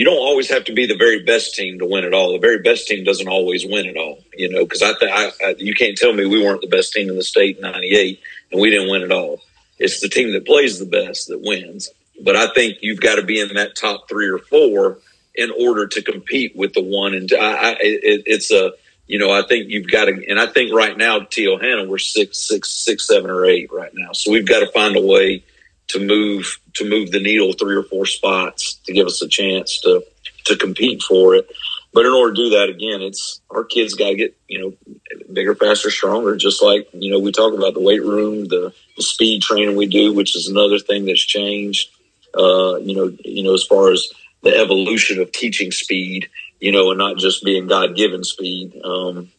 you 0.00 0.06
don't 0.06 0.16
always 0.16 0.48
have 0.48 0.64
to 0.64 0.72
be 0.72 0.86
the 0.86 0.96
very 0.96 1.22
best 1.24 1.54
team 1.54 1.78
to 1.78 1.84
win 1.84 2.04
it 2.04 2.14
all. 2.14 2.32
The 2.32 2.38
very 2.38 2.60
best 2.60 2.88
team 2.88 3.04
doesn't 3.04 3.28
always 3.28 3.66
win 3.66 3.84
it 3.84 3.98
all, 3.98 4.24
you 4.34 4.48
know, 4.48 4.64
because 4.64 4.80
I, 4.80 4.94
th- 4.98 5.12
I, 5.12 5.30
I, 5.44 5.54
you 5.58 5.74
can't 5.74 5.94
tell 5.94 6.14
me 6.14 6.24
we 6.24 6.42
weren't 6.42 6.62
the 6.62 6.68
best 6.68 6.94
team 6.94 7.10
in 7.10 7.16
the 7.16 7.22
state 7.22 7.56
in 7.56 7.62
98 7.64 8.18
and 8.50 8.62
we 8.62 8.70
didn't 8.70 8.88
win 8.88 9.02
it 9.02 9.12
all. 9.12 9.42
It's 9.78 10.00
the 10.00 10.08
team 10.08 10.32
that 10.32 10.46
plays 10.46 10.78
the 10.78 10.86
best 10.86 11.28
that 11.28 11.42
wins. 11.42 11.90
But 12.24 12.34
I 12.34 12.50
think 12.54 12.78
you've 12.80 13.02
got 13.02 13.16
to 13.16 13.22
be 13.22 13.40
in 13.40 13.52
that 13.56 13.76
top 13.76 14.08
three 14.08 14.30
or 14.30 14.38
four 14.38 15.00
in 15.34 15.50
order 15.50 15.86
to 15.88 16.00
compete 16.00 16.56
with 16.56 16.72
the 16.72 16.82
one. 16.82 17.12
And 17.12 17.30
I, 17.38 17.52
I 17.52 17.70
it, 17.72 18.22
it's 18.24 18.50
a, 18.50 18.72
you 19.06 19.18
know, 19.18 19.30
I 19.30 19.42
think 19.46 19.68
you've 19.68 19.90
got 19.90 20.06
to, 20.06 20.12
and 20.30 20.40
I 20.40 20.46
think 20.46 20.72
right 20.72 20.96
now, 20.96 21.18
TL 21.18 21.62
Hanna, 21.62 21.84
we're 21.84 21.98
six, 21.98 22.38
six, 22.38 22.70
six, 22.70 23.06
seven, 23.06 23.30
or 23.30 23.44
eight 23.44 23.70
right 23.70 23.92
now. 23.92 24.12
So 24.14 24.32
we've 24.32 24.48
got 24.48 24.60
to 24.60 24.72
find 24.72 24.96
a 24.96 25.02
way 25.02 25.44
to 25.90 25.98
move 25.98 26.58
to 26.74 26.88
move 26.88 27.10
the 27.10 27.20
needle 27.20 27.52
three 27.52 27.74
or 27.74 27.82
four 27.82 28.06
spots 28.06 28.74
to 28.86 28.92
give 28.92 29.06
us 29.06 29.20
a 29.22 29.28
chance 29.28 29.80
to 29.80 30.04
to 30.44 30.56
compete 30.56 31.02
for 31.02 31.34
it. 31.34 31.48
But 31.92 32.06
in 32.06 32.12
order 32.12 32.32
to 32.32 32.42
do 32.42 32.50
that, 32.50 32.68
again, 32.68 33.02
it's 33.02 33.40
our 33.50 33.64
kids 33.64 33.94
got 33.94 34.10
to 34.10 34.14
get 34.14 34.36
you 34.48 34.60
know 34.60 34.94
bigger, 35.32 35.54
faster, 35.54 35.90
stronger. 35.90 36.36
Just 36.36 36.62
like 36.62 36.88
you 36.92 37.10
know 37.10 37.18
we 37.18 37.32
talk 37.32 37.54
about 37.54 37.74
the 37.74 37.80
weight 37.80 38.02
room, 38.02 38.44
the, 38.46 38.72
the 38.96 39.02
speed 39.02 39.42
training 39.42 39.76
we 39.76 39.86
do, 39.86 40.12
which 40.12 40.36
is 40.36 40.48
another 40.48 40.78
thing 40.78 41.06
that's 41.06 41.24
changed. 41.24 41.90
Uh, 42.38 42.76
you 42.76 42.94
know, 42.94 43.16
you 43.24 43.42
know 43.42 43.54
as 43.54 43.64
far 43.64 43.90
as 43.90 44.08
the 44.42 44.56
evolution 44.56 45.20
of 45.20 45.32
teaching 45.32 45.72
speed, 45.72 46.28
you 46.60 46.70
know, 46.70 46.90
and 46.90 46.98
not 46.98 47.16
just 47.16 47.44
being 47.44 47.66
God 47.66 47.96
given 47.96 48.22
speed. 48.22 48.80
Um, 48.84 49.32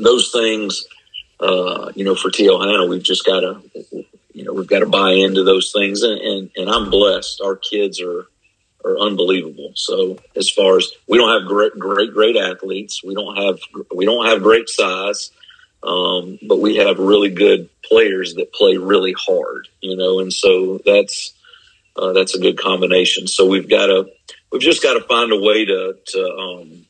those 0.00 0.32
things, 0.32 0.84
uh, 1.38 1.92
you 1.94 2.04
know, 2.04 2.16
for 2.16 2.30
TL 2.30 2.66
Hanna, 2.66 2.86
we've 2.86 3.02
just 3.02 3.24
got 3.24 3.40
to 3.40 3.62
you 4.36 4.44
know 4.44 4.52
we've 4.52 4.66
got 4.66 4.80
to 4.80 4.86
buy 4.86 5.12
into 5.12 5.42
those 5.42 5.72
things, 5.72 6.02
and, 6.02 6.20
and 6.20 6.50
and 6.56 6.68
I'm 6.68 6.90
blessed. 6.90 7.40
Our 7.42 7.56
kids 7.56 8.02
are 8.02 8.26
are 8.84 8.98
unbelievable. 8.98 9.72
So 9.74 10.18
as 10.36 10.50
far 10.50 10.76
as 10.76 10.90
we 11.08 11.16
don't 11.16 11.40
have 11.40 11.48
great 11.48 11.72
great 11.78 12.12
great 12.12 12.36
athletes, 12.36 13.02
we 13.02 13.14
don't 13.14 13.34
have 13.36 13.58
we 13.94 14.04
don't 14.04 14.26
have 14.26 14.42
great 14.42 14.68
size, 14.68 15.30
um, 15.82 16.38
but 16.46 16.60
we 16.60 16.76
have 16.76 16.98
really 16.98 17.30
good 17.30 17.70
players 17.82 18.34
that 18.34 18.52
play 18.52 18.76
really 18.76 19.14
hard. 19.18 19.68
You 19.80 19.96
know, 19.96 20.20
and 20.20 20.30
so 20.30 20.80
that's 20.84 21.32
uh, 21.96 22.12
that's 22.12 22.34
a 22.34 22.38
good 22.38 22.58
combination. 22.58 23.26
So 23.28 23.46
we've 23.46 23.70
got 23.70 23.86
to 23.86 24.10
we've 24.52 24.60
just 24.60 24.82
got 24.82 24.94
to 24.94 25.04
find 25.04 25.32
a 25.32 25.40
way 25.40 25.64
to 25.64 25.96
to 26.08 26.30
um, 26.34 26.85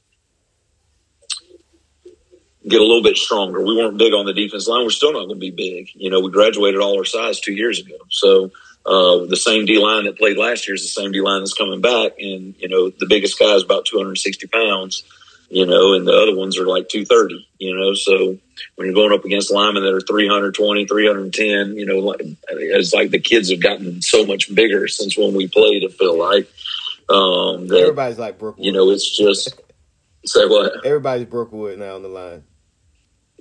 get 2.68 2.80
a 2.80 2.84
little 2.84 3.02
bit 3.02 3.16
stronger. 3.16 3.62
We 3.62 3.76
weren't 3.76 3.98
big 3.98 4.12
on 4.12 4.26
the 4.26 4.32
defense 4.32 4.66
line. 4.66 4.84
We're 4.84 4.90
still 4.90 5.12
not 5.12 5.26
going 5.26 5.40
to 5.40 5.40
be 5.40 5.50
big. 5.50 5.90
You 5.94 6.10
know, 6.10 6.20
we 6.20 6.30
graduated 6.30 6.80
all 6.80 6.98
our 6.98 7.04
size 7.04 7.40
two 7.40 7.52
years 7.52 7.80
ago. 7.80 7.96
So 8.10 8.50
uh, 8.84 9.26
the 9.26 9.36
same 9.36 9.66
D 9.66 9.78
line 9.78 10.04
that 10.04 10.18
played 10.18 10.36
last 10.36 10.66
year 10.66 10.74
is 10.74 10.82
the 10.82 10.88
same 10.88 11.12
D 11.12 11.20
line 11.20 11.40
that's 11.40 11.54
coming 11.54 11.80
back. 11.80 12.12
And, 12.18 12.54
you 12.58 12.68
know, 12.68 12.90
the 12.90 13.06
biggest 13.06 13.38
guy 13.38 13.54
is 13.54 13.62
about 13.62 13.86
260 13.86 14.46
pounds, 14.48 15.04
you 15.48 15.66
know, 15.66 15.94
and 15.94 16.06
the 16.06 16.12
other 16.12 16.34
ones 16.34 16.58
are 16.58 16.66
like 16.66 16.88
230, 16.88 17.48
you 17.58 17.76
know. 17.76 17.94
So 17.94 18.38
when 18.74 18.86
you're 18.86 18.94
going 18.94 19.12
up 19.12 19.24
against 19.24 19.52
linemen 19.52 19.84
that 19.84 19.94
are 19.94 20.00
320, 20.00 20.86
310, 20.86 21.76
you 21.76 21.86
know, 21.86 21.98
like, 21.98 22.20
it's 22.48 22.92
like 22.92 23.10
the 23.10 23.20
kids 23.20 23.50
have 23.50 23.62
gotten 23.62 24.02
so 24.02 24.26
much 24.26 24.52
bigger 24.52 24.88
since 24.88 25.16
when 25.16 25.34
we 25.34 25.46
played, 25.46 25.84
I 25.84 25.88
feel 25.88 26.18
like. 26.18 26.48
Um, 27.08 27.68
that, 27.68 27.78
Everybody's 27.78 28.18
like 28.18 28.38
Brookwood. 28.38 28.64
You 28.64 28.72
know, 28.72 28.90
it's 28.90 29.16
just. 29.16 29.60
Say 30.24 30.44
what? 30.44 30.84
Everybody's 30.84 31.26
Brookwood 31.26 31.78
now 31.78 31.94
on 31.94 32.02
the 32.02 32.08
line. 32.08 32.42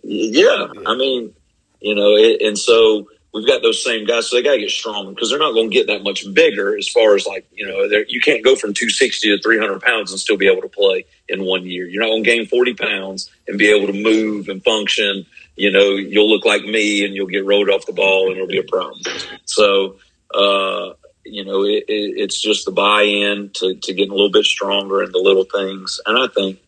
Yeah, 0.06 0.68
yeah. 0.74 0.82
I 0.86 0.96
mean, 0.96 1.34
you 1.82 1.96
know, 1.96 2.16
it, 2.16 2.42
and 2.42 2.58
so 2.58 3.08
we've 3.34 3.48
got 3.48 3.62
those 3.62 3.84
same 3.84 4.06
guys, 4.06 4.30
so 4.30 4.36
they 4.36 4.44
got 4.44 4.54
to 4.54 4.60
get 4.60 4.70
strong 4.70 5.14
because 5.14 5.30
they're 5.30 5.40
not 5.40 5.54
going 5.54 5.70
to 5.70 5.74
get 5.74 5.88
that 5.88 6.04
much 6.04 6.32
bigger 6.34 6.78
as 6.78 6.88
far 6.88 7.16
as 7.16 7.26
like 7.26 7.46
you 7.52 7.68
know, 7.68 7.84
you 8.08 8.22
can't 8.22 8.44
go 8.44 8.56
from 8.56 8.74
260 8.74 9.36
to 9.36 9.42
300 9.42 9.82
pounds 9.82 10.12
and 10.12 10.20
still 10.20 10.38
be 10.38 10.48
able 10.48 10.62
to 10.62 10.70
play 10.70 11.06
in 11.28 11.44
one 11.44 11.66
year. 11.66 11.88
You're 11.88 12.04
not 12.04 12.10
going 12.10 12.24
to 12.24 12.30
gain 12.30 12.48
40 12.48 12.76
pounds 12.76 13.32
and 13.48 13.58
be 13.58 13.70
able 13.70 13.88
to 13.88 13.94
move 13.94 14.48
and 14.48 14.64
function. 14.64 15.26
You 15.56 15.72
know, 15.72 15.92
you'll 15.92 16.30
look 16.30 16.46
like 16.46 16.64
me 16.64 17.06
and 17.06 17.16
you'll 17.16 17.28
get 17.28 17.46
rolled 17.46 17.70
off 17.70 17.86
the 17.86 17.94
ball 17.94 18.28
and 18.28 18.36
it'll 18.36 18.48
be 18.48 18.58
a 18.58 18.64
problem. 18.64 19.02
So, 19.46 19.98
uh, 20.34 20.94
you 21.26 21.44
know, 21.44 21.64
it, 21.64 21.86
it, 21.88 22.18
it's 22.18 22.40
just 22.40 22.66
the 22.66 22.72
buy-in 22.72 23.50
to, 23.56 23.76
to 23.76 23.94
getting 23.94 24.12
a 24.12 24.16
little 24.16 24.32
bit 24.32 24.46
stronger 24.46 25.02
in 25.02 25.12
the 25.12 25.18
little 25.18 25.46
things, 25.46 26.00
and 26.06 26.18
I 26.18 26.28
think 26.28 26.60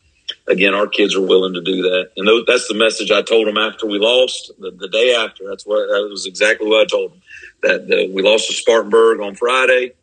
again, 0.47 0.73
our 0.73 0.87
kids 0.87 1.15
are 1.15 1.21
willing 1.21 1.53
to 1.53 1.61
do 1.61 1.81
that. 1.83 2.11
And 2.15 2.27
that's 2.47 2.67
the 2.67 2.73
message 2.73 3.11
I 3.11 3.21
told 3.21 3.47
them 3.47 3.57
after 3.57 3.85
we 3.85 3.99
lost 3.99 4.51
the, 4.59 4.71
the, 4.71 4.87
day 4.87 5.15
after. 5.15 5.43
That's 5.47 5.65
what 5.65 5.87
that 5.87 6.07
was 6.09 6.25
exactly 6.25 6.67
what 6.67 6.81
I 6.81 6.85
told 6.85 7.11
them 7.11 7.21
that 7.61 7.87
the, 7.87 8.11
we 8.13 8.21
lost 8.21 8.47
to 8.47 8.53
Spartanburg 8.53 9.19
on 9.19 9.35
Friday 9.35 9.93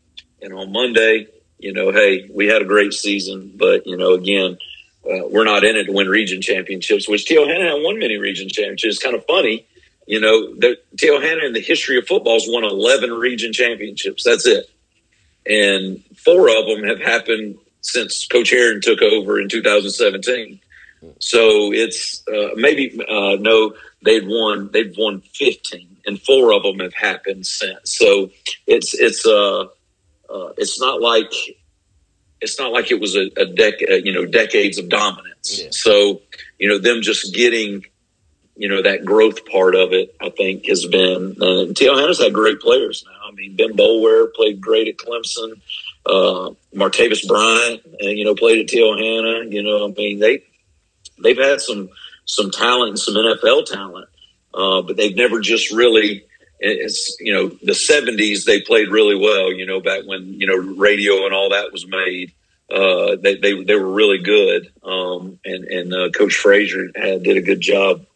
and 0.42 0.52
on 0.52 0.72
Monday, 0.72 1.28
you 1.58 1.72
know, 1.72 1.92
hey, 1.92 2.28
we 2.32 2.46
had 2.46 2.62
a 2.62 2.66
great 2.66 2.92
season, 2.92 3.52
but 3.56 3.86
you 3.86 3.96
know, 3.96 4.12
again, 4.12 4.58
uh, 5.04 5.26
we're 5.28 5.44
not 5.44 5.64
in 5.64 5.76
it 5.76 5.84
to 5.84 5.92
win 5.92 6.08
region 6.08 6.40
championships, 6.40 7.08
which 7.08 7.26
T.O. 7.26 7.44
won 7.82 7.98
many 7.98 8.16
region 8.16 8.48
championships. 8.48 8.96
It's 8.96 9.02
kind 9.02 9.14
of 9.14 9.24
funny. 9.26 9.66
You 10.06 10.20
know, 10.20 10.54
T.O. 10.98 11.20
in 11.20 11.52
the 11.52 11.60
history 11.60 11.98
of 11.98 12.06
football 12.06 12.34
has 12.34 12.46
won 12.48 12.64
11 12.64 13.12
region 13.12 13.52
championships. 13.52 14.24
That's 14.24 14.46
it. 14.46 14.66
And 15.46 16.02
four 16.16 16.48
of 16.48 16.66
them 16.66 16.84
have 16.84 17.00
happened 17.00 17.58
since 17.84 18.26
Coach 18.26 18.50
Herron 18.50 18.80
took 18.80 19.02
over 19.02 19.38
in 19.38 19.48
2017. 19.48 20.58
So 21.18 21.70
it's 21.72 22.26
uh, 22.26 22.54
maybe 22.56 22.98
uh, 22.98 23.36
no, 23.38 23.74
they've 24.02 24.26
won 24.26 24.70
they've 24.72 24.94
won 24.96 25.20
15, 25.20 25.98
and 26.06 26.20
four 26.20 26.54
of 26.54 26.62
them 26.62 26.78
have 26.80 26.94
happened 26.94 27.46
since. 27.46 27.96
So 27.96 28.30
it's 28.66 28.94
it's 28.94 29.26
uh, 29.26 29.66
uh 30.30 30.52
it's 30.56 30.80
not 30.80 31.02
like 31.02 31.30
it's 32.40 32.58
not 32.58 32.72
like 32.72 32.90
it 32.90 33.00
was 33.00 33.16
a, 33.16 33.30
a 33.36 33.44
decade 33.44 33.90
uh, 33.90 33.94
you 33.96 34.14
know 34.14 34.24
decades 34.24 34.78
of 34.78 34.88
dominance. 34.88 35.60
Yeah. 35.62 35.68
So 35.70 36.22
you 36.58 36.70
know 36.70 36.78
them 36.78 37.02
just 37.02 37.34
getting 37.34 37.84
you 38.56 38.68
know 38.70 38.80
that 38.80 39.04
growth 39.04 39.44
part 39.44 39.74
of 39.74 39.92
it, 39.92 40.16
I 40.22 40.30
think 40.30 40.64
has 40.68 40.86
been. 40.86 41.36
Uh, 41.38 41.74
T.L. 41.74 41.98
Hanna's 41.98 42.22
had 42.22 42.32
great 42.32 42.60
players 42.60 43.04
now. 43.06 43.28
I 43.28 43.32
mean, 43.32 43.56
Ben 43.56 43.76
Boulware 43.76 44.32
played 44.32 44.58
great 44.58 44.88
at 44.88 44.96
Clemson 44.96 45.60
uh, 46.06 46.50
Martavis 46.74 47.26
Bryant, 47.26 47.82
and, 48.00 48.18
you 48.18 48.24
know, 48.24 48.34
played 48.34 48.60
at 48.60 48.66
TL 48.66 48.98
Hanna. 48.98 49.50
You 49.50 49.62
know, 49.62 49.88
I 49.88 49.92
mean, 49.92 50.18
they 50.18 50.42
they've 51.22 51.38
had 51.38 51.60
some 51.60 51.88
some 52.26 52.50
talent 52.50 52.90
and 52.90 52.98
some 52.98 53.14
NFL 53.14 53.66
talent, 53.66 54.08
uh, 54.54 54.82
but 54.82 54.96
they've 54.96 55.16
never 55.16 55.40
just 55.40 55.72
really. 55.72 56.26
It's 56.60 57.16
you 57.20 57.32
know 57.32 57.48
the 57.48 57.72
'70s 57.72 58.44
they 58.44 58.60
played 58.60 58.88
really 58.88 59.16
well. 59.16 59.52
You 59.52 59.66
know 59.66 59.80
back 59.80 60.02
when 60.06 60.40
you 60.40 60.46
know 60.46 60.56
radio 60.56 61.24
and 61.24 61.34
all 61.34 61.50
that 61.50 61.72
was 61.72 61.86
made. 61.86 62.32
Uh, 62.70 63.16
they, 63.16 63.36
they 63.36 63.62
they 63.62 63.74
were 63.74 63.92
really 63.92 64.18
good, 64.18 64.72
um, 64.82 65.38
and 65.44 65.64
and 65.64 65.92
uh, 65.92 66.10
Coach 66.10 66.34
Frazier 66.34 66.88
had, 66.96 67.22
did 67.22 67.36
a 67.36 67.42
good 67.42 67.60
job 67.60 68.06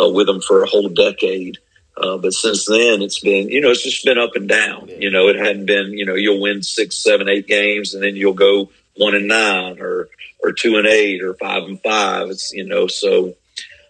uh, 0.00 0.08
with 0.08 0.26
them 0.26 0.40
for 0.40 0.62
a 0.62 0.68
whole 0.68 0.88
decade. 0.88 1.58
Uh, 2.00 2.16
but 2.18 2.32
since 2.32 2.66
then, 2.66 3.02
it's 3.02 3.20
been, 3.20 3.48
you 3.48 3.60
know, 3.60 3.70
it's 3.70 3.82
just 3.82 4.04
been 4.04 4.18
up 4.18 4.36
and 4.36 4.48
down. 4.48 4.88
You 4.88 5.10
know, 5.10 5.28
it 5.28 5.36
hadn't 5.36 5.66
been, 5.66 5.92
you 5.92 6.06
know, 6.06 6.14
you'll 6.14 6.40
win 6.40 6.62
six, 6.62 6.96
seven, 6.96 7.28
eight 7.28 7.46
games, 7.46 7.94
and 7.94 8.02
then 8.02 8.16
you'll 8.16 8.34
go 8.34 8.70
one 8.96 9.14
and 9.14 9.28
nine, 9.28 9.80
or 9.80 10.08
or 10.42 10.52
two 10.52 10.76
and 10.76 10.86
eight, 10.86 11.22
or 11.22 11.34
five 11.34 11.64
and 11.64 11.82
five. 11.82 12.30
It's 12.30 12.52
you 12.52 12.66
know, 12.66 12.86
so 12.86 13.34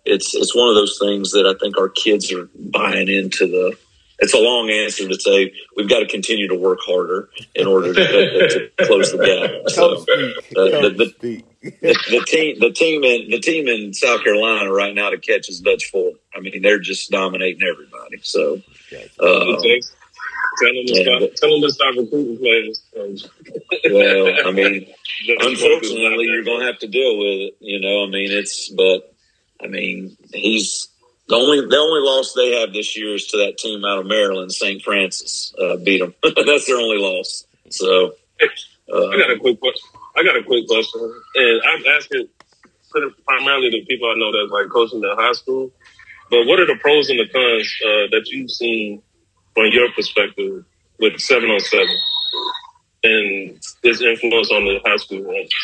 it's 0.05 0.35
it's 0.35 0.55
one 0.55 0.69
of 0.69 0.75
those 0.75 0.99
things 0.99 1.33
that 1.33 1.47
I 1.47 1.59
think 1.59 1.79
our 1.79 1.89
kids 1.89 2.33
are 2.33 2.49
buying 2.55 3.09
into 3.09 3.47
the. 3.47 3.77
It's 4.21 4.35
a 4.35 4.39
long 4.39 4.69
answer 4.69 5.07
to 5.09 5.15
say 5.15 5.53
we've 5.77 5.89
got 5.89 6.01
to 6.01 6.07
continue 6.07 6.49
to 6.49 6.57
work 6.57 6.81
harder 6.83 7.29
in 7.55 7.67
order 7.67 7.95
to, 7.95 8.49
to 8.49 8.85
close 8.87 9.13
the 9.13 9.19
gap. 9.19 9.71
So, 9.71 9.95
uh, 9.95 10.89
the, 10.89 11.15
the, 11.21 11.45
the, 11.61 12.25
team, 12.27 12.59
the 12.59 12.71
team 12.73 13.05
in 13.05 13.31
the 13.31 13.39
team 13.39 13.69
in 13.69 13.95
South 13.95 14.25
Carolina 14.25 14.73
right 14.73 14.95
now 14.95 15.11
to 15.11 15.19
catch 15.19 15.49
is 15.49 15.61
Dutch 15.61 15.91
Fork. 15.91 16.15
I 16.35 16.41
mean, 16.41 16.63
they're 16.63 16.81
just 16.81 17.11
dominating 17.11 17.63
everybody. 17.63 18.19
So, 18.23 18.55
um, 18.55 18.63
tell 20.59 20.75
them 20.75 20.87
to 20.87 20.93
yeah, 20.95 21.03
stop. 21.03 21.35
Tell 21.37 21.51
them 21.51 21.63
to 21.63 21.71
stop 21.71 21.95
recruiting 21.97 22.39
players. 22.39 22.83
well, 23.91 24.49
I 24.49 24.51
mean, 24.51 24.93
unfortunately, 25.29 26.27
you're 26.27 26.45
going 26.45 26.61
to 26.61 26.67
have 26.67 26.79
to 26.81 26.89
deal 26.89 27.19
with 27.19 27.41
it. 27.41 27.57
You 27.61 27.81
know, 27.81 28.05
I 28.05 28.09
mean, 28.09 28.33
it's 28.33 28.69
but 28.71 29.15
I 29.63 29.69
mean, 29.69 30.17
he's 30.33 30.89
the 31.29 31.37
only 31.37 31.61
the 31.61 31.77
only 31.77 32.01
loss 32.01 32.33
they 32.33 32.61
have 32.61 32.73
this 32.73 32.97
year 32.97 33.15
is 33.15 33.27
to 33.29 33.37
that 33.39 33.59
team 33.59 33.85
out 33.85 33.99
of 33.99 34.07
Maryland, 34.07 34.53
St. 34.53 34.83
Francis. 34.83 35.55
Uh, 35.61 35.77
beat 35.77 35.99
them. 35.99 36.15
That's 36.23 36.67
their 36.67 36.77
only 36.77 36.99
loss. 36.99 37.45
So, 37.71 38.15
uh, 38.41 39.07
I 39.09 39.19
got 39.19 39.31
a 39.31 39.39
quick 39.39 39.61
question. 39.61 39.89
I 40.17 40.23
got 40.25 40.37
a 40.37 40.43
quick 40.43 40.67
question, 40.67 41.01
and 41.35 41.63
I'm 41.69 41.85
asking 41.97 42.29
primarily 43.27 43.71
the 43.71 43.85
people 43.85 44.11
I 44.11 44.15
know 44.19 44.33
that's 44.33 44.51
like 44.51 44.71
coaching 44.71 45.03
in 45.03 45.17
high 45.17 45.33
school. 45.33 45.71
But 46.31 46.47
what 46.47 46.61
are 46.61 46.67
the 46.67 46.77
pros 46.81 47.09
and 47.11 47.19
the 47.19 47.29
cons 47.29 47.75
uh, 47.85 48.09
that 48.11 48.29
you've 48.29 48.51
seen 48.51 49.03
from 49.55 49.67
your 49.71 49.91
perspective 49.93 50.65
with 50.99 51.21
seven 51.21 51.51
on 51.51 51.61
seven 51.61 51.97
and 53.05 53.61
its 53.83 54.01
influence 54.01 54.51
on 54.51 54.65
the 54.65 54.81
high 54.85 54.97
school 54.97 55.23
ranks? 55.23 55.55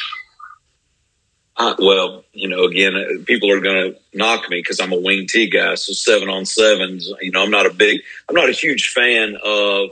Well, 1.59 2.25
you 2.33 2.49
know, 2.49 2.65
again, 2.65 2.97
uh, 2.97 3.25
people 3.25 3.51
are 3.53 3.61
going 3.61 3.93
to 3.93 3.99
knock 4.13 4.51
me 4.51 4.59
because 4.59 4.81
I'm 4.81 4.93
a 4.93 4.99
wing 4.99 5.27
T 5.29 5.49
guy. 5.49 5.77
So 5.77 5.93
seven 5.93 6.29
on 6.29 6.47
sevens, 6.47 7.11
you 7.21 7.31
know, 7.31 7.43
I'm 7.43 7.51
not 7.51 7.67
a 7.67 7.73
big, 7.73 8.01
I'm 8.29 8.35
not 8.35 8.49
a 8.49 8.53
huge 8.53 8.89
fan 8.89 9.37
of 9.45 9.91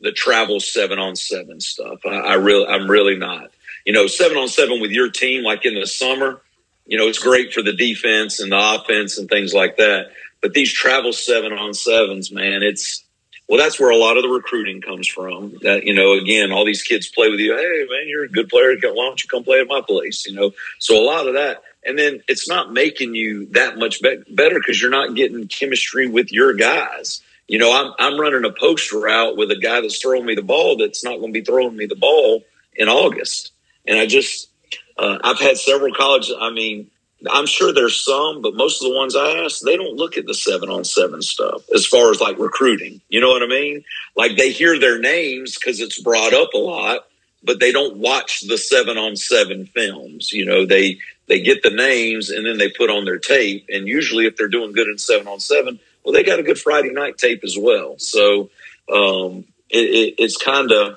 the 0.00 0.12
travel 0.12 0.58
seven 0.58 0.98
on 0.98 1.16
seven 1.16 1.60
stuff. 1.60 2.00
I, 2.06 2.16
I 2.16 2.34
really, 2.34 2.66
I'm 2.66 2.90
really 2.90 3.16
not. 3.16 3.50
You 3.84 3.92
know, 3.92 4.06
seven 4.06 4.38
on 4.38 4.48
seven 4.48 4.80
with 4.80 4.90
your 4.90 5.10
team, 5.10 5.42
like 5.44 5.64
in 5.64 5.74
the 5.74 5.86
summer, 5.86 6.40
you 6.86 6.98
know, 6.98 7.08
it's 7.08 7.18
great 7.18 7.52
for 7.52 7.62
the 7.62 7.72
defense 7.72 8.40
and 8.40 8.50
the 8.50 8.74
offense 8.74 9.18
and 9.18 9.28
things 9.28 9.52
like 9.52 9.76
that. 9.76 10.12
But 10.40 10.54
these 10.54 10.72
travel 10.72 11.12
seven 11.12 11.52
on 11.52 11.74
sevens, 11.74 12.32
man, 12.32 12.62
it's 12.62 13.04
well, 13.48 13.58
that's 13.58 13.78
where 13.78 13.90
a 13.90 13.96
lot 13.96 14.16
of 14.16 14.22
the 14.22 14.28
recruiting 14.28 14.80
comes 14.80 15.08
from. 15.08 15.58
That 15.62 15.84
you 15.84 15.94
know, 15.94 16.14
again, 16.14 16.52
all 16.52 16.64
these 16.64 16.82
kids 16.82 17.08
play 17.08 17.30
with 17.30 17.40
you. 17.40 17.56
Hey, 17.56 17.86
man, 17.90 18.08
you're 18.08 18.24
a 18.24 18.28
good 18.28 18.48
player. 18.48 18.74
Why 18.82 19.04
don't 19.06 19.22
you 19.22 19.28
come 19.28 19.44
play 19.44 19.60
at 19.60 19.68
my 19.68 19.80
place? 19.80 20.26
You 20.26 20.34
know, 20.34 20.52
so 20.78 21.00
a 21.00 21.04
lot 21.04 21.26
of 21.26 21.34
that, 21.34 21.62
and 21.84 21.98
then 21.98 22.22
it's 22.28 22.48
not 22.48 22.72
making 22.72 23.14
you 23.14 23.46
that 23.52 23.78
much 23.78 24.00
be- 24.00 24.22
better 24.30 24.58
because 24.58 24.80
you're 24.80 24.90
not 24.90 25.14
getting 25.14 25.48
chemistry 25.48 26.08
with 26.08 26.32
your 26.32 26.54
guys. 26.54 27.20
You 27.48 27.58
know, 27.58 27.72
I'm 27.72 27.92
I'm 27.98 28.20
running 28.20 28.44
a 28.44 28.52
post 28.52 28.92
route 28.92 29.36
with 29.36 29.50
a 29.50 29.58
guy 29.58 29.80
that's 29.80 30.00
throwing 30.00 30.24
me 30.24 30.34
the 30.34 30.42
ball 30.42 30.76
that's 30.76 31.04
not 31.04 31.18
going 31.18 31.32
to 31.32 31.40
be 31.40 31.44
throwing 31.44 31.76
me 31.76 31.86
the 31.86 31.96
ball 31.96 32.42
in 32.74 32.88
August, 32.88 33.52
and 33.86 33.98
I 33.98 34.06
just 34.06 34.48
uh, 34.96 35.18
I've 35.22 35.40
had 35.40 35.58
several 35.58 35.92
colleges. 35.94 36.34
I 36.40 36.50
mean, 36.50 36.90
I'm 37.30 37.46
sure 37.46 37.72
there's 37.72 38.04
some, 38.04 38.42
but 38.42 38.54
most 38.54 38.82
of 38.82 38.90
the 38.90 38.96
ones 38.96 39.14
I 39.14 39.44
ask, 39.44 39.60
they 39.60 39.76
don't 39.76 39.96
look 39.96 40.16
at 40.16 40.26
the 40.26 40.34
seven 40.34 40.68
on 40.70 40.84
seven 40.84 41.22
stuff 41.22 41.62
as 41.74 41.86
far 41.86 42.10
as 42.10 42.20
like 42.20 42.38
recruiting. 42.38 43.00
You 43.08 43.20
know 43.20 43.28
what 43.28 43.42
I 43.42 43.46
mean? 43.46 43.84
Like 44.16 44.36
they 44.36 44.50
hear 44.50 44.78
their 44.78 44.98
names 44.98 45.54
because 45.56 45.80
it's 45.80 46.00
brought 46.00 46.32
up 46.34 46.54
a 46.54 46.58
lot, 46.58 47.06
but 47.44 47.60
they 47.60 47.72
don't 47.72 47.98
watch 47.98 48.40
the 48.40 48.58
seven 48.58 48.98
on 48.98 49.16
seven 49.16 49.66
films. 49.66 50.32
You 50.32 50.46
know, 50.46 50.66
they 50.66 50.98
they 51.28 51.40
get 51.40 51.62
the 51.62 51.70
names 51.70 52.30
and 52.30 52.44
then 52.44 52.58
they 52.58 52.70
put 52.70 52.90
on 52.90 53.04
their 53.04 53.18
tape. 53.18 53.66
And 53.68 53.86
usually, 53.86 54.26
if 54.26 54.36
they're 54.36 54.48
doing 54.48 54.72
good 54.72 54.88
in 54.88 54.98
seven 54.98 55.28
on 55.28 55.40
seven, 55.40 55.78
Well, 56.04 56.12
they 56.12 56.24
got 56.24 56.38
a 56.38 56.42
good 56.42 56.58
Friday 56.58 56.90
night 56.90 57.18
tape 57.18 57.44
as 57.44 57.56
well. 57.58 57.96
So 57.98 58.50
um, 58.92 59.44
it, 59.70 59.78
it, 59.78 60.14
it's 60.18 60.36
kind 60.36 60.72
of, 60.72 60.96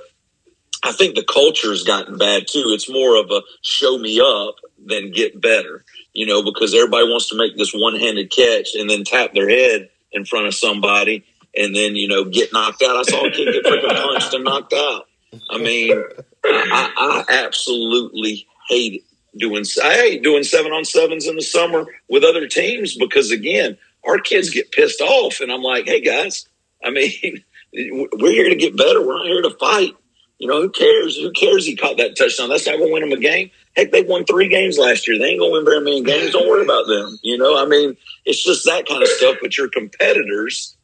I 0.85 0.91
think 0.91 1.15
the 1.15 1.23
culture's 1.23 1.83
gotten 1.83 2.17
bad 2.17 2.47
too. 2.47 2.65
It's 2.67 2.89
more 2.89 3.19
of 3.19 3.31
a 3.31 3.41
show 3.61 3.97
me 3.97 4.21
up 4.21 4.55
than 4.85 5.11
get 5.11 5.41
better, 5.41 5.83
you 6.13 6.25
know, 6.25 6.43
because 6.43 6.73
everybody 6.73 7.05
wants 7.05 7.29
to 7.29 7.37
make 7.37 7.57
this 7.57 7.73
one 7.73 7.95
handed 7.95 8.31
catch 8.31 8.75
and 8.75 8.89
then 8.89 9.03
tap 9.03 9.33
their 9.33 9.49
head 9.49 9.89
in 10.11 10.25
front 10.25 10.47
of 10.47 10.53
somebody 10.53 11.25
and 11.57 11.75
then, 11.75 11.95
you 11.95 12.07
know, 12.07 12.25
get 12.25 12.53
knocked 12.53 12.83
out. 12.83 12.97
I 12.97 13.01
saw 13.01 13.25
a 13.25 13.31
kid 13.31 13.51
get 13.51 13.65
freaking 13.65 13.95
punched 14.11 14.33
and 14.33 14.43
knocked 14.43 14.73
out. 14.73 15.07
I 15.49 15.57
mean, 15.57 16.03
I, 16.45 17.23
I 17.29 17.43
absolutely 17.43 18.47
hate 18.69 18.93
it 18.93 19.03
doing 19.37 19.65
I 19.83 19.93
hate 19.95 20.23
doing 20.23 20.43
seven 20.43 20.71
on 20.71 20.85
sevens 20.85 21.27
in 21.27 21.35
the 21.35 21.41
summer 21.41 21.85
with 22.09 22.23
other 22.23 22.47
teams 22.47 22.95
because 22.95 23.31
again, 23.31 23.77
our 24.07 24.19
kids 24.19 24.49
get 24.49 24.71
pissed 24.71 25.01
off, 25.01 25.39
and 25.41 25.51
I'm 25.51 25.61
like, 25.61 25.85
hey 25.85 26.01
guys, 26.01 26.47
I 26.83 26.91
mean, 26.91 27.43
we're 27.73 28.31
here 28.31 28.49
to 28.49 28.55
get 28.55 28.77
better. 28.77 29.05
We're 29.05 29.17
not 29.17 29.27
here 29.27 29.41
to 29.41 29.51
fight. 29.51 29.95
You 30.37 30.47
know, 30.47 30.61
who 30.61 30.69
cares? 30.69 31.17
Who 31.17 31.31
cares? 31.31 31.65
He 31.65 31.75
caught 31.75 31.97
that 31.97 32.17
touchdown. 32.17 32.49
That's 32.49 32.65
not 32.65 32.77
going 32.77 32.89
to 32.89 32.93
win 32.93 33.09
them 33.09 33.17
a 33.17 33.21
game. 33.21 33.51
Heck, 33.75 33.91
they 33.91 34.03
won 34.03 34.25
three 34.25 34.47
games 34.47 34.77
last 34.77 35.07
year. 35.07 35.17
They 35.17 35.29
ain't 35.29 35.39
going 35.39 35.51
to 35.51 35.53
win 35.53 35.65
very 35.65 35.81
many 35.81 36.03
games. 36.03 36.31
Don't 36.31 36.47
worry 36.47 36.63
about 36.63 36.87
them. 36.87 37.17
You 37.23 37.37
know, 37.37 37.57
I 37.57 37.65
mean, 37.65 37.95
it's 38.25 38.43
just 38.43 38.65
that 38.65 38.87
kind 38.87 39.01
of 39.01 39.09
stuff. 39.09 39.37
But 39.41 39.57
your 39.57 39.69
competitors, 39.69 40.75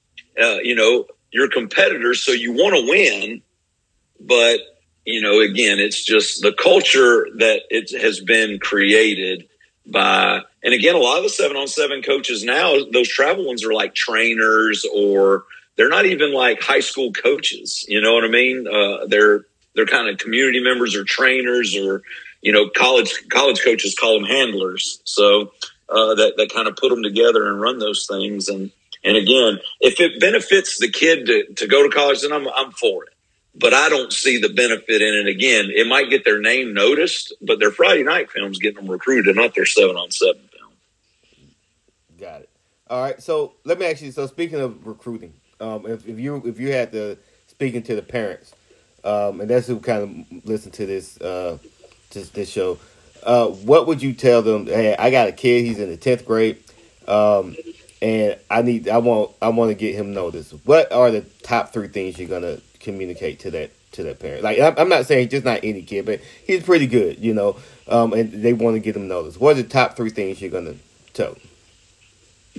uh, 0.41 0.59
you 0.63 0.75
know, 0.75 1.05
your 1.31 1.49
competitors, 1.49 2.23
so 2.23 2.31
you 2.31 2.53
want 2.53 2.75
to 2.75 2.89
win, 2.89 3.41
but 4.19 4.59
you 5.05 5.21
know, 5.21 5.39
again, 5.39 5.79
it's 5.79 6.03
just 6.03 6.41
the 6.41 6.53
culture 6.53 7.27
that 7.37 7.61
it 7.69 7.99
has 8.01 8.19
been 8.19 8.59
created 8.59 9.47
by, 9.85 10.41
and 10.63 10.73
again, 10.73 10.95
a 10.95 10.99
lot 10.99 11.17
of 11.17 11.23
the 11.23 11.29
seven 11.29 11.57
on 11.57 11.67
seven 11.67 12.01
coaches 12.03 12.43
now, 12.43 12.75
those 12.91 13.07
travel 13.07 13.45
ones 13.45 13.65
are 13.65 13.73
like 13.73 13.95
trainers 13.95 14.85
or 14.93 15.45
they're 15.75 15.89
not 15.89 16.05
even 16.05 16.33
like 16.33 16.61
high 16.61 16.79
school 16.79 17.11
coaches. 17.11 17.85
You 17.87 18.01
know 18.01 18.13
what 18.13 18.23
I 18.23 18.27
mean? 18.27 18.67
Uh, 18.67 19.05
they're, 19.07 19.45
they're 19.75 19.85
kind 19.85 20.09
of 20.09 20.17
community 20.17 20.61
members 20.63 20.95
or 20.95 21.03
trainers 21.03 21.75
or, 21.75 22.03
you 22.41 22.51
know, 22.51 22.69
college, 22.69 23.13
college 23.29 23.63
coaches 23.63 23.95
call 23.99 24.19
them 24.19 24.27
handlers. 24.27 25.01
So, 25.05 25.53
uh, 25.89 26.15
that, 26.15 26.33
that 26.37 26.53
kind 26.53 26.67
of 26.67 26.75
put 26.75 26.89
them 26.89 27.03
together 27.03 27.47
and 27.47 27.59
run 27.59 27.79
those 27.79 28.07
things. 28.09 28.47
And, 28.47 28.71
and 29.03 29.17
again, 29.17 29.59
if 29.79 29.99
it 29.99 30.19
benefits 30.19 30.77
the 30.79 30.89
kid 30.89 31.25
to, 31.25 31.53
to 31.55 31.67
go 31.67 31.83
to 31.83 31.93
college, 31.93 32.21
then 32.21 32.31
I'm, 32.31 32.47
I'm 32.47 32.71
for 32.71 33.03
it 33.03 33.13
but 33.55 33.73
I 33.73 33.89
don't 33.89 34.13
see 34.13 34.39
the 34.39 34.49
benefit 34.49 35.01
in 35.01 35.13
it. 35.13 35.27
Again, 35.27 35.69
it 35.73 35.87
might 35.87 36.09
get 36.09 36.23
their 36.23 36.39
name 36.39 36.73
noticed, 36.73 37.33
but 37.41 37.59
their 37.59 37.71
Friday 37.71 38.03
night 38.03 38.31
films 38.31 38.59
getting 38.59 38.77
them 38.77 38.91
recruited, 38.91 39.35
not 39.35 39.55
their 39.55 39.65
seven 39.65 39.97
on 39.97 40.11
seven 40.11 40.41
film. 40.53 40.71
Got 42.17 42.41
it. 42.41 42.49
All 42.89 43.01
right. 43.01 43.21
So 43.21 43.53
let 43.65 43.79
me 43.79 43.85
ask 43.85 44.01
you. 44.01 44.11
So 44.11 44.27
speaking 44.27 44.59
of 44.59 44.85
recruiting, 44.85 45.33
um, 45.61 45.85
if, 45.85 46.07
if 46.07 46.19
you 46.19 46.41
if 46.45 46.59
you 46.59 46.71
had 46.71 46.91
to 46.91 47.17
speaking 47.47 47.83
to 47.83 47.95
the 47.95 48.01
parents, 48.01 48.53
um, 49.03 49.41
and 49.41 49.49
that's 49.49 49.67
who 49.67 49.79
kind 49.79 50.27
of 50.31 50.45
listen 50.45 50.71
to 50.71 50.85
this 50.85 51.19
uh, 51.21 51.57
just 52.09 52.33
this 52.33 52.49
show, 52.49 52.79
uh, 53.23 53.47
what 53.47 53.87
would 53.87 54.01
you 54.01 54.13
tell 54.13 54.41
them? 54.41 54.67
Hey, 54.67 54.95
I 54.97 55.11
got 55.11 55.27
a 55.27 55.31
kid. 55.31 55.65
He's 55.65 55.79
in 55.79 55.89
the 55.89 55.97
tenth 55.97 56.25
grade. 56.25 56.57
Um, 57.07 57.55
and 58.01 58.37
I 58.49 58.61
need 58.61 58.89
I 58.89 58.97
want 58.97 59.31
I 59.41 59.49
want 59.49 59.69
to 59.69 59.75
get 59.75 59.95
him 59.95 60.13
noticed. 60.13 60.51
What 60.65 60.91
are 60.91 61.11
the 61.11 61.21
top 61.21 61.71
three 61.71 61.87
things 61.87 62.17
you're 62.19 62.27
gonna 62.27 62.57
communicate 62.81 63.39
to 63.41 63.51
that 63.51 63.71
to 63.93 64.03
that 64.03 64.19
parent. 64.19 64.43
Like 64.43 64.59
I'm 64.59 64.89
not 64.89 65.05
saying 65.05 65.29
just 65.29 65.45
not 65.45 65.61
any 65.63 65.81
kid, 65.81 66.05
but 66.05 66.21
he's 66.45 66.63
pretty 66.63 66.87
good, 66.87 67.19
you 67.19 67.33
know. 67.33 67.57
Um, 67.87 68.13
and 68.13 68.31
they 68.31 68.53
want 68.53 68.75
to 68.75 68.79
get 68.79 68.95
him 68.95 69.07
noticed. 69.07 69.39
What 69.39 69.57
are 69.57 69.61
the 69.61 69.67
top 69.67 69.95
three 69.95 70.09
things 70.09 70.41
you're 70.41 70.51
gonna 70.51 70.75
tell? 71.13 71.33
Them? 71.33 71.41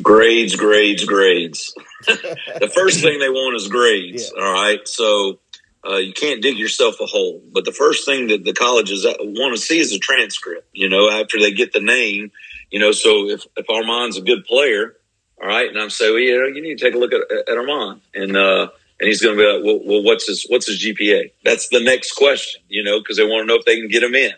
Grades, 0.01 0.57
grades, 0.57 1.05
grades. 1.05 1.75
the 2.07 2.71
first 2.75 3.03
thing 3.03 3.19
they 3.19 3.29
want 3.29 3.57
is 3.57 3.69
grades. 3.69 4.33
Yeah. 4.35 4.43
All 4.43 4.53
right, 4.53 4.87
so 4.89 5.39
uh, 5.87 5.97
you 5.97 6.13
can't 6.13 6.43
dig 6.43 6.57
yourself 6.57 7.01
a 7.01 7.07
hole. 7.07 7.43
But 7.53 7.65
the 7.65 7.73
first 7.73 8.07
thing 8.07 8.29
that 8.29 8.45
the 8.45 8.55
colleges 8.55 9.05
want 9.05 9.55
to 9.55 9.61
see 9.61 9.79
is 9.79 9.93
a 9.93 9.99
transcript. 9.99 10.69
You 10.73 10.89
know, 10.89 11.11
after 11.11 11.39
they 11.39 11.53
get 11.53 11.73
the 11.73 11.81
name, 11.81 12.31
you 12.71 12.79
know. 12.79 12.93
So 12.93 13.29
if 13.29 13.45
if 13.57 13.67
Armond's 13.67 14.17
a 14.17 14.23
good 14.23 14.45
player, 14.45 14.97
all 15.41 15.49
right, 15.49 15.69
and 15.69 15.79
I'm 15.79 15.91
saying, 15.91 16.13
well, 16.13 16.21
you 16.21 16.41
know, 16.41 16.47
you 16.47 16.63
need 16.63 16.79
to 16.79 16.85
take 16.85 16.95
a 16.95 16.99
look 16.99 17.13
at, 17.13 17.21
at 17.31 17.49
Armond 17.49 18.01
and. 18.15 18.37
uh 18.37 18.69
and 19.01 19.09
he's 19.09 19.21
going 19.21 19.37
to 19.37 19.43
be 19.43 19.49
like, 19.53 19.65
well, 19.65 19.81
well, 19.85 20.05
what's 20.05 20.29
his 20.29 20.47
what's 20.49 20.69
his 20.69 20.81
GPA? 20.81 21.33
That's 21.45 21.69
the 21.71 21.83
next 21.83 22.13
question, 22.13 22.63
you 22.69 22.85
know, 22.85 23.01
because 23.01 23.17
they 23.17 23.25
want 23.25 23.43
to 23.43 23.47
know 23.47 23.59
if 23.59 23.65
they 23.65 23.81
can 23.81 23.89
get 23.89 24.05
him 24.05 24.15
in. 24.15 24.31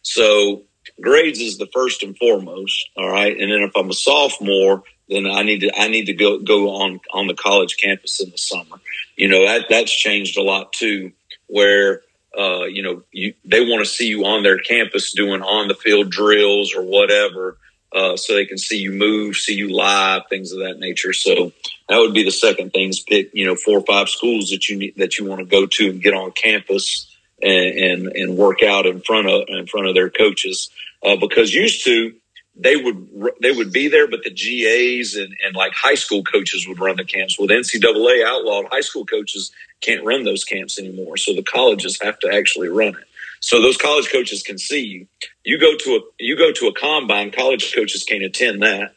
So 0.00 0.62
grades 1.02 1.38
is 1.38 1.58
the 1.58 1.66
first 1.66 2.02
and 2.02 2.16
foremost, 2.16 2.88
all 2.96 3.10
right. 3.10 3.38
And 3.38 3.52
then 3.52 3.60
if 3.60 3.72
I'm 3.76 3.90
a 3.90 3.92
sophomore, 3.92 4.84
then 5.08 5.26
I 5.26 5.42
need 5.42 5.60
to 5.60 5.78
I 5.78 5.88
need 5.88 6.06
to 6.06 6.14
go 6.14 6.38
go 6.38 6.76
on 6.76 7.00
on 7.12 7.26
the 7.26 7.34
college 7.34 7.76
campus 7.76 8.20
in 8.20 8.30
the 8.30 8.38
summer. 8.38 8.76
You 9.16 9.28
know 9.28 9.44
that 9.46 9.66
that's 9.68 9.94
changed 9.94 10.38
a 10.38 10.42
lot 10.42 10.72
too, 10.72 11.12
where 11.46 12.02
uh, 12.36 12.64
you 12.64 12.82
know 12.82 13.02
you 13.12 13.34
they 13.44 13.60
want 13.60 13.84
to 13.84 13.90
see 13.90 14.08
you 14.08 14.24
on 14.24 14.42
their 14.42 14.58
campus 14.58 15.12
doing 15.12 15.42
on 15.42 15.68
the 15.68 15.74
field 15.74 16.10
drills 16.10 16.74
or 16.74 16.82
whatever 16.82 17.58
uh, 17.96 18.16
so 18.16 18.34
they 18.34 18.44
can 18.44 18.58
see 18.58 18.78
you 18.78 18.92
move, 18.92 19.36
see 19.36 19.54
you 19.54 19.74
live, 19.74 20.22
things 20.28 20.52
of 20.52 20.58
that 20.58 20.78
nature. 20.78 21.12
So 21.12 21.52
that 21.88 21.98
would 21.98 22.12
be 22.12 22.24
the 22.24 22.30
second 22.30 22.72
thing: 22.72 22.90
is 22.90 23.00
pick 23.00 23.30
you 23.32 23.46
know 23.46 23.54
four 23.54 23.78
or 23.78 23.84
five 23.84 24.08
schools 24.08 24.50
that 24.50 24.68
you 24.68 24.76
need, 24.76 24.96
that 24.96 25.18
you 25.18 25.24
want 25.24 25.40
to 25.40 25.46
go 25.46 25.66
to 25.66 25.90
and 25.90 26.02
get 26.02 26.14
on 26.14 26.32
campus 26.32 27.10
and, 27.40 27.78
and 27.78 28.06
and, 28.08 28.36
work 28.36 28.62
out 28.62 28.86
in 28.86 29.00
front 29.00 29.28
of 29.28 29.44
in 29.48 29.66
front 29.66 29.86
of 29.88 29.94
their 29.94 30.10
coaches. 30.10 30.70
Uh, 31.02 31.16
because 31.16 31.54
used 31.54 31.84
to 31.84 32.14
they 32.58 32.76
would 32.76 33.08
they 33.40 33.52
would 33.52 33.72
be 33.72 33.88
there, 33.88 34.08
but 34.08 34.24
the 34.24 34.30
GAs 34.30 35.14
and, 35.14 35.36
and 35.44 35.54
like 35.54 35.72
high 35.74 35.94
school 35.94 36.22
coaches 36.22 36.66
would 36.66 36.80
run 36.80 36.96
the 36.96 37.04
camps. 37.04 37.38
With 37.38 37.50
NCAA 37.50 38.24
outlawed, 38.24 38.66
high 38.70 38.80
school 38.80 39.04
coaches 39.04 39.52
can't 39.80 40.04
run 40.04 40.24
those 40.24 40.44
camps 40.44 40.78
anymore, 40.78 41.16
so 41.18 41.34
the 41.34 41.42
colleges 41.42 41.98
have 42.02 42.18
to 42.20 42.32
actually 42.32 42.68
run 42.68 42.94
it. 42.94 43.04
So 43.40 43.60
those 43.60 43.76
college 43.76 44.10
coaches 44.10 44.42
can 44.42 44.58
see 44.58 44.80
you. 44.80 45.06
You 45.44 45.58
go 45.58 45.76
to 45.76 45.96
a 45.96 46.00
you 46.18 46.36
go 46.36 46.52
to 46.52 46.66
a 46.68 46.72
combine. 46.72 47.30
College 47.30 47.74
coaches 47.74 48.04
can't 48.04 48.24
attend 48.24 48.62
that, 48.62 48.94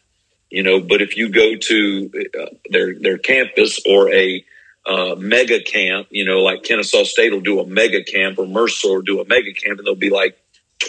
you 0.50 0.64
know. 0.64 0.80
But 0.80 1.02
if 1.02 1.18
you 1.18 1.30
go 1.30 1.56
to 1.56 2.12
uh, 2.40 2.46
their 2.70 2.96
their 2.96 3.18
campus 3.18 3.80
or 3.86 4.14
a 4.14 4.46
uh, 4.86 5.16
mega 5.18 5.62
camp, 5.62 6.08
you 6.12 6.24
know, 6.24 6.42
like 6.42 6.64
Kennesaw 6.64 7.04
State 7.04 7.34
will 7.34 7.42
do 7.42 7.60
a 7.60 7.66
mega 7.66 8.04
camp 8.04 8.40
or 8.40 8.48
Mercer 8.48 8.88
will 8.88 9.02
do 9.02 9.20
a 9.20 9.26
mega 9.26 9.54
camp, 9.54 9.80
and 9.80 9.86
they'll 9.86 9.96
be 9.96 10.10
like 10.10 10.40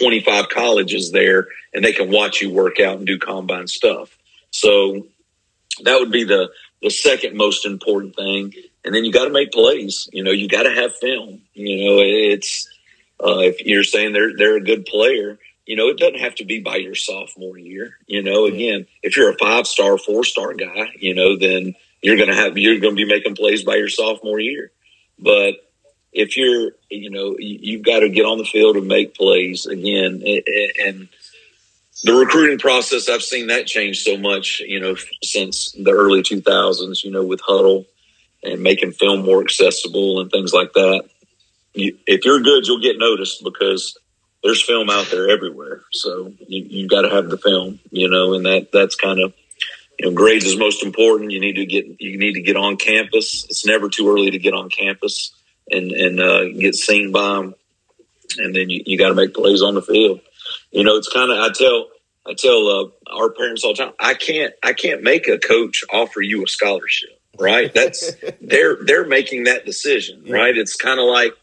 25 0.01 0.49
colleges 0.49 1.11
there, 1.11 1.47
and 1.73 1.83
they 1.83 1.93
can 1.93 2.11
watch 2.11 2.41
you 2.41 2.51
work 2.51 2.79
out 2.79 2.97
and 2.97 3.07
do 3.07 3.17
combine 3.17 3.67
stuff. 3.67 4.17
So 4.51 5.07
that 5.83 5.99
would 5.99 6.11
be 6.11 6.23
the 6.23 6.49
the 6.81 6.89
second 6.89 7.37
most 7.37 7.65
important 7.65 8.15
thing. 8.15 8.53
And 8.83 8.95
then 8.95 9.05
you 9.05 9.11
got 9.11 9.25
to 9.25 9.31
make 9.31 9.51
plays. 9.51 10.09
You 10.11 10.23
know, 10.23 10.31
you 10.31 10.47
got 10.47 10.63
to 10.63 10.71
have 10.71 10.95
film. 10.95 11.41
You 11.53 11.85
know, 11.85 12.01
it's 12.01 12.67
uh, 13.23 13.39
if 13.39 13.61
you're 13.61 13.83
saying 13.83 14.13
they're 14.13 14.35
they're 14.35 14.57
a 14.57 14.63
good 14.63 14.85
player, 14.85 15.37
you 15.65 15.75
know, 15.75 15.89
it 15.89 15.97
doesn't 15.97 16.19
have 16.19 16.35
to 16.35 16.45
be 16.45 16.59
by 16.59 16.77
your 16.77 16.95
sophomore 16.95 17.57
year. 17.57 17.97
You 18.07 18.23
know, 18.23 18.45
again, 18.45 18.87
if 19.03 19.15
you're 19.15 19.31
a 19.31 19.37
five 19.37 19.67
star, 19.67 19.97
four 19.97 20.23
star 20.23 20.53
guy, 20.53 20.91
you 20.99 21.13
know, 21.13 21.37
then 21.37 21.75
you're 22.01 22.17
going 22.17 22.29
to 22.29 22.35
have 22.35 22.57
you're 22.57 22.79
going 22.79 22.95
to 22.95 23.05
be 23.05 23.09
making 23.09 23.35
plays 23.35 23.63
by 23.63 23.75
your 23.75 23.89
sophomore 23.89 24.39
year. 24.39 24.71
But 25.19 25.55
if 26.13 26.37
you're, 26.37 26.71
you 26.89 27.09
know, 27.09 27.35
you've 27.39 27.83
got 27.83 27.99
to 27.99 28.09
get 28.09 28.25
on 28.25 28.37
the 28.37 28.45
field 28.45 28.75
and 28.75 28.87
make 28.87 29.15
plays 29.15 29.65
again. 29.65 30.21
And 30.85 31.07
the 32.03 32.13
recruiting 32.13 32.59
process, 32.59 33.09
I've 33.09 33.23
seen 33.23 33.47
that 33.47 33.67
change 33.67 34.03
so 34.03 34.17
much, 34.17 34.59
you 34.59 34.79
know, 34.79 34.95
since 35.23 35.71
the 35.71 35.91
early 35.91 36.21
2000s, 36.21 37.03
you 37.03 37.11
know, 37.11 37.23
with 37.23 37.41
Hudl 37.41 37.85
and 38.43 38.61
making 38.61 38.91
film 38.91 39.23
more 39.23 39.41
accessible 39.41 40.19
and 40.19 40.31
things 40.31 40.53
like 40.53 40.73
that 40.73 41.03
if 41.73 42.25
you're 42.25 42.41
good, 42.41 42.67
you'll 42.67 42.81
get 42.81 42.97
noticed 42.97 43.43
because 43.43 43.97
there's 44.43 44.61
film 44.61 44.89
out 44.89 45.07
there 45.11 45.29
everywhere. 45.29 45.81
So 45.91 46.33
you, 46.47 46.65
you've 46.69 46.89
got 46.89 47.01
to 47.01 47.09
have 47.09 47.29
the 47.29 47.37
film, 47.37 47.79
you 47.91 48.09
know, 48.09 48.33
and 48.33 48.45
that 48.45 48.71
that's 48.71 48.95
kind 48.95 49.19
of 49.19 49.33
you 49.99 50.07
know 50.07 50.15
grades 50.15 50.45
is 50.45 50.57
most 50.57 50.83
important. 50.83 51.31
You 51.31 51.39
need 51.39 51.55
to 51.55 51.65
get 51.65 52.01
you 52.01 52.17
need 52.17 52.33
to 52.33 52.41
get 52.41 52.57
on 52.57 52.77
campus. 52.77 53.45
It's 53.45 53.65
never 53.65 53.89
too 53.89 54.09
early 54.09 54.31
to 54.31 54.39
get 54.39 54.53
on 54.53 54.69
campus 54.69 55.31
and 55.71 55.91
and 55.91 56.19
uh, 56.19 56.49
get 56.49 56.75
seen 56.75 57.11
by 57.11 57.35
them, 57.35 57.55
and 58.37 58.55
then 58.55 58.69
you, 58.69 58.83
you 58.85 58.97
got 58.97 59.09
to 59.09 59.15
make 59.15 59.33
plays 59.33 59.61
on 59.61 59.75
the 59.75 59.81
field. 59.81 60.21
You 60.71 60.83
know, 60.83 60.97
it's 60.97 61.09
kind 61.09 61.31
of 61.31 61.39
I 61.39 61.49
tell 61.53 61.87
I 62.25 62.33
tell 62.33 62.67
uh, 62.67 63.15
our 63.15 63.31
parents 63.31 63.63
all 63.63 63.73
the 63.73 63.83
time. 63.83 63.93
I 63.99 64.13
can't 64.13 64.53
I 64.63 64.73
can't 64.73 65.03
make 65.03 65.27
a 65.27 65.37
coach 65.37 65.83
offer 65.91 66.21
you 66.21 66.43
a 66.43 66.47
scholarship. 66.47 67.09
Right? 67.39 67.73
That's 67.73 68.11
they're 68.41 68.77
they're 68.83 69.07
making 69.07 69.45
that 69.45 69.65
decision. 69.65 70.23
Yeah. 70.25 70.35
Right? 70.35 70.57
It's 70.57 70.75
kind 70.75 70.99
of 70.99 71.05
like 71.05 71.33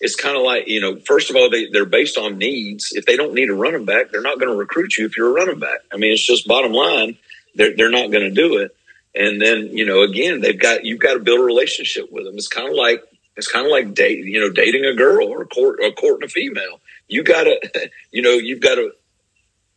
it's 0.00 0.16
kind 0.16 0.36
of 0.36 0.42
like 0.42 0.68
you 0.68 0.80
know 0.80 0.98
first 1.00 1.30
of 1.30 1.36
all 1.36 1.50
they, 1.50 1.68
they're 1.70 1.84
based 1.84 2.18
on 2.18 2.38
needs 2.38 2.92
if 2.92 3.06
they 3.06 3.16
don't 3.16 3.34
need 3.34 3.50
a 3.50 3.54
running 3.54 3.84
back 3.84 4.10
they're 4.10 4.20
not 4.20 4.38
going 4.38 4.50
to 4.50 4.58
recruit 4.58 4.96
you 4.96 5.06
if 5.06 5.16
you're 5.16 5.30
a 5.30 5.32
running 5.32 5.58
back 5.58 5.80
i 5.92 5.96
mean 5.96 6.12
it's 6.12 6.26
just 6.26 6.46
bottom 6.46 6.72
line 6.72 7.16
they're, 7.54 7.74
they're 7.76 7.90
not 7.90 8.10
going 8.10 8.22
to 8.22 8.30
do 8.30 8.58
it 8.58 8.76
and 9.14 9.40
then 9.40 9.68
you 9.76 9.84
know 9.86 10.02
again 10.02 10.40
they've 10.40 10.60
got 10.60 10.84
you've 10.84 11.00
got 11.00 11.14
to 11.14 11.20
build 11.20 11.40
a 11.40 11.42
relationship 11.42 12.12
with 12.12 12.24
them 12.24 12.34
it's 12.34 12.48
kind 12.48 12.68
of 12.68 12.74
like 12.74 13.02
it's 13.36 13.48
kind 13.50 13.66
of 13.66 13.72
like 13.72 13.94
date 13.94 14.24
you 14.24 14.40
know 14.40 14.50
dating 14.50 14.84
a 14.84 14.94
girl 14.94 15.28
or 15.28 15.44
court 15.46 15.78
or 15.82 15.90
courting 15.92 16.26
a 16.26 16.28
female 16.28 16.80
you 17.08 17.22
got 17.22 17.44
to 17.44 17.90
you 18.10 18.22
know 18.22 18.32
you've 18.32 18.60
got 18.60 18.76
to 18.76 18.92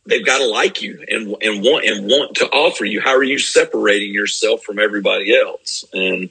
they've 0.06 0.26
got 0.26 0.38
to 0.38 0.46
like 0.46 0.82
you 0.82 1.04
and 1.08 1.36
and 1.40 1.62
want 1.62 1.84
and 1.84 2.06
want 2.06 2.36
to 2.36 2.46
offer 2.46 2.84
you. 2.84 3.00
How 3.00 3.16
are 3.16 3.22
you 3.22 3.38
separating 3.38 4.12
yourself 4.12 4.62
from 4.62 4.78
everybody 4.78 5.36
else? 5.36 5.84
And 5.92 6.30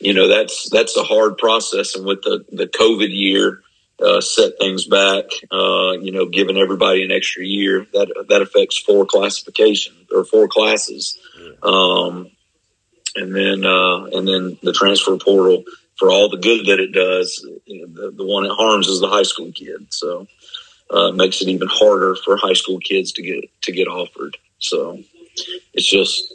you 0.00 0.14
know 0.14 0.28
that's 0.28 0.68
that's 0.70 0.96
a 0.96 1.02
hard 1.02 1.38
process. 1.38 1.94
And 1.94 2.04
with 2.04 2.22
the 2.22 2.44
the 2.50 2.66
COVID 2.66 3.10
year, 3.10 3.60
uh, 4.02 4.20
set 4.20 4.58
things 4.58 4.86
back. 4.86 5.24
Uh, 5.50 5.92
you 6.00 6.12
know, 6.12 6.26
giving 6.26 6.56
everybody 6.56 7.04
an 7.04 7.12
extra 7.12 7.44
year 7.44 7.86
that 7.92 8.26
that 8.28 8.42
affects 8.42 8.78
four 8.78 9.06
classification 9.06 9.94
or 10.12 10.24
four 10.24 10.48
classes, 10.48 11.18
um, 11.62 12.30
and 13.14 13.34
then 13.34 13.64
uh, 13.64 14.04
and 14.06 14.26
then 14.26 14.58
the 14.62 14.72
transfer 14.72 15.16
portal 15.18 15.64
for 16.02 16.10
all 16.10 16.28
the 16.28 16.36
good 16.36 16.66
that 16.66 16.80
it 16.80 16.90
does. 16.90 17.46
The, 17.68 18.12
the 18.16 18.26
one 18.26 18.44
it 18.44 18.50
harms 18.50 18.88
is 18.88 18.98
the 18.98 19.06
high 19.06 19.22
school 19.22 19.52
kid. 19.52 19.86
So 19.94 20.26
uh, 20.90 21.12
makes 21.12 21.40
it 21.40 21.48
even 21.48 21.68
harder 21.68 22.16
for 22.16 22.36
high 22.36 22.54
school 22.54 22.80
kids 22.80 23.12
to 23.12 23.22
get 23.22 23.44
to 23.62 23.72
get 23.72 23.86
offered. 23.86 24.36
So 24.58 24.98
it's 25.72 25.88
just 25.88 26.34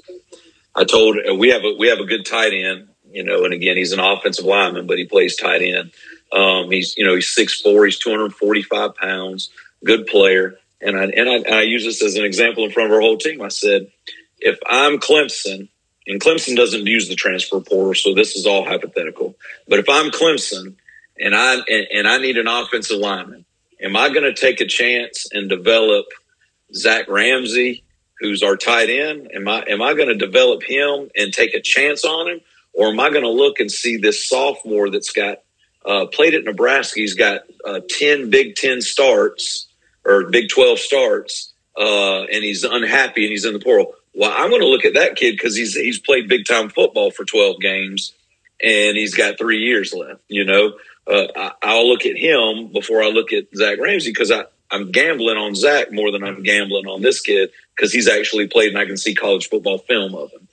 I 0.74 0.86
told 0.86 1.18
we 1.38 1.49
have 1.49 1.65
a 1.65 1.76
we 1.78 1.89
have 1.89 1.99
a 1.99 2.05
good 2.05 2.26
tight 2.26 2.53
end, 2.53 2.88
you 3.11 3.26
know, 3.26 3.43
and 3.43 3.53
again 3.53 3.76
he's 3.76 3.91
an 3.91 3.99
offensive 3.99 4.45
lineman, 4.45 4.88
but 4.88 4.99
he 4.99 5.03
plays 5.03 5.36
tight 5.36 5.61
end. 5.61 5.91
Um, 6.32 6.72
he's 6.72 6.95
you 6.95 7.05
know 7.05 7.15
he's 7.15 7.36
six 7.36 7.59
four, 7.59 7.84
he's 7.84 7.99
two 7.99 8.11
hundred 8.11 8.34
forty 8.36 8.63
five 8.63 8.95
pounds, 8.95 9.49
good 9.84 10.07
player. 10.07 10.55
And 10.80 10.97
I 10.97 11.07
and 11.07 11.30
I, 11.30 11.57
I 11.57 11.61
use 11.63 11.84
this 11.84 12.01
as 12.01 12.15
an 12.15 12.24
example 12.24 12.63
in 12.63 12.72
front 12.72 12.89
of 12.89 12.95
our 12.95 13.01
whole 13.01 13.18
team. 13.18 13.41
I 13.41 13.49
said, 13.49 13.88
if 14.39 14.59
I'm 14.65 14.99
Clemson, 14.99 15.68
and 16.07 16.21
Clemson 16.21 16.55
doesn't 16.55 16.87
use 16.87 17.09
the 17.09 17.15
transfer 17.15 17.59
portal, 17.59 17.93
so 17.93 18.13
this 18.13 18.35
is 18.35 18.45
all 18.45 18.63
hypothetical. 18.63 19.35
But 19.67 19.79
if 19.79 19.89
I'm 19.89 20.09
Clemson 20.09 20.75
and 21.19 21.35
I 21.35 21.55
and, 21.55 21.87
and 21.93 22.07
I 22.07 22.17
need 22.17 22.37
an 22.37 22.47
offensive 22.47 22.97
lineman, 22.97 23.45
am 23.81 23.95
I 23.95 24.09
going 24.09 24.23
to 24.23 24.33
take 24.33 24.61
a 24.61 24.65
chance 24.65 25.27
and 25.31 25.49
develop 25.49 26.05
Zach 26.73 27.09
Ramsey, 27.09 27.83
who's 28.19 28.41
our 28.41 28.55
tight 28.55 28.89
end? 28.89 29.29
Am 29.33 29.47
I 29.47 29.63
am 29.67 29.81
I 29.81 29.93
going 29.93 30.07
to 30.07 30.15
develop 30.15 30.63
him 30.63 31.09
and 31.15 31.33
take 31.33 31.53
a 31.53 31.61
chance 31.61 32.05
on 32.05 32.29
him, 32.29 32.41
or 32.73 32.87
am 32.87 32.99
I 32.99 33.09
going 33.09 33.23
to 33.23 33.29
look 33.29 33.59
and 33.59 33.69
see 33.69 33.97
this 33.97 34.27
sophomore 34.27 34.89
that's 34.89 35.11
got 35.11 35.39
uh, 35.85 36.05
played 36.07 36.35
at 36.35 36.45
Nebraska? 36.45 37.01
He's 37.01 37.15
got 37.15 37.41
uh, 37.65 37.81
ten 37.89 38.29
Big 38.29 38.55
Ten 38.55 38.81
starts 38.81 39.67
or 40.05 40.29
Big 40.29 40.47
Twelve 40.47 40.79
starts, 40.79 41.53
uh, 41.77 42.23
and 42.23 42.45
he's 42.45 42.63
unhappy 42.63 43.25
and 43.25 43.31
he's 43.31 43.43
in 43.43 43.51
the 43.51 43.59
portal. 43.59 43.93
Well, 44.18 44.34
I'm 44.36 44.49
going 44.49 44.61
to 44.61 44.68
look 44.68 44.84
at 44.84 44.95
that 44.95 45.15
kid 45.15 45.34
because 45.34 45.55
he's 45.55 45.76
he's 45.76 45.99
played 45.99 46.28
big 46.28 46.45
time 46.45 46.70
football 46.70 47.11
for 47.11 47.24
12 47.24 47.61
games, 47.61 48.13
and 48.59 48.97
he's 48.97 49.13
got 49.13 49.38
three 49.38 49.59
years 49.59 49.93
left. 49.93 50.22
You 50.28 50.43
know, 50.43 50.74
uh, 51.05 51.51
I, 51.61 51.76
will 51.76 51.88
look 51.88 52.03
at 52.07 52.18
him 52.18 52.72
before 52.74 53.03
I 53.03 53.09
look 53.09 53.32
at 53.32 53.45
Zach 53.55 53.78
Ramsey 53.80 54.09
because 54.09 54.32
I, 54.32 54.45
I'm 54.72 54.91
gambling 54.91 55.38
on 55.38 55.53
Zach 55.53 55.91
more 55.91 56.11
than 56.11 56.24
I'm 56.24 56.41
gambling 56.41 56.88
on 56.88 57.03
this 57.03 57.22
kid 57.22 57.51
because 57.76 57.93
he's 57.93 58.07
actually 58.07 58.47
played 58.47 58.70
and 58.70 58.80
I 58.80 58.86
can 58.86 58.97
see 58.97 59.13
college 59.13 59.49
football 59.49 59.78
film 59.78 60.15
of 60.15 60.32
him. 60.32 60.47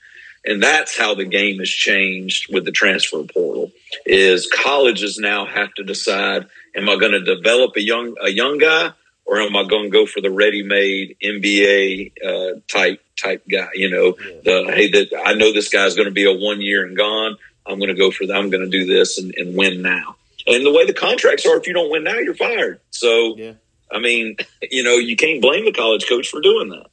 And 0.44 0.62
that's 0.62 0.98
how 0.98 1.14
the 1.14 1.24
game 1.24 1.58
has 1.60 1.70
changed 1.70 2.52
with 2.52 2.66
the 2.66 2.70
transfer 2.70 3.22
portal 3.22 3.72
is 4.04 4.46
colleges 4.46 5.18
now 5.18 5.46
have 5.46 5.72
to 5.74 5.84
decide, 5.84 6.48
am 6.76 6.90
I 6.90 6.96
going 6.96 7.12
to 7.12 7.24
develop 7.24 7.76
a 7.76 7.80
young, 7.80 8.14
a 8.20 8.28
young 8.28 8.58
guy 8.58 8.92
or 9.26 9.40
am 9.40 9.56
I 9.56 9.64
going 9.64 9.84
to 9.84 9.90
go 9.90 10.06
for 10.06 10.20
the 10.20 10.30
ready-made 10.30 11.16
MBA 11.22 12.12
uh, 12.24 12.60
type 12.68 13.00
type 13.16 13.42
guy? 13.50 13.68
You 13.74 13.90
know, 13.90 14.16
yeah. 14.18 14.40
the 14.44 14.72
hey, 14.72 14.90
that 14.90 15.22
I 15.24 15.34
know 15.34 15.52
this 15.52 15.68
guy's 15.68 15.94
going 15.94 16.08
to 16.08 16.14
be 16.14 16.24
a 16.24 16.32
one 16.32 16.60
year 16.60 16.84
and 16.86 16.96
gone. 16.96 17.36
I'm 17.66 17.78
going 17.78 17.88
to 17.88 17.94
go 17.94 18.10
for 18.10 18.26
that. 18.26 18.36
I'm 18.36 18.50
going 18.50 18.64
to 18.64 18.70
do 18.70 18.84
this 18.84 19.18
and, 19.18 19.34
and, 19.36 19.56
win 19.56 19.80
now. 19.80 20.16
And 20.46 20.66
the 20.66 20.72
way 20.72 20.84
the 20.84 20.92
contracts 20.92 21.46
are, 21.46 21.56
if 21.56 21.66
you 21.66 21.72
don't 21.72 21.90
win 21.90 22.04
now, 22.04 22.18
you're 22.18 22.34
fired. 22.34 22.80
So, 22.90 23.36
yeah. 23.36 23.52
I 23.90 24.00
mean, 24.00 24.36
you 24.70 24.82
know, 24.82 24.96
you 24.96 25.16
can't 25.16 25.40
blame 25.40 25.64
the 25.64 25.72
college 25.72 26.06
coach 26.08 26.28
for 26.28 26.40
doing 26.40 26.68
that. 26.70 26.86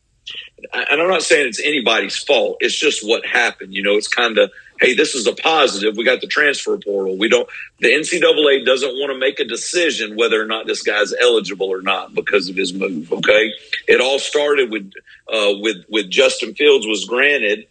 And 0.73 1.01
I'm 1.01 1.09
not 1.09 1.23
saying 1.23 1.47
it's 1.47 1.59
anybody's 1.59 2.17
fault. 2.17 2.57
It's 2.61 2.77
just 2.77 3.05
what 3.05 3.25
happened. 3.25 3.73
You 3.73 3.83
know, 3.83 3.95
it's 3.95 4.07
kind 4.07 4.37
of 4.37 4.51
hey, 4.81 4.95
this 4.95 5.13
is 5.13 5.27
a 5.27 5.33
positive. 5.33 5.95
We 5.95 6.03
got 6.03 6.21
the 6.21 6.27
transfer 6.27 6.77
portal. 6.77 7.15
We 7.17 7.29
don't, 7.29 7.47
the 7.79 7.89
NCAA 7.89 8.65
doesn't 8.65 8.89
want 8.89 9.11
to 9.11 9.17
make 9.17 9.39
a 9.39 9.45
decision 9.45 10.17
whether 10.17 10.41
or 10.41 10.45
not 10.45 10.65
this 10.65 10.81
guy's 10.81 11.13
eligible 11.13 11.67
or 11.67 11.81
not 11.81 12.15
because 12.15 12.49
of 12.49 12.55
his 12.55 12.73
move. 12.73 13.13
Okay. 13.13 13.53
It 13.87 14.01
all 14.01 14.17
started 14.17 14.71
with, 14.71 14.91
uh, 15.31 15.53
with, 15.59 15.85
with 15.87 16.09
Justin 16.09 16.55
Fields 16.55 16.87
was 16.87 17.05
granted 17.05 17.67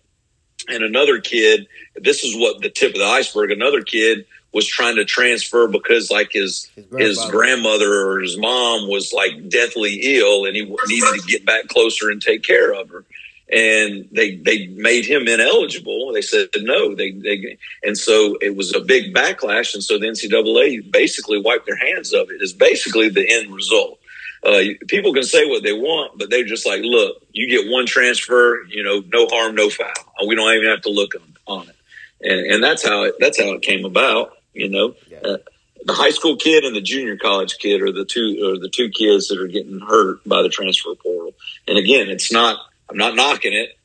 and 0.69 0.85
another 0.85 1.21
kid. 1.21 1.67
This 1.97 2.23
is 2.23 2.37
what 2.37 2.63
the 2.63 2.71
tip 2.71 2.95
of 2.95 3.01
the 3.01 3.07
iceberg. 3.07 3.51
Another 3.51 3.83
kid 3.83 4.25
was 4.53 4.67
trying 4.67 4.97
to 4.97 5.05
transfer 5.05 5.69
because 5.69 6.11
like 6.11 6.33
his 6.33 6.71
his, 6.75 7.19
his 7.19 7.25
grandmother 7.31 8.09
or 8.09 8.21
his 8.21 8.37
mom 8.37 8.89
was 8.89 9.13
like 9.13 9.49
deathly 9.49 10.01
ill 10.17 10.45
and 10.45 10.57
he 10.57 10.63
needed 10.65 11.21
to 11.21 11.23
get 11.27 11.47
back 11.47 11.69
closer 11.69 12.11
and 12.11 12.21
take 12.21 12.43
care 12.43 12.73
of 12.73 12.89
her 12.91 13.05
and 13.53 14.09
they 14.13 14.37
they 14.37 14.69
made 14.69 15.05
him 15.05 15.27
ineligible. 15.27 16.13
They 16.13 16.23
said 16.23 16.49
no. 16.59 16.95
They 16.95 17.13
they 17.13 17.59
and 17.83 17.97
so 17.99 18.37
it 18.41 18.57
was 18.57 18.75
a 18.75 18.81
big 18.81 19.15
backlash, 19.15 19.75
and 19.75 19.83
so 19.83 19.99
the 19.99 20.07
NCAA 20.07 20.91
basically 20.91 21.41
wiped 21.41 21.67
their 21.67 21.77
hands 21.77 22.13
of 22.13 22.31
it. 22.31 22.43
Is 22.43 22.53
basically 22.53 23.09
the 23.09 23.29
end 23.29 23.53
result. 23.53 23.99
Uh, 24.45 24.61
people 24.89 25.13
can 25.13 25.25
say 25.25 25.47
what 25.47 25.63
they 25.63 25.73
want, 25.73 26.17
but 26.17 26.31
they're 26.31 26.45
just 26.45 26.65
like, 26.65 26.81
look, 26.83 27.23
you 27.33 27.47
get 27.47 27.71
one 27.71 27.85
transfer, 27.85 28.65
you 28.69 28.83
know, 28.83 29.03
no 29.13 29.27
harm, 29.27 29.55
no 29.55 29.69
foul. 29.69 29.93
We 30.27 30.35
don't 30.35 30.51
even 30.55 30.71
have 30.71 30.81
to 30.83 30.91
look 30.91 31.13
on, 31.47 31.69
it, 31.69 31.77
and 32.23 32.55
and 32.55 32.65
that's 32.65 32.87
how 32.87 33.03
it 33.05 33.17
that's 33.19 33.41
how 33.41 33.53
it 33.53 33.63
came 33.63 33.85
about. 33.85 34.37
You 34.55 34.69
know. 34.69 34.95
Uh, 35.25 35.39
the 35.87 35.95
high 35.95 36.11
school 36.11 36.37
kid 36.37 36.65
and 36.65 36.77
the 36.77 36.81
junior 36.83 37.17
college 37.17 37.57
kid 37.59 37.81
are 37.81 37.91
the 37.91 38.05
two 38.05 38.53
are 38.53 38.59
the 38.59 38.69
two 38.69 38.91
kids 38.91 39.29
that 39.29 39.41
are 39.41 39.47
getting 39.47 39.81
hurt 39.81 40.23
by 40.29 40.43
the 40.43 40.51
transfer 40.51 40.95
portal. 40.95 41.33
And 41.67 41.79
again, 41.79 42.11
it's 42.11 42.31
not 42.31 42.59
I'm 42.91 42.97
not 42.97 43.15
knocking 43.15 43.53
it. 43.53 43.77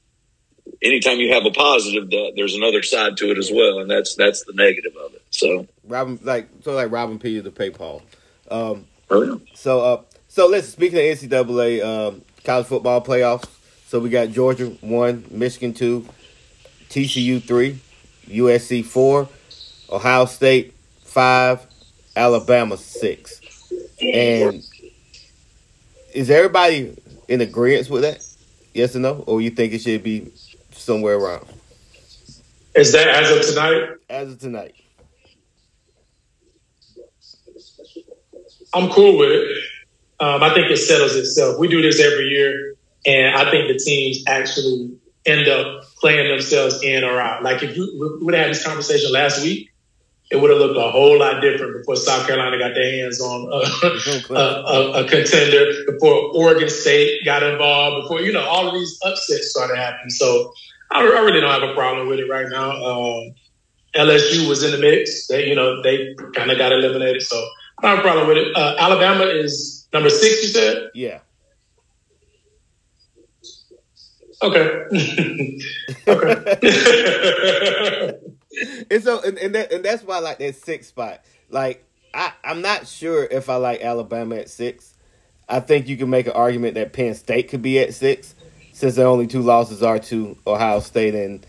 Anytime 0.81 1.19
you 1.19 1.31
have 1.33 1.45
a 1.45 1.51
positive, 1.51 2.09
there's 2.35 2.55
another 2.55 2.81
side 2.81 3.17
to 3.17 3.29
it 3.31 3.37
as 3.37 3.51
well, 3.51 3.79
and 3.79 3.89
that's 3.89 4.15
that's 4.15 4.43
the 4.43 4.53
negative 4.53 4.93
of 4.97 5.13
it. 5.13 5.21
So 5.29 5.67
Robin, 5.87 6.19
like 6.23 6.49
so, 6.63 6.73
like 6.73 6.91
Robin 6.91 7.19
Peter 7.19 7.43
to 7.43 7.51
pay 7.51 7.69
Paul. 7.69 8.01
Um, 8.49 8.85
oh, 9.09 9.23
yeah. 9.23 9.35
So, 9.53 9.81
uh, 9.81 10.01
so 10.27 10.47
listen. 10.47 10.71
Speaking 10.71 10.97
of 10.97 11.05
NCAA 11.05 11.85
um, 11.85 12.21
college 12.43 12.65
football 12.65 13.01
playoffs, 13.01 13.47
so 13.85 13.99
we 13.99 14.09
got 14.09 14.29
Georgia 14.29 14.67
one, 14.81 15.23
Michigan 15.29 15.73
two, 15.73 16.07
TCU 16.89 17.41
three, 17.43 17.79
USC 18.27 18.83
four, 18.83 19.29
Ohio 19.91 20.25
State 20.25 20.73
five, 21.03 21.65
Alabama 22.15 22.75
six, 22.75 23.39
and 24.01 24.63
is 26.11 26.31
everybody 26.31 26.97
in 27.27 27.41
agreement 27.41 27.89
with 27.89 28.01
that? 28.01 28.24
Yes 28.75 28.93
or 28.93 28.99
no? 28.99 29.23
Or 29.25 29.39
you 29.39 29.51
think 29.51 29.71
it 29.71 29.81
should 29.81 30.03
be 30.03 30.33
somewhere 30.71 31.15
around? 31.15 31.47
Is 32.75 32.91
that 32.91 33.07
as 33.07 33.31
of 33.31 33.55
tonight? 33.55 33.89
As 34.09 34.33
of 34.33 34.39
tonight. 34.39 34.75
I'm 38.73 38.89
cool 38.89 39.17
with 39.17 39.29
it. 39.31 39.57
Um, 40.19 40.43
I 40.43 40.53
think 40.53 40.69
it 40.69 40.77
settles 40.77 41.15
itself. 41.15 41.57
We 41.57 41.69
do 41.69 41.81
this 41.81 42.01
every 42.01 42.25
year, 42.25 42.75
and 43.05 43.37
I 43.37 43.49
think 43.49 43.69
the 43.69 43.79
teams 43.79 44.25
actually 44.27 44.97
end 45.25 45.47
up 45.47 45.85
playing 46.01 46.27
themselves 46.27 46.83
in 46.83 47.05
or 47.05 47.19
out. 47.19 47.43
Like 47.43 47.63
if 47.63 47.77
you 47.77 48.17
would 48.21 48.33
have 48.33 48.47
had 48.47 48.51
this 48.51 48.65
conversation 48.65 49.09
last 49.13 49.41
week, 49.41 49.71
it 50.31 50.37
would 50.37 50.49
have 50.49 50.57
looked 50.59 50.77
a 50.77 50.89
whole 50.89 51.19
lot 51.19 51.41
different 51.41 51.77
before 51.77 51.95
South 51.95 52.25
Carolina 52.25 52.57
got 52.57 52.73
their 52.73 52.89
hands 52.89 53.21
on 53.21 53.47
a, 53.51 53.57
a, 54.33 54.33
a, 54.33 55.03
a, 55.03 55.07
contender, 55.07 55.71
before 55.85 56.15
Oregon 56.35 56.67
State 56.69 57.23
got 57.25 57.43
involved, 57.43 58.03
before, 58.03 58.21
you 58.21 58.33
know, 58.33 58.43
all 58.43 58.67
of 58.67 58.73
these 58.73 58.97
upsets 59.05 59.51
started 59.51 59.77
happening. 59.77 60.09
So 60.09 60.51
I, 60.91 61.01
I 61.01 61.19
really 61.21 61.41
don't 61.41 61.51
have 61.51 61.61
a 61.69 61.75
problem 61.75 62.07
with 62.07 62.17
it 62.19 62.27
right 62.29 62.47
now. 62.49 62.71
Um, 62.71 63.35
LSU 63.95 64.49
was 64.49 64.63
in 64.63 64.71
the 64.71 64.79
mix. 64.79 65.27
They, 65.27 65.47
you 65.47 65.55
know, 65.55 65.83
they 65.83 66.15
kind 66.33 66.49
of 66.51 66.57
got 66.57 66.71
eliminated. 66.71 67.21
So 67.21 67.37
I 67.77 67.83
don't 67.83 67.97
have 67.97 67.99
a 67.99 68.01
problem 68.01 68.27
with 68.27 68.37
it. 68.37 68.47
Uh, 68.55 68.77
Alabama 68.79 69.25
is 69.25 69.87
number 69.93 70.09
six, 70.09 70.41
you 70.41 70.49
said? 70.49 70.89
Yeah. 70.95 71.19
Okay. 74.41 74.85
okay. 76.07 78.15
and 78.91 79.03
so 79.03 79.21
and, 79.21 79.37
and, 79.37 79.55
that, 79.55 79.71
and 79.71 79.83
that's 79.83 80.03
why 80.03 80.17
I 80.17 80.19
like 80.19 80.39
that 80.39 80.55
six 80.55 80.87
spot. 80.87 81.21
Like 81.49 81.83
I, 82.13 82.31
I'm 82.43 82.61
not 82.61 82.87
sure 82.87 83.23
if 83.25 83.49
I 83.49 83.55
like 83.55 83.81
Alabama 83.81 84.35
at 84.35 84.49
six. 84.49 84.93
I 85.47 85.59
think 85.59 85.87
you 85.87 85.97
can 85.97 86.09
make 86.09 86.27
an 86.27 86.33
argument 86.33 86.75
that 86.75 86.93
Penn 86.93 87.13
State 87.13 87.49
could 87.49 87.61
be 87.61 87.79
at 87.79 87.93
six, 87.93 88.33
since 88.73 88.95
their 88.95 89.07
only 89.07 89.27
two 89.27 89.41
losses 89.41 89.83
are 89.83 89.99
to 89.99 90.37
Ohio 90.47 90.79
State 90.79 91.15
and 91.15 91.45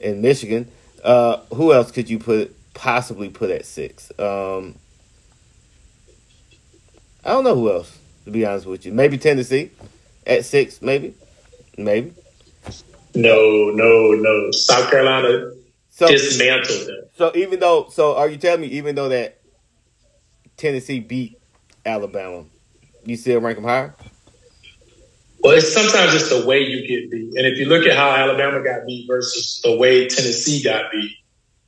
and 0.00 0.22
Michigan. 0.22 0.70
Uh, 1.04 1.38
who 1.54 1.72
else 1.72 1.90
could 1.90 2.10
you 2.10 2.18
put 2.18 2.54
possibly 2.74 3.28
put 3.28 3.50
at 3.50 3.64
six? 3.64 4.10
Um, 4.18 4.76
I 7.24 7.30
don't 7.30 7.44
know 7.44 7.54
who 7.54 7.70
else. 7.70 7.98
To 8.24 8.32
be 8.32 8.44
honest 8.44 8.66
with 8.66 8.84
you, 8.84 8.92
maybe 8.92 9.18
Tennessee 9.18 9.70
at 10.26 10.44
six, 10.44 10.82
maybe, 10.82 11.14
maybe. 11.78 12.12
No, 13.14 13.70
no, 13.70 14.10
no. 14.10 14.50
South 14.50 14.90
Carolina 14.90 15.52
so, 15.96 16.08
dismantled 16.08 16.86
them. 16.86 17.04
So 17.14 17.32
even 17.34 17.58
though, 17.58 17.88
so 17.90 18.16
are 18.16 18.28
you 18.28 18.36
telling 18.36 18.60
me 18.60 18.66
even 18.68 18.94
though 18.94 19.08
that 19.08 19.40
Tennessee 20.58 21.00
beat 21.00 21.38
Alabama, 21.86 22.44
you 23.06 23.16
still 23.16 23.40
rank 23.40 23.56
them 23.56 23.64
higher? 23.64 23.94
Well, 25.40 25.56
it's 25.56 25.72
sometimes 25.72 26.14
it's 26.14 26.28
the 26.28 26.46
way 26.46 26.60
you 26.60 26.86
get 26.86 27.10
beat, 27.10 27.34
and 27.36 27.46
if 27.46 27.58
you 27.58 27.64
look 27.64 27.86
at 27.86 27.96
how 27.96 28.10
Alabama 28.10 28.62
got 28.62 28.84
beat 28.86 29.06
versus 29.06 29.62
the 29.64 29.74
way 29.76 30.06
Tennessee 30.06 30.62
got 30.62 30.90
beat, 30.92 31.12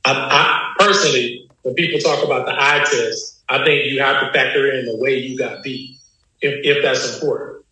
I, 0.05 0.11
I 0.11 0.73
personally, 0.77 1.49
when 1.63 1.73
people 1.73 1.99
talk 1.99 2.23
about 2.23 2.45
the 2.45 2.53
eye 2.53 2.85
test, 2.85 3.41
I 3.49 3.63
think 3.65 3.85
you 3.85 3.99
have 3.99 4.21
to 4.21 4.31
factor 4.31 4.71
in 4.71 4.85
the 4.85 4.97
way 4.97 5.17
you 5.17 5.39
got 5.39 5.63
beat, 5.63 5.97
if, 6.41 6.53
if 6.63 6.83
that's 6.83 7.15
important. 7.15 7.65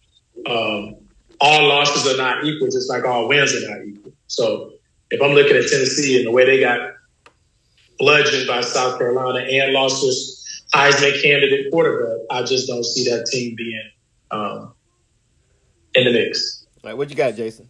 Um, 0.48 0.96
all 1.40 1.68
losses 1.68 2.12
are 2.12 2.18
not 2.18 2.46
equal, 2.46 2.68
just 2.68 2.90
like 2.90 3.06
all 3.06 3.28
wins 3.28 3.54
are 3.54 3.70
not 3.70 3.86
equal. 3.86 4.12
So 4.26 4.77
if 5.12 5.22
I'm 5.22 5.32
looking 5.32 5.56
at 5.56 5.68
Tennessee 5.68 6.18
and 6.18 6.28
the 6.28 6.32
way 6.32 6.46
they 6.46 6.60
got 6.60 6.94
bludgeoned 8.00 8.48
by 8.48 8.62
South 8.62 8.98
Carolina 8.98 9.40
and 9.40 9.74
lost 9.74 10.02
this 10.02 10.64
Heisman 10.74 11.22
candidate 11.22 11.72
quarterback, 11.72 12.26
I 12.30 12.44
just 12.44 12.68
don't 12.68 12.84
see 12.84 13.10
that 13.10 13.26
team 13.28 13.56
being 13.56 13.90
um, 14.32 14.74
in 15.96 16.06
the 16.06 16.12
mix. 16.12 16.66
All 16.84 16.92
right, 16.92 16.98
what 16.98 17.10
you 17.10 17.16
got, 17.16 17.36
Jason? 17.36 17.70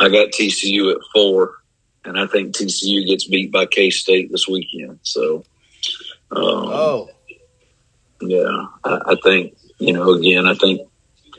I 0.00 0.08
got 0.08 0.28
TCU 0.28 0.92
at 0.92 0.98
four, 1.12 1.56
and 2.04 2.18
I 2.18 2.26
think 2.26 2.54
TCU 2.56 3.06
gets 3.06 3.26
beat 3.26 3.52
by 3.52 3.66
K 3.66 3.90
State 3.90 4.32
this 4.32 4.48
weekend. 4.48 4.98
So, 5.02 5.44
um, 6.30 6.42
Oh, 6.42 7.10
yeah, 8.22 8.66
I, 8.84 8.98
I 9.08 9.16
think 9.22 9.56
you 9.78 9.92
know. 9.92 10.14
Again, 10.14 10.46
I 10.46 10.54
think 10.54 10.80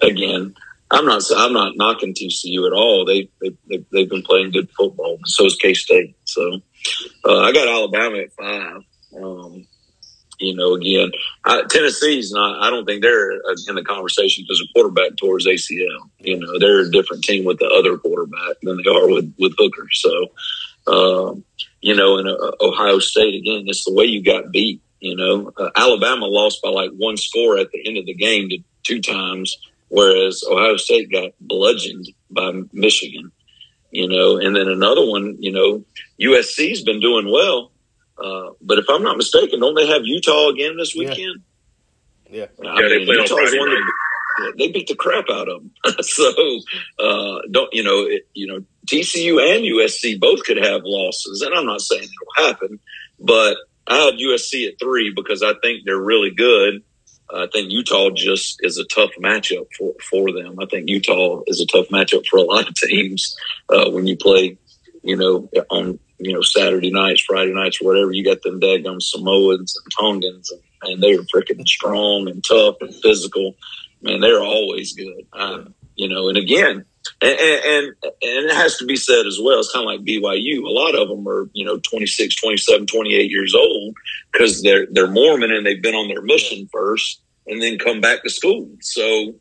again. 0.02 0.54
I'm 0.92 1.06
not. 1.06 1.24
I'm 1.36 1.54
not 1.54 1.78
knocking 1.78 2.14
TCU 2.14 2.68
at 2.68 2.74
all. 2.74 3.06
They 3.06 3.30
they, 3.42 3.56
they 3.70 3.86
they've 3.92 4.10
been 4.10 4.24
playing 4.24 4.52
good 4.52 4.70
football. 4.72 5.20
So 5.26 5.46
is 5.46 5.56
K 5.56 5.74
State. 5.74 6.16
So 6.26 6.60
uh, 7.26 7.40
I 7.40 7.52
got 7.52 7.68
Alabama 7.68 8.18
at 8.18 8.34
five. 8.34 8.82
Um, 9.16 9.68
you 10.40 10.56
know, 10.56 10.74
again, 10.74 11.12
I, 11.46 11.64
Tennessee's 11.70 12.32
not. 12.32 12.62
I 12.62 12.70
don't 12.70 12.86
think 12.86 13.02
they're 13.02 13.34
uh, 13.34 13.56
in 13.70 13.76
the 13.76 13.84
conversation 13.84 14.44
because 14.44 14.62
a 14.62 14.74
quarterback 14.74 15.16
towards 15.18 15.48
ACL. 15.48 16.10
You 16.20 16.40
know, 16.40 16.60
they're 16.60 16.82
a 16.82 16.92
different 16.92 17.24
team 17.24 17.46
with 17.46 17.60
the 17.60 17.68
other 17.68 17.98
quarterback 17.98 18.58
than 18.64 18.78
they 18.78 18.90
are 18.90 19.08
with 19.08 19.34
with 19.40 19.54
Hooker. 19.58 19.88
So, 19.92 20.28
um, 20.88 21.44
you 21.80 21.96
know, 21.96 22.18
in 22.18 22.28
uh, 22.28 22.52
Ohio 22.60 23.00
State 23.00 23.36
again, 23.36 23.66
it's 23.68 23.86
the 23.86 23.94
way 23.94 24.06
you 24.06 24.24
got 24.24 24.52
beat. 24.52 24.82
You 25.00 25.16
know, 25.16 25.52
uh, 25.58 25.70
Alabama 25.76 26.26
lost 26.26 26.62
by 26.62 26.70
like 26.70 26.92
one 26.92 27.18
score 27.18 27.58
at 27.58 27.72
the 27.72 27.88
end 27.88 27.98
of 27.98 28.06
the 28.06 28.14
game 28.14 28.50
to 28.50 28.58
two 28.84 29.02
times, 29.02 29.58
whereas 29.92 30.44
Ohio 30.50 30.78
State 30.78 31.12
got 31.12 31.32
bludgeoned 31.40 32.08
by 32.30 32.52
Michigan. 32.74 33.32
You 33.92 34.08
know, 34.08 34.38
and 34.38 34.56
then 34.56 34.70
another 34.70 35.06
one. 35.06 35.36
You 35.40 35.52
know, 35.52 35.84
USC's 36.20 36.82
been 36.82 37.02
doing 37.02 37.30
well. 37.30 37.72
Uh, 38.18 38.52
but 38.62 38.78
if 38.80 38.86
I'm 38.90 39.04
not 39.04 39.18
mistaken, 39.18 39.60
don't 39.60 39.76
they 39.76 39.88
have 39.88 40.04
Utah 40.06 40.48
again 40.50 40.78
this 40.78 40.96
weekend? 40.96 41.42
yeah. 42.30 42.46
I 42.64 42.82
Yeah, 42.82 42.88
they 42.88 42.98
mean, 43.00 43.06
play 43.08 43.16
on 43.16 43.22
Utah's 43.24 43.32
Friday 43.32 43.60
one 43.60 43.68
of 43.70 43.74
night. 43.74 43.84
yeah, 44.40 44.52
they 44.58 44.72
beat 44.72 44.88
the 44.88 44.96
crap 44.96 45.26
out 45.30 45.50
of 45.50 45.62
them. 45.62 45.72
so 46.02 46.32
uh, 47.00 47.42
don't 47.52 47.74
you 47.74 47.84
know? 47.84 48.04
It, 48.04 48.28
you 48.34 48.48
know, 48.48 48.64
TCU 48.88 49.42
and 49.56 49.66
USC 49.66 50.18
both 50.20 50.44
could 50.46 50.58
have 50.58 50.82
losses, 50.86 51.42
and 51.42 51.54
I'm 51.54 51.66
not 51.66 51.82
saying 51.82 52.04
it'll 52.04 52.48
happen, 52.48 52.80
but 53.20 53.58
I 53.88 53.98
had 53.98 54.14
USC 54.14 54.68
at 54.70 54.80
three 54.80 55.12
because 55.14 55.44
I 55.44 55.54
think 55.62 55.82
they're 55.86 55.98
really 56.00 56.32
good. 56.32 56.82
I 57.34 57.48
think 57.52 57.72
Utah 57.72 58.10
just 58.12 58.60
is 58.62 58.78
a 58.78 58.86
tough 58.86 59.12
matchup 59.20 59.68
for 59.78 59.94
for 60.02 60.32
them. 60.32 60.58
I 60.60 60.66
think 60.66 60.90
Utah 60.90 61.42
is 61.48 61.62
a 61.62 61.66
tough 61.66 61.88
matchup 61.88 62.26
for 62.28 62.38
a 62.38 62.44
lot 62.44 62.68
of 62.68 62.76
teams 62.76 63.36
uh, 63.70 63.90
when 63.90 64.08
you 64.08 64.18
play, 64.18 64.58
you 65.04 65.16
know, 65.16 65.50
on 65.70 66.00
you 66.20 66.34
know 66.34 66.42
Saturday 66.42 66.92
nights, 66.92 67.22
Friday 67.22 67.54
nights, 67.54 67.82
or 67.82 67.86
whatever. 67.86 68.12
You 68.12 68.24
got 68.24 68.42
them 68.42 68.60
daggum 68.60 69.02
Samoans 69.02 69.76
and 69.78 69.92
Tongans, 69.98 70.52
and, 70.52 70.62
and 70.84 71.04
they're 71.04 71.24
freaking 71.24 71.68
strong 71.68 72.28
and 72.28 72.44
tough 72.44 72.76
and 72.82 72.94
physical. 72.96 73.56
Man, 74.02 74.20
they're 74.20 74.44
always 74.44 74.94
good. 74.94 75.26
Um, 75.34 75.74
you 75.96 76.10
know, 76.10 76.30
and 76.30 76.38
again, 76.38 76.86
and, 77.22 77.40
and 77.40 77.86
and 78.04 78.46
it 78.50 78.54
has 78.54 78.78
to 78.78 78.86
be 78.86 78.96
said 78.96 79.26
as 79.26 79.40
well. 79.42 79.60
It's 79.60 79.72
kind 79.72 79.84
of 79.84 79.92
like 79.92 80.06
BYU. 80.06 80.64
A 80.64 80.70
lot 80.70 80.96
of 80.96 81.08
them 81.10 81.28
are 81.28 81.50
you 81.54 81.66
know 81.66 81.80
26, 81.80 82.36
27, 82.36 82.88
28 82.88 83.32
years 83.32 83.56
old 83.56 83.96
because 84.32 84.62
they're 84.62 84.88
they're 84.92 85.08
Mormon 85.12 85.52
and 85.52 85.66
they've 85.66 85.82
been 85.82 85.96
on 85.96 86.08
their 86.08 86.22
mission 86.22 86.70
first, 86.72 87.22
and 87.48 87.62
then 87.62 87.78
come 87.80 88.02
back 88.02 88.24
to 88.24 88.30
school. 88.30 88.70
So. 88.82 89.34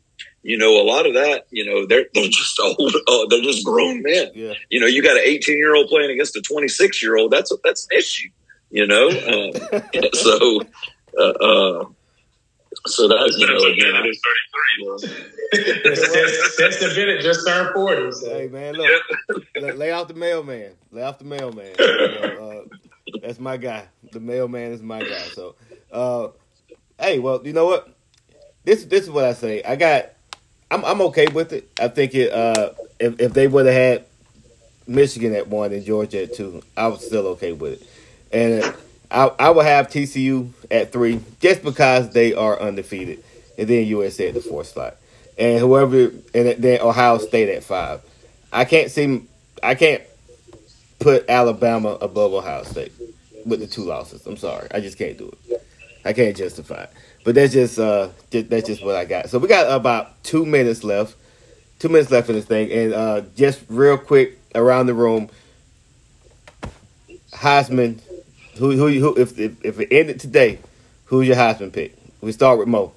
You 0.43 0.57
know, 0.57 0.81
a 0.81 0.83
lot 0.83 1.05
of 1.05 1.13
that, 1.13 1.45
you 1.51 1.63
know, 1.63 1.85
they're 1.85 2.05
they're 2.15 2.27
just 2.27 2.59
old, 2.63 2.95
uh, 3.07 3.27
they're 3.29 3.43
just 3.43 3.63
grown 3.63 4.01
men 4.01 4.31
Yeah. 4.33 4.53
you 4.71 4.79
know, 4.79 4.87
you 4.87 5.03
got 5.03 5.15
an 5.15 5.21
18 5.23 5.55
year 5.55 5.75
old 5.75 5.87
playing 5.87 6.09
against 6.09 6.35
a 6.35 6.41
26 6.41 7.03
year 7.03 7.15
old. 7.15 7.29
That's 7.29 7.51
a, 7.51 7.57
that's 7.63 7.87
an 7.91 7.99
issue, 7.99 8.29
you 8.71 8.87
know. 8.87 9.09
Uh, 9.09 9.81
so, 10.13 10.61
uh, 11.15 11.21
uh, 11.21 11.85
so 12.87 13.07
that's 13.07 13.37
you 13.37 13.47
know, 13.47 13.57
Stetson 13.57 13.71
again, 13.73 13.93
Bennett 13.93 14.05
I, 14.05 14.09
is 14.09 14.21
33. 15.93 16.49
Stetson 16.49 16.89
Bennett 16.95 17.21
just 17.21 17.47
turned 17.47 17.73
40. 17.73 18.11
So. 18.11 18.29
Hey 18.29 18.47
man, 18.47 18.73
look, 18.73 19.01
lay, 19.55 19.71
lay 19.71 19.91
off 19.91 20.07
the 20.07 20.13
mailman. 20.13 20.71
Lay 20.91 21.03
off 21.03 21.19
the 21.19 21.25
mailman. 21.25 21.73
You 21.79 21.87
know, 21.87 22.65
uh, 23.13 23.17
that's 23.21 23.39
my 23.39 23.57
guy. 23.57 23.85
The 24.11 24.19
mailman 24.19 24.71
is 24.71 24.81
my 24.81 25.01
guy. 25.01 25.23
So, 25.33 25.55
uh, 25.91 26.29
hey, 26.99 27.19
well, 27.19 27.41
you 27.45 27.53
know 27.53 27.65
what? 27.65 27.93
This 28.63 28.85
this 28.85 29.03
is 29.03 29.09
what 29.09 29.25
I 29.25 29.33
say. 29.33 29.63
I 29.63 29.75
got. 29.75 30.09
I'm 30.69 30.85
I'm 30.85 31.01
okay 31.01 31.27
with 31.27 31.53
it. 31.53 31.69
I 31.79 31.87
think 31.87 32.15
it. 32.15 32.31
Uh, 32.31 32.71
if 32.99 33.19
if 33.19 33.33
they 33.33 33.47
would 33.47 33.65
have 33.65 33.75
had 33.75 34.05
Michigan 34.87 35.35
at 35.35 35.47
one 35.47 35.71
and 35.73 35.83
Georgia 35.83 36.23
at 36.23 36.33
two, 36.33 36.61
I 36.77 36.87
was 36.87 37.05
still 37.05 37.27
okay 37.27 37.51
with 37.51 37.81
it. 37.81 37.87
And 38.31 38.73
I 39.11 39.31
I 39.39 39.49
would 39.49 39.65
have 39.65 39.87
TCU 39.89 40.49
at 40.69 40.91
three 40.91 41.19
just 41.39 41.63
because 41.63 42.11
they 42.11 42.33
are 42.33 42.59
undefeated, 42.59 43.23
and 43.57 43.67
then 43.67 43.85
USC 43.85 44.29
at 44.29 44.33
the 44.33 44.41
fourth 44.41 44.67
slot, 44.67 44.95
and 45.37 45.59
whoever 45.59 46.11
and 46.33 46.63
then 46.63 46.81
Ohio 46.81 47.17
State 47.17 47.49
at 47.49 47.63
five. 47.63 48.01
I 48.53 48.65
can't 48.65 48.89
see. 48.89 49.23
I 49.61 49.75
can't 49.75 50.01
put 50.99 51.29
Alabama 51.29 51.97
above 52.01 52.33
Ohio 52.33 52.63
State 52.63 52.91
with 53.45 53.59
the 53.59 53.67
two 53.67 53.83
losses. 53.83 54.25
I'm 54.25 54.37
sorry, 54.37 54.67
I 54.71 54.79
just 54.79 54.97
can't 54.97 55.17
do 55.17 55.35
it. 55.49 55.61
I 56.05 56.13
can't 56.13 56.35
justify 56.35 56.83
it. 56.83 56.91
But 57.23 57.35
that's 57.35 57.53
just 57.53 57.77
uh, 57.77 58.09
that's 58.31 58.67
just 58.67 58.83
what 58.83 58.95
I 58.95 59.05
got. 59.05 59.29
So 59.29 59.39
we 59.39 59.47
got 59.47 59.69
about 59.71 60.23
two 60.23 60.45
minutes 60.45 60.83
left. 60.83 61.15
Two 61.79 61.89
minutes 61.89 62.11
left 62.11 62.29
in 62.29 62.35
this 62.35 62.45
thing, 62.45 62.71
and 62.71 62.93
uh, 62.93 63.21
just 63.35 63.61
real 63.67 63.97
quick 63.97 64.39
around 64.55 64.85
the 64.85 64.93
room. 64.93 65.29
Heisman, 67.33 67.99
who 68.57 68.71
who 68.71 68.87
who 68.87 69.15
if 69.17 69.37
if, 69.37 69.63
if 69.63 69.79
it 69.79 69.87
ended 69.91 70.19
today, 70.19 70.59
who's 71.05 71.27
your 71.27 71.37
Heisman 71.37 71.71
pick? 71.71 71.95
We 72.21 72.31
start 72.31 72.59
with 72.59 72.67
Mo, 72.67 72.93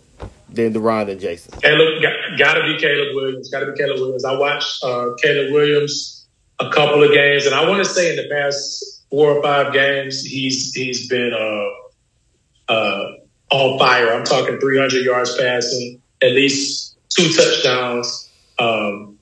then 0.48 0.74
Derron 0.74 1.10
and 1.10 1.20
Jason. 1.20 1.58
Caleb, 1.60 2.02
got, 2.02 2.38
gotta 2.38 2.62
be 2.62 2.78
Caleb 2.78 3.14
Williams. 3.14 3.50
Gotta 3.50 3.72
be 3.72 3.78
Caleb 3.78 4.00
Williams. 4.00 4.24
I 4.24 4.36
watched 4.36 4.84
uh, 4.84 5.10
Caleb 5.22 5.52
Williams 5.52 6.26
a 6.60 6.70
couple 6.70 7.02
of 7.02 7.12
games, 7.12 7.46
and 7.46 7.54
I 7.54 7.68
want 7.68 7.82
to 7.82 7.88
say 7.88 8.10
in 8.10 8.16
the 8.16 8.28
past 8.28 9.02
four 9.10 9.30
or 9.30 9.42
five 9.42 9.72
games, 9.72 10.22
he's 10.22 10.72
he's 10.74 11.08
been 11.08 11.32
uh, 11.32 12.72
uh, 12.72 13.12
on 13.50 13.78
fire. 13.78 14.12
I'm 14.12 14.24
talking 14.24 14.58
300 14.58 15.04
yards 15.04 15.36
passing, 15.36 16.00
at 16.22 16.32
least 16.32 16.96
two 17.08 17.32
touchdowns 17.32 18.30
um, 18.58 19.18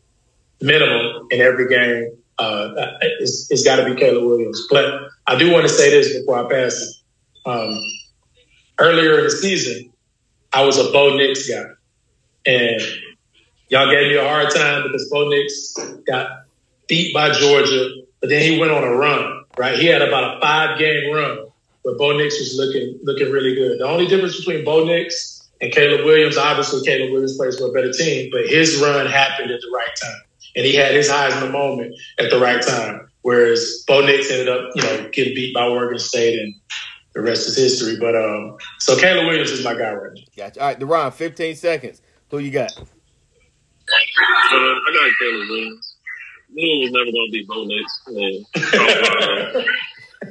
minimum 0.60 1.28
in 1.30 1.40
every 1.40 1.68
game. 1.68 2.16
Uh, 2.42 2.96
it's, 3.20 3.50
it's 3.50 3.64
got 3.64 3.76
to 3.76 3.84
be 3.84 3.94
Caleb 3.94 4.24
Williams. 4.24 4.66
But 4.68 5.10
I 5.26 5.38
do 5.38 5.52
want 5.52 5.62
to 5.62 5.68
say 5.68 5.90
this 5.90 6.18
before 6.18 6.44
I 6.44 6.50
pass 6.50 6.74
it. 6.74 7.48
Um, 7.48 7.80
earlier 8.80 9.18
in 9.18 9.24
the 9.24 9.30
season, 9.30 9.92
I 10.52 10.64
was 10.64 10.78
a 10.78 10.90
Bo 10.90 11.16
Nix 11.16 11.48
guy. 11.48 11.64
And 12.44 12.80
y'all 13.68 13.90
gave 13.90 14.08
me 14.08 14.16
a 14.16 14.28
hard 14.28 14.50
time 14.52 14.82
because 14.84 15.08
Bo 15.08 15.28
Nix 15.28 15.74
got 16.06 16.46
beat 16.88 17.14
by 17.14 17.30
Georgia, 17.30 17.88
but 18.20 18.28
then 18.28 18.42
he 18.42 18.58
went 18.58 18.72
on 18.72 18.82
a 18.82 18.90
run, 18.90 19.44
right? 19.56 19.78
He 19.78 19.86
had 19.86 20.02
about 20.02 20.36
a 20.36 20.40
five 20.40 20.78
game 20.78 21.14
run 21.14 21.46
where 21.82 21.96
Bo 21.96 22.16
Nix 22.16 22.40
was 22.40 22.56
looking 22.56 22.98
looking 23.04 23.30
really 23.30 23.54
good. 23.54 23.78
The 23.78 23.86
only 23.86 24.06
difference 24.08 24.36
between 24.36 24.64
Bo 24.64 24.84
Nix 24.84 25.48
and 25.60 25.72
Caleb 25.72 26.04
Williams, 26.04 26.36
obviously 26.36 26.84
Caleb 26.84 27.12
Williams 27.12 27.36
plays 27.36 27.58
for 27.58 27.68
a 27.68 27.72
better 27.72 27.92
team, 27.92 28.30
but 28.32 28.46
his 28.46 28.78
run 28.78 29.06
happened 29.06 29.52
at 29.52 29.60
the 29.60 29.70
right 29.72 29.94
time. 30.02 30.20
And 30.54 30.66
he 30.66 30.74
had 30.74 30.94
his 30.94 31.08
Heisman 31.08 31.52
moment 31.52 31.94
at 32.18 32.30
the 32.30 32.38
right 32.38 32.60
time. 32.62 33.08
Whereas 33.22 33.84
Bo 33.86 34.04
Nix 34.04 34.30
ended 34.30 34.48
up, 34.48 34.70
you 34.74 34.82
know, 34.82 35.08
getting 35.12 35.34
beat 35.34 35.54
by 35.54 35.66
Oregon 35.66 35.98
State 35.98 36.38
and 36.38 36.54
the 37.14 37.20
rest 37.20 37.48
is 37.48 37.56
history. 37.56 37.96
But 37.98 38.16
um 38.16 38.56
so 38.80 38.96
Caleb 38.96 39.26
Williams 39.26 39.50
is 39.50 39.64
my 39.64 39.74
guy 39.74 39.92
right 39.92 40.12
now. 40.14 40.22
Gotcha. 40.36 40.60
All 40.60 40.66
right, 40.66 40.78
Derron, 40.78 41.12
15 41.12 41.56
seconds. 41.56 42.02
Who 42.30 42.38
you 42.38 42.50
got? 42.50 42.72
Uh, 42.76 42.84
I 44.52 44.90
got 44.94 45.10
Caleb 45.20 45.48
Williams. 45.48 45.96
Knew 46.50 46.80
it 46.80 46.84
was 46.84 46.92
never 46.92 47.10
going 47.12 47.28
to 47.28 47.32
be 47.32 47.44
Bo 47.48 47.64
Nix. 47.64 48.02
Man. 48.08 48.44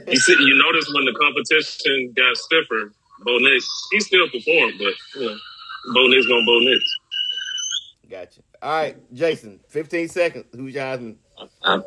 you 0.08 0.18
see, 0.18 0.36
you 0.40 0.58
notice 0.58 0.92
when 0.94 1.06
the 1.06 1.14
competition 1.20 2.14
got 2.16 2.38
stiffer, 2.38 2.92
Bo 3.24 3.38
Nix, 3.40 3.68
he 3.92 4.00
still 4.00 4.30
performed, 4.30 4.74
but 4.78 4.94
you 5.20 5.30
know, 5.30 5.38
Bo 5.94 6.08
Nix 6.08 6.28
going 6.28 6.46
Bo 6.46 6.60
Nix. 6.60 6.84
Gotcha. 8.10 8.42
All 8.62 8.72
right, 8.72 9.14
Jason, 9.14 9.60
15 9.70 10.08
seconds. 10.10 10.46
Who's 10.56 10.74
your 10.74 10.84
Heisman? 10.84 11.16
I'm 11.64 11.84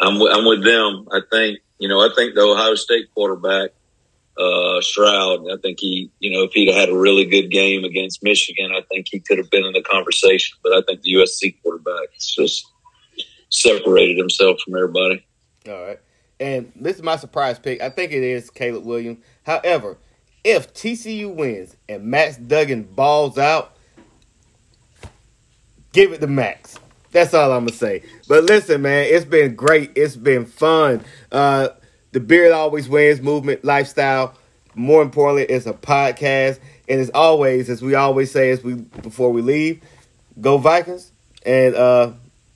I'm 0.00 0.18
with, 0.18 0.32
I'm 0.32 0.44
with 0.44 0.64
them. 0.64 1.08
I 1.12 1.20
think 1.30 1.60
you 1.78 1.88
know. 1.88 2.00
I 2.00 2.08
think 2.14 2.34
the 2.34 2.42
Ohio 2.42 2.74
State 2.74 3.06
quarterback 3.14 3.70
uh, 4.38 4.80
Stroud. 4.80 5.46
I 5.50 5.56
think 5.60 5.78
he, 5.80 6.10
you 6.20 6.30
know, 6.30 6.44
if 6.44 6.52
he'd 6.52 6.72
had 6.72 6.88
a 6.88 6.96
really 6.96 7.24
good 7.24 7.48
game 7.48 7.84
against 7.84 8.22
Michigan, 8.22 8.70
I 8.72 8.82
think 8.90 9.08
he 9.10 9.20
could 9.20 9.38
have 9.38 9.50
been 9.50 9.64
in 9.64 9.72
the 9.72 9.82
conversation. 9.82 10.56
But 10.62 10.72
I 10.72 10.82
think 10.82 11.02
the 11.02 11.14
USC 11.14 11.56
quarterback 11.62 12.12
has 12.14 12.26
just 12.26 12.66
separated 13.50 14.16
himself 14.16 14.60
from 14.60 14.76
everybody. 14.76 15.24
All 15.68 15.82
right. 15.82 16.00
And 16.40 16.72
this 16.76 16.96
is 16.96 17.02
my 17.02 17.16
surprise 17.16 17.58
pick. 17.58 17.80
I 17.80 17.90
think 17.90 18.12
it 18.12 18.22
is 18.22 18.48
Caleb 18.50 18.84
Williams. 18.84 19.18
However, 19.44 19.98
if 20.44 20.72
TCU 20.72 21.34
wins 21.34 21.76
and 21.88 22.04
Max 22.04 22.36
Duggan 22.36 22.84
balls 22.84 23.38
out, 23.38 23.76
give 25.92 26.12
it 26.12 26.20
to 26.20 26.26
Max. 26.26 26.78
That's 27.10 27.32
all 27.34 27.52
I'm 27.52 27.64
gonna 27.64 27.72
say. 27.76 28.02
But 28.28 28.44
listen, 28.44 28.82
man, 28.82 29.06
it's 29.08 29.24
been 29.24 29.54
great. 29.54 29.92
It's 29.96 30.16
been 30.16 30.44
fun. 30.44 31.02
Uh, 31.32 31.68
the 32.12 32.20
beard 32.20 32.52
always 32.52 32.88
wins 32.88 33.20
movement 33.20 33.64
lifestyle. 33.64 34.34
More 34.74 35.02
importantly, 35.02 35.44
it's 35.44 35.66
a 35.66 35.72
podcast, 35.72 36.60
and 36.88 37.00
as 37.00 37.10
always, 37.10 37.68
as 37.70 37.82
we 37.82 37.94
always 37.94 38.30
say, 38.30 38.50
as 38.50 38.62
we 38.62 38.74
before 38.74 39.32
we 39.32 39.42
leave, 39.42 39.82
go 40.40 40.58
Vikings, 40.58 41.10
and 41.44 41.74
uh, 41.74 42.12